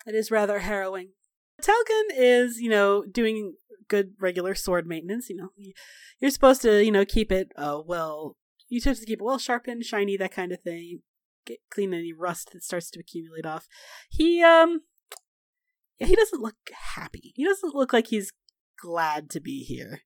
It 0.07 0.15
is 0.15 0.31
rather 0.31 0.61
harrowing. 0.61 1.11
Talcon 1.61 2.11
is, 2.15 2.61
you 2.61 2.69
know, 2.69 3.05
doing 3.05 3.55
good 3.89 4.13
regular 4.21 4.55
sword 4.55 4.87
maintenance. 4.87 5.31
You 5.31 5.37
know, 5.37 5.49
you're 6.21 6.31
supposed 6.31 6.63
to, 6.63 6.85
you 6.85 6.93
know, 6.93 7.05
keep 7.05 7.33
it 7.33 7.53
uh, 7.57 7.81
well. 7.85 8.37
You're 8.69 8.81
supposed 8.81 9.01
to 9.01 9.07
keep 9.07 9.21
it 9.21 9.25
well 9.25 9.39
sharpened, 9.39 9.85
shiny, 9.85 10.17
that 10.17 10.33
kind 10.33 10.53
of 10.53 10.61
thing. 10.61 11.01
Get 11.47 11.59
clean 11.71 11.95
any 11.95 12.13
rust 12.13 12.51
that 12.53 12.65
starts 12.65 12.91
to 12.91 13.01
accumulate 13.01 13.47
off. 13.47 13.67
He 14.11 14.43
um, 14.43 14.83
yeah, 15.99 16.07
he 16.09 16.17
doesn't 16.17 16.43
look 16.43 16.57
happy. 16.95 17.33
He 17.35 17.45
doesn't 17.45 17.75
look 17.75 17.93
like 17.93 18.09
he's 18.09 18.33
glad 18.81 19.31
to 19.31 19.41
be 19.41 19.63
here. 19.63 20.03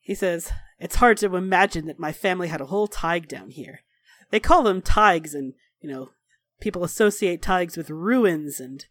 He 0.00 0.14
says, 0.14 0.52
It's 0.78 0.96
hard 0.96 1.16
to 1.18 1.34
imagine 1.34 1.86
that 1.86 1.98
my 1.98 2.12
family 2.12 2.48
had 2.48 2.60
a 2.60 2.66
whole 2.66 2.88
thaig 2.88 3.28
down 3.28 3.50
here. 3.50 3.80
They 4.30 4.40
call 4.40 4.62
them 4.62 4.80
Thaigs, 4.80 5.34
and, 5.34 5.54
you 5.80 5.90
know, 5.90 6.10
people 6.60 6.84
associate 6.84 7.42
Thaigs 7.42 7.76
with 7.76 7.90
ruins 7.90 8.60
and 8.60 8.86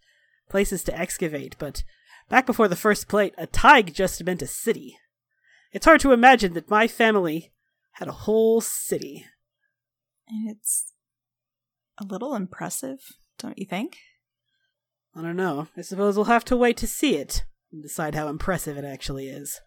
places 0.49 0.83
to 0.83 0.97
excavate, 0.97 1.55
but 1.59 1.83
back 2.29 2.45
before 2.45 2.67
the 2.67 2.75
first 2.75 3.07
blight, 3.07 3.33
a 3.37 3.47
Thaig 3.47 3.93
just 3.93 4.23
meant 4.23 4.41
a 4.41 4.47
city. 4.47 4.97
It's 5.71 5.85
hard 5.85 6.01
to 6.01 6.11
imagine 6.11 6.53
that 6.53 6.69
my 6.69 6.87
family 6.87 7.51
had 7.93 8.07
a 8.07 8.13
whole 8.13 8.61
city. 8.61 9.25
And 10.27 10.49
it's 10.49 10.93
a 11.99 12.03
little 12.03 12.35
impressive, 12.35 12.99
don't 13.37 13.57
you 13.57 13.65
think? 13.65 13.97
I 15.15 15.21
don't 15.21 15.35
know. 15.35 15.67
I 15.77 15.81
suppose 15.81 16.15
we'll 16.15 16.25
have 16.25 16.45
to 16.45 16.57
wait 16.57 16.77
to 16.77 16.87
see 16.87 17.15
it 17.15 17.43
and 17.71 17.81
decide 17.81 18.15
how 18.15 18.27
impressive 18.27 18.77
it 18.77 18.85
actually 18.85 19.27
is. 19.27 19.59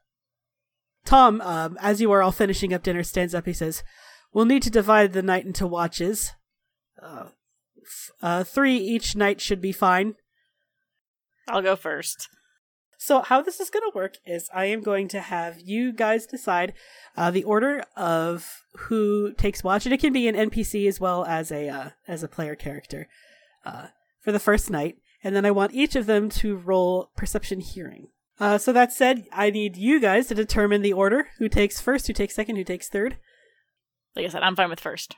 Thom, 1.05 1.41
um, 1.41 1.77
as 1.81 2.01
you 2.01 2.13
are 2.13 2.23
all 2.23 2.33
finishing 2.33 2.73
up 2.73 2.83
dinner, 2.83 3.03
stands 3.03 3.35
up. 3.35 3.47
He 3.47 3.53
says, 3.53 3.83
We'll 4.33 4.45
need 4.45 4.63
to 4.63 4.71
divide 4.71 5.13
the 5.13 5.23
night 5.23 5.45
into 5.45 5.67
watches. 5.67 6.33
Uh, 7.01 7.27
uh, 8.21 8.45
three 8.45 8.77
each 8.77 9.17
night 9.17 9.41
should 9.41 9.61
be 9.61 9.73
fine. 9.73 10.15
I'll 11.49 11.63
go 11.63 11.77
first. 11.77 12.29
So, 13.05 13.21
how 13.21 13.43
this 13.43 13.59
is 13.59 13.69
going 13.69 13.83
to 13.83 13.97
work 13.97 14.19
is 14.25 14.49
I 14.55 14.67
am 14.67 14.81
going 14.81 15.09
to 15.09 15.21
have 15.21 15.59
you 15.59 15.93
guys 15.93 16.25
decide 16.25 16.73
uh, 17.17 17.33
the 17.33 17.43
order 17.43 17.83
of 17.97 18.63
who 18.77 19.33
takes 19.33 19.65
watch, 19.65 19.85
and 19.85 19.93
it 19.93 19.99
can 19.99 20.13
be 20.13 20.29
an 20.29 20.37
NPC 20.37 20.87
as 20.87 21.01
well 21.01 21.25
as 21.25 21.51
a 21.51 21.69
uh, 21.69 21.91
as 22.07 22.23
a 22.23 22.29
player 22.29 22.55
character 22.55 23.09
uh, 23.65 23.89
for 24.21 24.31
the 24.31 24.39
first 24.39 24.71
night, 24.71 24.99
and 25.25 25.35
then 25.35 25.45
I 25.45 25.51
want 25.51 25.75
each 25.75 25.97
of 25.97 26.07
them 26.07 26.29
to 26.29 26.57
roll 26.57 27.11
perception 27.17 27.59
hearing. 27.59 28.07
Uh, 28.39 28.57
so 28.57 28.73
that 28.73 28.93
said, 28.93 29.27
I 29.33 29.51
need 29.51 29.77
you 29.77 29.99
guys 29.99 30.29
to 30.29 30.35
determine 30.37 30.83
the 30.83 30.93
order: 30.93 31.27
who 31.39 31.49
takes 31.49 31.81
first, 31.81 32.07
who 32.07 32.13
takes 32.13 32.37
second, 32.37 32.55
who 32.55 32.63
takes 32.63 32.89
third. 32.89 33.19
Like 34.15 34.27
I 34.27 34.29
said, 34.29 34.45
I'm 34.45 34.55
fine 34.55 34.71
with 34.71 34.79
first. 34.79 35.17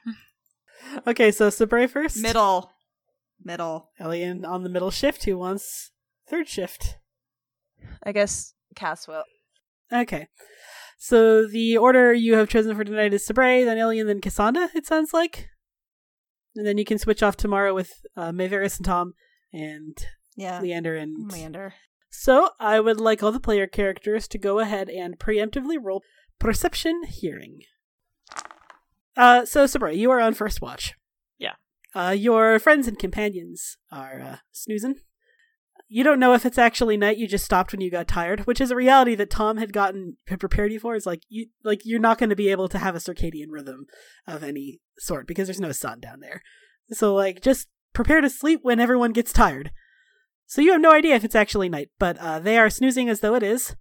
Okay, 1.06 1.30
so 1.30 1.50
Sabre 1.50 1.88
first. 1.88 2.16
Middle. 2.18 2.70
Middle. 3.42 3.90
Elian 4.00 4.44
on 4.44 4.62
the 4.62 4.68
middle 4.68 4.90
shift. 4.90 5.24
Who 5.24 5.38
wants 5.38 5.90
third 6.28 6.48
shift? 6.48 6.98
I 8.02 8.12
guess 8.12 8.54
Cass 8.74 9.06
will. 9.08 9.24
Okay. 9.92 10.28
So 10.98 11.46
the 11.46 11.76
order 11.76 12.12
you 12.14 12.34
have 12.36 12.48
chosen 12.48 12.74
for 12.76 12.84
tonight 12.84 13.12
is 13.12 13.26
Sabre, 13.26 13.64
then 13.64 13.78
Elian, 13.78 14.06
then 14.06 14.20
Cassandra, 14.20 14.70
it 14.74 14.86
sounds 14.86 15.12
like. 15.12 15.48
And 16.56 16.66
then 16.66 16.78
you 16.78 16.84
can 16.84 16.98
switch 16.98 17.22
off 17.22 17.36
tomorrow 17.36 17.74
with 17.74 17.92
uh, 18.16 18.30
Maevaris 18.30 18.78
and 18.78 18.86
Thom 18.86 19.12
and 19.52 19.96
Yeah. 20.36 20.60
Leander 20.60 20.96
and 20.96 21.30
Leander. 21.30 21.74
So 22.10 22.50
I 22.60 22.78
would 22.80 23.00
like 23.00 23.22
all 23.22 23.32
the 23.32 23.40
player 23.40 23.66
characters 23.66 24.28
to 24.28 24.38
go 24.38 24.60
ahead 24.60 24.88
and 24.88 25.18
preemptively 25.18 25.76
roll 25.82 26.02
perception 26.38 27.02
hearing. 27.08 27.62
Uh, 29.16 29.44
so 29.44 29.66
Sabre, 29.66 29.90
you 29.90 30.10
are 30.10 30.20
on 30.20 30.34
first 30.34 30.60
watch. 30.60 30.94
Yeah. 31.38 31.54
Uh, 31.94 32.10
your 32.10 32.58
friends 32.58 32.88
and 32.88 32.98
companions 32.98 33.76
are 33.90 34.20
uh, 34.20 34.36
snoozing. 34.52 34.96
You 35.86 36.02
don't 36.02 36.18
know 36.18 36.32
if 36.32 36.46
it's 36.46 36.58
actually 36.58 36.96
night. 36.96 37.18
You 37.18 37.28
just 37.28 37.44
stopped 37.44 37.72
when 37.72 37.80
you 37.80 37.90
got 37.90 38.08
tired, 38.08 38.40
which 38.46 38.60
is 38.60 38.70
a 38.70 38.76
reality 38.76 39.14
that 39.14 39.30
Thom 39.30 39.58
had 39.58 39.72
gotten 39.72 40.16
had 40.26 40.40
prepared 40.40 40.72
you 40.72 40.80
for. 40.80 40.94
Is 40.94 41.06
like 41.06 41.22
you 41.28 41.46
like 41.62 41.82
you're 41.84 42.00
not 42.00 42.18
going 42.18 42.30
to 42.30 42.36
be 42.36 42.48
able 42.48 42.68
to 42.68 42.78
have 42.78 42.96
a 42.96 42.98
circadian 42.98 43.48
rhythm 43.50 43.86
of 44.26 44.42
any 44.42 44.80
sort 44.98 45.28
because 45.28 45.46
there's 45.46 45.60
no 45.60 45.72
sun 45.72 46.00
down 46.00 46.20
there. 46.20 46.42
So 46.90 47.14
like 47.14 47.42
just 47.42 47.68
prepare 47.92 48.20
to 48.20 48.30
sleep 48.30 48.60
when 48.62 48.80
everyone 48.80 49.12
gets 49.12 49.32
tired. 49.32 49.70
So 50.46 50.60
you 50.60 50.72
have 50.72 50.80
no 50.80 50.92
idea 50.92 51.14
if 51.14 51.24
it's 51.24 51.34
actually 51.34 51.68
night, 51.68 51.90
but 51.98 52.18
uh, 52.18 52.38
they 52.38 52.58
are 52.58 52.70
snoozing 52.70 53.08
as 53.08 53.20
though 53.20 53.34
it 53.34 53.42
is. 53.42 53.76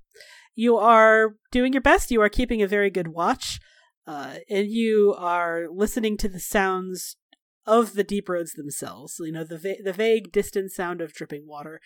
You 0.56 0.78
are 0.78 1.36
doing 1.52 1.74
your 1.74 1.82
best. 1.82 2.12
You 2.12 2.22
are 2.22 2.30
keeping 2.30 2.62
a 2.62 2.68
very 2.68 2.90
good 2.90 3.10
watch, 3.10 3.60
uh, 4.06 4.36
and 4.50 4.70
you 4.70 5.16
are 5.18 5.68
listening 5.70 6.18
to 6.18 6.28
the 6.28 6.40
sounds 6.40 7.18
of 7.66 7.94
the 7.94 8.04
deep 8.04 8.28
roads 8.28 8.54
themselves. 8.54 9.16
You 9.20 9.32
know 9.32 9.44
the 9.44 9.58
va- 9.58 9.84
the 9.84 9.94
vague, 9.94 10.32
distant 10.32 10.72
sound 10.72 11.02
of 11.02 11.14
dripping 11.14 11.48
water, 11.48 11.80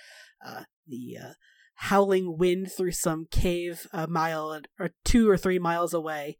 uh, 0.46 0.64
the 0.88 1.18
uh, 1.22 1.34
howling 1.76 2.38
wind 2.38 2.72
through 2.72 2.92
some 2.92 3.28
cave 3.30 3.88
a 3.94 4.08
mile 4.08 4.62
or 4.80 4.92
two 5.06 5.30
or 5.30 5.38
three 5.38 5.60
miles 5.60 5.94
away. 5.94 6.38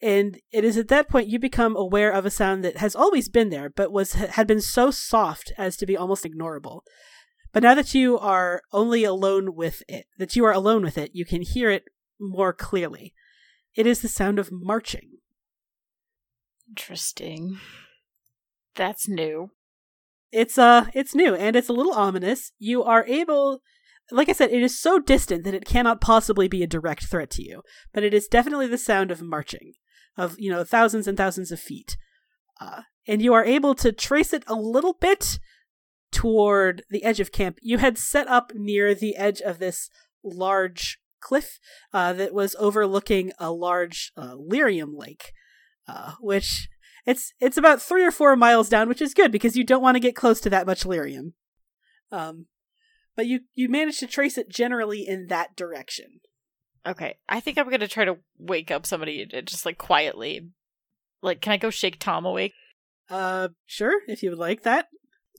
And 0.00 0.40
it 0.50 0.64
is 0.64 0.76
at 0.76 0.88
that 0.88 1.08
point 1.08 1.28
you 1.28 1.38
become 1.38 1.76
aware 1.76 2.10
of 2.10 2.26
a 2.26 2.30
sound 2.30 2.64
that 2.64 2.78
has 2.78 2.96
always 2.96 3.28
been 3.28 3.50
there, 3.50 3.70
but 3.70 3.92
was 3.92 4.14
had 4.14 4.48
been 4.48 4.60
so 4.60 4.90
soft 4.90 5.52
as 5.56 5.76
to 5.76 5.86
be 5.86 5.96
almost 5.96 6.24
ignorable. 6.24 6.80
But 7.52 7.62
now 7.62 7.74
that 7.74 7.94
you 7.94 8.18
are 8.18 8.62
only 8.72 9.04
alone 9.04 9.54
with 9.54 9.82
it, 9.86 10.06
that 10.18 10.34
you 10.34 10.44
are 10.44 10.52
alone 10.52 10.82
with 10.82 10.98
it, 10.98 11.12
you 11.14 11.24
can 11.24 11.42
hear 11.42 11.70
it 11.70 11.84
more 12.18 12.52
clearly. 12.52 13.14
It 13.74 13.86
is 13.86 14.02
the 14.02 14.08
sound 14.08 14.38
of 14.38 14.50
marching. 14.52 15.18
Interesting. 16.68 17.58
That's 18.74 19.08
new. 19.08 19.50
It's 20.30 20.56
uh 20.56 20.86
it's 20.94 21.14
new 21.14 21.34
and 21.34 21.56
it's 21.56 21.68
a 21.68 21.74
little 21.74 21.92
ominous. 21.92 22.52
You 22.58 22.82
are 22.82 23.04
able 23.06 23.62
like 24.10 24.28
I 24.28 24.32
said, 24.32 24.50
it 24.50 24.62
is 24.62 24.78
so 24.78 24.98
distant 24.98 25.44
that 25.44 25.54
it 25.54 25.64
cannot 25.64 26.00
possibly 26.00 26.48
be 26.48 26.62
a 26.62 26.66
direct 26.66 27.04
threat 27.04 27.30
to 27.30 27.42
you, 27.42 27.62
but 27.92 28.02
it 28.02 28.12
is 28.12 28.26
definitely 28.26 28.66
the 28.66 28.78
sound 28.78 29.10
of 29.10 29.22
marching, 29.22 29.72
of 30.16 30.36
you 30.38 30.50
know 30.50 30.64
thousands 30.64 31.06
and 31.06 31.16
thousands 31.16 31.52
of 31.52 31.60
feet, 31.60 31.96
uh, 32.60 32.82
and 33.06 33.22
you 33.22 33.32
are 33.32 33.44
able 33.44 33.74
to 33.76 33.92
trace 33.92 34.32
it 34.32 34.44
a 34.46 34.54
little 34.54 34.94
bit 34.94 35.38
toward 36.10 36.82
the 36.90 37.04
edge 37.04 37.20
of 37.20 37.32
camp. 37.32 37.58
You 37.62 37.78
had 37.78 37.96
set 37.96 38.28
up 38.28 38.52
near 38.54 38.94
the 38.94 39.16
edge 39.16 39.40
of 39.40 39.58
this 39.58 39.88
large 40.22 40.98
cliff 41.22 41.58
uh, 41.94 42.12
that 42.12 42.34
was 42.34 42.54
overlooking 42.58 43.32
a 43.38 43.50
large 43.50 44.12
uh, 44.16 44.34
lyrium 44.34 44.90
lake, 44.94 45.32
uh, 45.88 46.12
which 46.20 46.68
it's 47.06 47.32
it's 47.40 47.56
about 47.56 47.80
three 47.80 48.04
or 48.04 48.10
four 48.10 48.36
miles 48.36 48.68
down, 48.68 48.88
which 48.88 49.00
is 49.00 49.14
good 49.14 49.32
because 49.32 49.56
you 49.56 49.64
don't 49.64 49.82
want 49.82 49.94
to 49.94 50.00
get 50.00 50.16
close 50.16 50.40
to 50.40 50.50
that 50.50 50.66
much 50.66 50.84
lyrium. 50.84 51.32
Um, 52.10 52.46
but 53.16 53.26
you 53.26 53.40
you 53.54 53.68
managed 53.68 54.00
to 54.00 54.06
trace 54.06 54.36
it 54.36 54.48
generally 54.50 55.06
in 55.06 55.28
that 55.28 55.56
direction. 55.56 56.20
Okay, 56.86 57.16
I 57.28 57.40
think 57.40 57.58
I'm 57.58 57.70
gonna 57.70 57.88
try 57.88 58.04
to 58.04 58.18
wake 58.38 58.70
up 58.70 58.86
somebody 58.86 59.26
just 59.44 59.64
like 59.64 59.78
quietly. 59.78 60.48
Like, 61.22 61.40
can 61.40 61.52
I 61.52 61.56
go 61.56 61.70
shake 61.70 62.00
Thom 62.00 62.26
awake? 62.26 62.54
Uh, 63.08 63.48
sure, 63.66 64.00
if 64.08 64.22
you 64.22 64.30
would 64.30 64.38
like 64.38 64.62
that. 64.62 64.88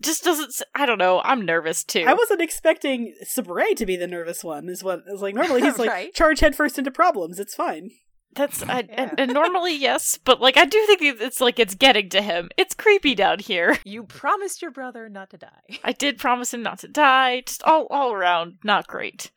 Just 0.01 0.23
doesn't. 0.23 0.61
I 0.75 0.85
don't 0.85 0.97
know. 0.97 1.21
I'm 1.23 1.45
nervous 1.45 1.83
too. 1.83 2.03
I 2.07 2.13
wasn't 2.13 2.41
expecting 2.41 3.13
Sabre 3.23 3.63
to 3.75 3.85
be 3.85 3.95
the 3.95 4.07
nervous 4.07 4.43
one. 4.43 4.67
Is 4.67 4.83
what 4.83 5.03
is 5.07 5.21
like 5.21 5.35
normally 5.35 5.61
he's 5.61 5.77
like 5.79 5.89
Right. 5.89 6.13
charge 6.13 6.39
headfirst 6.39 6.77
into 6.79 6.91
problems. 6.91 7.39
It's 7.39 7.53
fine. 7.55 7.91
That's 8.35 8.63
I, 8.63 8.79
Yeah. 8.89 8.95
and, 8.97 9.19
and 9.19 9.33
normally 9.33 9.75
yes, 9.75 10.17
but 10.17 10.41
like 10.41 10.57
I 10.57 10.65
do 10.65 10.83
think 10.87 11.01
it- 11.03 11.21
it's 11.21 11.39
like 11.39 11.59
it's 11.59 11.75
getting 11.75 12.09
to 12.09 12.21
him. 12.21 12.49
It's 12.57 12.73
creepy 12.73 13.13
down 13.13 13.39
here. 13.39 13.77
You 13.85 14.03
promised 14.03 14.61
your 14.63 14.71
brother 14.71 15.07
not 15.09 15.29
to 15.29 15.37
die. 15.37 15.79
I 15.83 15.91
did 15.91 16.17
promise 16.17 16.53
him 16.53 16.63
not 16.63 16.79
to 16.79 16.87
die. 16.87 17.41
Just 17.45 17.61
all 17.63 17.85
all 17.91 18.11
around, 18.13 18.55
not 18.63 18.87
great. 18.87 19.31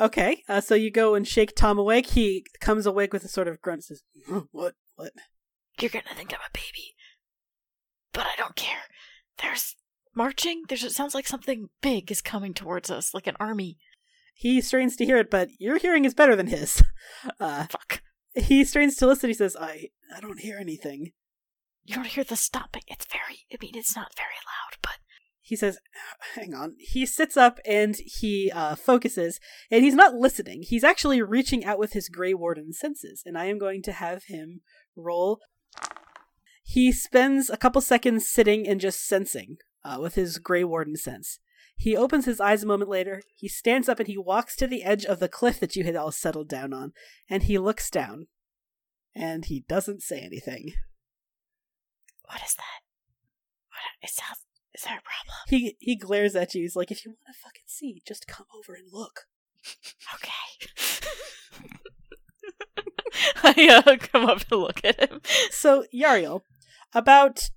Okay, 0.00 0.42
uh, 0.48 0.60
so 0.60 0.74
you 0.74 0.90
go 0.90 1.14
and 1.14 1.28
shake 1.28 1.54
Thom 1.54 1.78
awake. 1.78 2.06
He 2.06 2.44
comes 2.60 2.86
awake 2.86 3.12
with 3.12 3.22
a 3.24 3.28
sort 3.28 3.46
of 3.48 3.60
grunt. 3.60 3.84
Says, 3.84 4.02
"What? 4.50 4.74
What?" 4.96 5.12
You're 5.78 5.90
gonna 5.90 6.04
think 6.16 6.32
I'm 6.32 6.40
a 6.40 6.50
baby, 6.52 6.94
but 8.12 8.26
I 8.26 8.34
don't 8.36 8.56
care. 8.56 8.82
There's 9.42 9.76
marching. 10.20 10.64
There's 10.68 10.84
it 10.84 10.92
sounds 10.92 11.14
like 11.14 11.26
something 11.26 11.70
big 11.80 12.10
is 12.12 12.20
coming 12.20 12.52
towards 12.52 12.90
us, 12.90 13.14
like 13.14 13.26
an 13.26 13.36
army. 13.40 13.78
He 14.34 14.60
strains 14.60 14.94
to 14.96 15.06
hear 15.06 15.16
it, 15.16 15.30
but 15.30 15.48
your 15.58 15.78
hearing 15.78 16.04
is 16.04 16.12
better 16.14 16.36
than 16.36 16.48
his. 16.48 16.82
Uh, 17.40 17.66
Fuck. 17.66 18.02
he 18.34 18.64
strains 18.64 18.94
to 18.96 19.06
listen. 19.06 19.28
He 19.28 19.34
says, 19.34 19.56
"I 19.60 19.88
I 20.16 20.20
don't 20.20 20.38
hear 20.38 20.58
anything." 20.58 21.12
You 21.84 21.96
don't 21.96 22.06
hear 22.06 22.22
the 22.22 22.36
stomping. 22.36 22.84
It's 22.86 23.04
very. 23.04 23.40
I 23.52 23.56
mean, 23.60 23.72
it's 23.74 23.96
not 23.96 24.16
very 24.16 24.38
loud, 24.46 24.78
but 24.80 24.98
he 25.40 25.56
says, 25.56 25.78
"Hang 26.34 26.54
on." 26.54 26.76
He 26.78 27.04
sits 27.04 27.36
up 27.36 27.58
and 27.66 27.96
he 27.98 28.50
uh, 28.54 28.76
focuses, 28.76 29.40
and 29.72 29.82
he's 29.82 29.96
not 29.96 30.14
listening. 30.14 30.62
He's 30.62 30.84
actually 30.84 31.20
reaching 31.20 31.64
out 31.64 31.80
with 31.80 31.92
his 31.94 32.08
Grey 32.08 32.32
Warden 32.32 32.72
senses, 32.72 33.22
and 33.26 33.36
I 33.36 33.46
am 33.46 33.58
going 33.58 33.82
to 33.82 33.92
have 33.92 34.24
him 34.28 34.60
roll. 34.94 35.40
He 36.62 36.92
spends 36.92 37.50
a 37.50 37.56
couple 37.56 37.80
seconds 37.80 38.28
sitting 38.28 38.68
and 38.68 38.80
just 38.80 39.04
sensing 39.04 39.56
uh, 39.84 39.98
with 40.00 40.14
his 40.14 40.38
Grey 40.38 40.64
Warden 40.64 40.96
sense. 40.96 41.38
He 41.76 41.96
opens 41.96 42.26
his 42.26 42.40
eyes 42.40 42.62
a 42.62 42.66
moment 42.66 42.90
later. 42.90 43.22
He 43.34 43.48
stands 43.48 43.88
up 43.88 43.98
and 43.98 44.06
he 44.06 44.18
walks 44.18 44.54
to 44.56 44.66
the 44.66 44.84
edge 44.84 45.06
of 45.06 45.18
the 45.18 45.28
cliff 45.28 45.58
that 45.60 45.76
you 45.76 45.84
had 45.84 45.96
all 45.96 46.12
settled 46.12 46.48
down 46.48 46.74
on, 46.74 46.92
and 47.28 47.44
he 47.44 47.58
looks 47.58 47.88
down. 47.90 48.26
And 49.14 49.46
he 49.46 49.64
doesn't 49.68 50.02
say 50.02 50.20
anything. 50.20 50.74
What 52.26 52.42
is 52.44 52.54
that? 52.54 52.82
What 53.70 54.08
is 54.08 54.14
that? 54.16 54.36
Is 54.74 54.82
there 54.82 54.98
a 54.98 55.02
problem? 55.02 55.36
He 55.48 55.76
he 55.80 55.96
glares 55.96 56.36
at 56.36 56.54
you. 56.54 56.62
He's 56.62 56.76
like, 56.76 56.90
if 56.90 57.04
you 57.04 57.12
want 57.12 57.34
to 57.34 57.40
fucking 57.42 57.64
see, 57.66 58.02
just 58.06 58.28
come 58.28 58.46
over 58.54 58.74
and 58.74 58.86
look. 58.92 59.22
Okay. 60.14 60.70
I 63.42 63.82
uh, 63.86 63.96
come 63.96 64.26
up 64.26 64.40
to 64.48 64.56
look 64.56 64.84
at 64.84 65.10
him. 65.10 65.20
So 65.50 65.84
Yariel, 65.94 66.42
about 66.94 67.50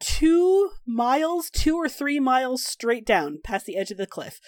two 0.00 0.70
miles, 0.86 1.50
two 1.50 1.76
or 1.76 1.88
three 1.88 2.20
miles 2.20 2.64
straight 2.64 3.06
down 3.06 3.38
past 3.42 3.66
the 3.66 3.76
edge 3.76 3.90
of 3.90 3.96
the 3.96 4.06
cliff. 4.06 4.40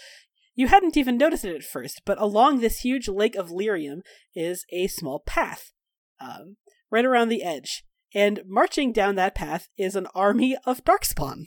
You 0.55 0.69
hadn't 0.69 0.97
even 0.97 1.17
noticed 1.17 1.45
it 1.45 1.55
at 1.55 1.63
first, 1.63 2.03
but 2.05 2.21
along 2.21 2.61
this 2.61 2.81
huge 2.81 3.09
lake 3.09 3.37
of 3.37 3.49
lyrium 3.51 4.01
is 4.35 4.65
a 4.71 4.89
small 4.89 5.21
path, 5.21 5.73
um, 6.21 6.57
right 6.91 7.05
around 7.05 7.29
the 7.29 7.43
edge. 7.43 7.85
And 8.15 8.43
marching 8.47 8.93
down 8.93 9.15
that 9.15 9.35
path 9.35 9.69
is 9.79 9.95
an 9.95 10.09
army 10.15 10.57
of 10.67 10.85
darkspawn. 10.85 11.47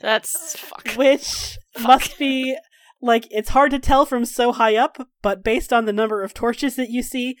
That's 0.00 0.58
fuck. 0.58 0.88
Which 0.96 1.56
fuck. 1.74 1.86
must 1.86 2.18
be 2.18 2.56
like 3.00 3.26
it's 3.30 3.50
hard 3.50 3.70
to 3.70 3.78
tell 3.78 4.04
from 4.04 4.24
so 4.24 4.52
high 4.52 4.76
up, 4.76 5.08
but 5.22 5.44
based 5.44 5.72
on 5.72 5.84
the 5.84 5.92
number 5.92 6.22
of 6.22 6.34
torches 6.34 6.76
that 6.76 6.90
you 6.90 7.02
see, 7.02 7.36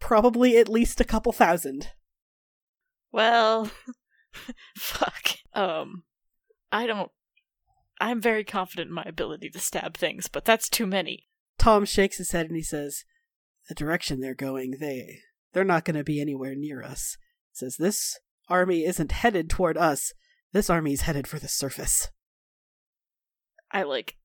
probably 0.00 0.56
at 0.56 0.68
least 0.68 1.00
a 1.00 1.04
couple 1.04 1.32
thousand. 1.32 1.88
Well, 3.12 3.70
fuck. 4.76 5.30
Um, 5.54 6.04
I 6.70 6.86
don't. 6.86 7.10
I'm 8.00 8.20
very 8.20 8.44
confident 8.44 8.88
in 8.88 8.94
my 8.94 9.04
ability 9.06 9.50
to 9.50 9.58
stab 9.58 9.96
things, 9.96 10.28
but 10.28 10.44
that's 10.44 10.68
too 10.68 10.86
many. 10.86 11.28
Thom 11.58 11.84
shakes 11.84 12.18
his 12.18 12.32
head 12.32 12.46
and 12.46 12.56
he 12.56 12.62
says, 12.62 13.04
"The 13.68 13.74
direction 13.74 14.20
they're 14.20 14.34
going, 14.34 14.76
they 14.80 15.18
they're 15.52 15.64
not 15.64 15.84
going 15.84 15.96
to 15.96 16.04
be 16.04 16.20
anywhere 16.20 16.54
near 16.54 16.82
us." 16.82 17.16
He 17.52 17.56
says 17.56 17.76
this 17.76 18.18
army 18.48 18.84
isn't 18.84 19.12
headed 19.12 19.48
toward 19.48 19.76
us. 19.76 20.12
This 20.52 20.68
army's 20.68 21.02
headed 21.02 21.26
for 21.26 21.38
the 21.38 21.48
surface. 21.48 22.08
I 23.70 23.82
like 23.82 24.16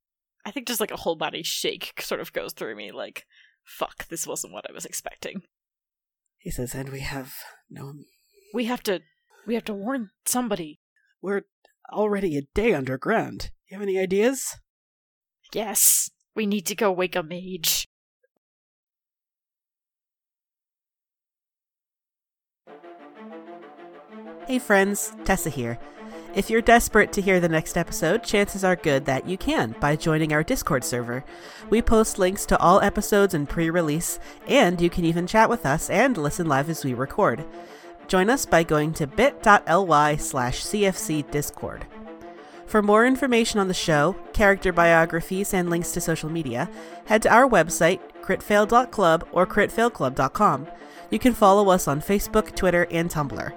I 0.45 0.51
think 0.51 0.67
just 0.67 0.79
like 0.79 0.91
a 0.91 0.97
whole 0.97 1.15
body 1.15 1.43
shake 1.43 2.01
sort 2.01 2.21
of 2.21 2.33
goes 2.33 2.53
through 2.53 2.75
me 2.75 2.91
like 2.91 3.25
fuck, 3.67 4.07
this 4.07 4.25
wasn't 4.25 4.53
what 4.53 4.65
I 4.69 4.73
was 4.73 4.85
expecting. 4.85 5.41
He 6.37 6.49
says, 6.49 6.73
and 6.73 6.89
we 6.89 7.01
have 7.01 7.33
no 7.69 7.93
We 8.53 8.65
have 8.65 8.81
to 8.83 9.01
we 9.47 9.55
have 9.55 9.63
to 9.63 9.73
warn 9.73 10.09
somebody. 10.25 10.79
We're 11.21 11.43
already 11.91 12.37
a 12.37 12.41
day 12.53 12.73
underground. 12.73 13.49
You 13.69 13.77
have 13.77 13.81
any 13.81 13.97
ideas? 13.97 14.57
Yes. 15.53 16.11
We 16.35 16.45
need 16.45 16.65
to 16.67 16.75
go 16.75 16.91
wake 16.91 17.15
a 17.15 17.23
mage. 17.23 17.87
Hey 24.45 24.59
friends, 24.59 25.15
Tessa 25.25 25.49
here. 25.49 25.79
If 26.35 26.49
you're 26.49 26.61
desperate 26.61 27.11
to 27.13 27.21
hear 27.21 27.39
the 27.39 27.49
next 27.49 27.77
episode, 27.77 28.23
chances 28.23 28.63
are 28.63 28.75
good 28.75 29.05
that 29.05 29.27
you 29.27 29.37
can 29.37 29.75
by 29.79 29.95
joining 29.95 30.33
our 30.33 30.43
Discord 30.43 30.83
server. 30.83 31.25
We 31.69 31.81
post 31.81 32.19
links 32.19 32.45
to 32.47 32.59
all 32.59 32.79
episodes 32.81 33.33
and 33.33 33.49
pre 33.49 33.69
release, 33.69 34.19
and 34.47 34.79
you 34.79 34.89
can 34.89 35.03
even 35.03 35.25
chat 35.25 35.49
with 35.49 35.65
us 35.65 35.89
and 35.89 36.17
listen 36.17 36.47
live 36.47 36.69
as 36.69 36.85
we 36.85 36.93
record. 36.93 37.43
Join 38.07 38.29
us 38.29 38.45
by 38.45 38.63
going 38.63 38.93
to 38.93 39.07
bit.ly 39.07 40.15
slash 40.17 40.63
cfcdiscord. 40.63 41.83
For 42.65 42.81
more 42.81 43.05
information 43.05 43.59
on 43.59 43.69
the 43.69 43.73
show, 43.73 44.15
character 44.33 44.73
biographies, 44.73 45.53
and 45.53 45.69
links 45.69 45.91
to 45.93 46.01
social 46.01 46.29
media, 46.29 46.69
head 47.05 47.21
to 47.23 47.33
our 47.33 47.47
website, 47.47 47.99
critfail.club 48.21 49.27
or 49.31 49.47
critfailclub.com. 49.47 50.67
You 51.09 51.19
can 51.19 51.33
follow 51.33 51.69
us 51.69 51.87
on 51.87 52.01
Facebook, 52.01 52.55
Twitter, 52.55 52.85
and 52.91 53.09
Tumblr. 53.09 53.53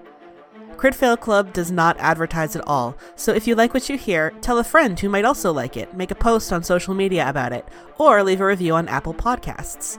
Critfail 0.76 1.20
Club 1.20 1.52
does 1.52 1.70
not 1.70 1.98
advertise 1.98 2.56
at 2.56 2.66
all, 2.66 2.96
so 3.14 3.34
if 3.34 3.46
you 3.46 3.54
like 3.54 3.74
what 3.74 3.90
you 3.90 3.98
hear, 3.98 4.30
tell 4.40 4.58
a 4.58 4.64
friend 4.64 4.98
who 4.98 5.10
might 5.10 5.26
also 5.26 5.52
like 5.52 5.76
it, 5.76 5.94
make 5.94 6.10
a 6.10 6.14
post 6.14 6.54
on 6.54 6.62
social 6.62 6.94
media 6.94 7.28
about 7.28 7.52
it, 7.52 7.68
or 7.98 8.22
leave 8.22 8.40
a 8.40 8.46
review 8.46 8.74
on 8.74 8.88
Apple 8.88 9.12
Podcasts. 9.12 9.98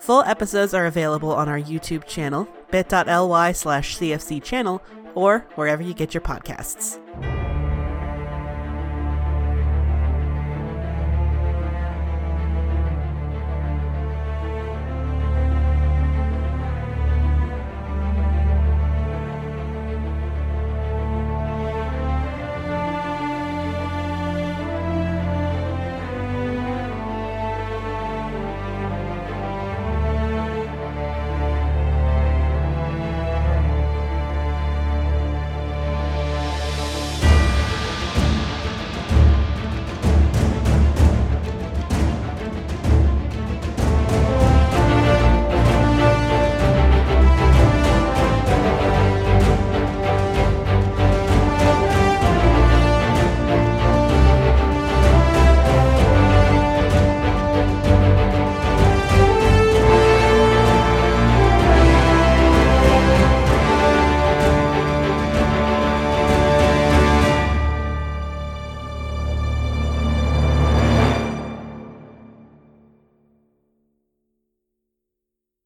Full 0.00 0.22
episodes 0.22 0.74
are 0.74 0.86
available 0.86 1.32
on 1.32 1.48
our 1.48 1.60
YouTube 1.60 2.06
channel, 2.06 2.48
bit.ly 2.70 3.52
slash 3.52 3.96
CFC 3.96 4.42
channel, 4.42 4.82
or 5.14 5.40
wherever 5.54 5.82
you 5.82 5.94
get 5.94 6.14
your 6.14 6.20
podcasts. 6.20 7.00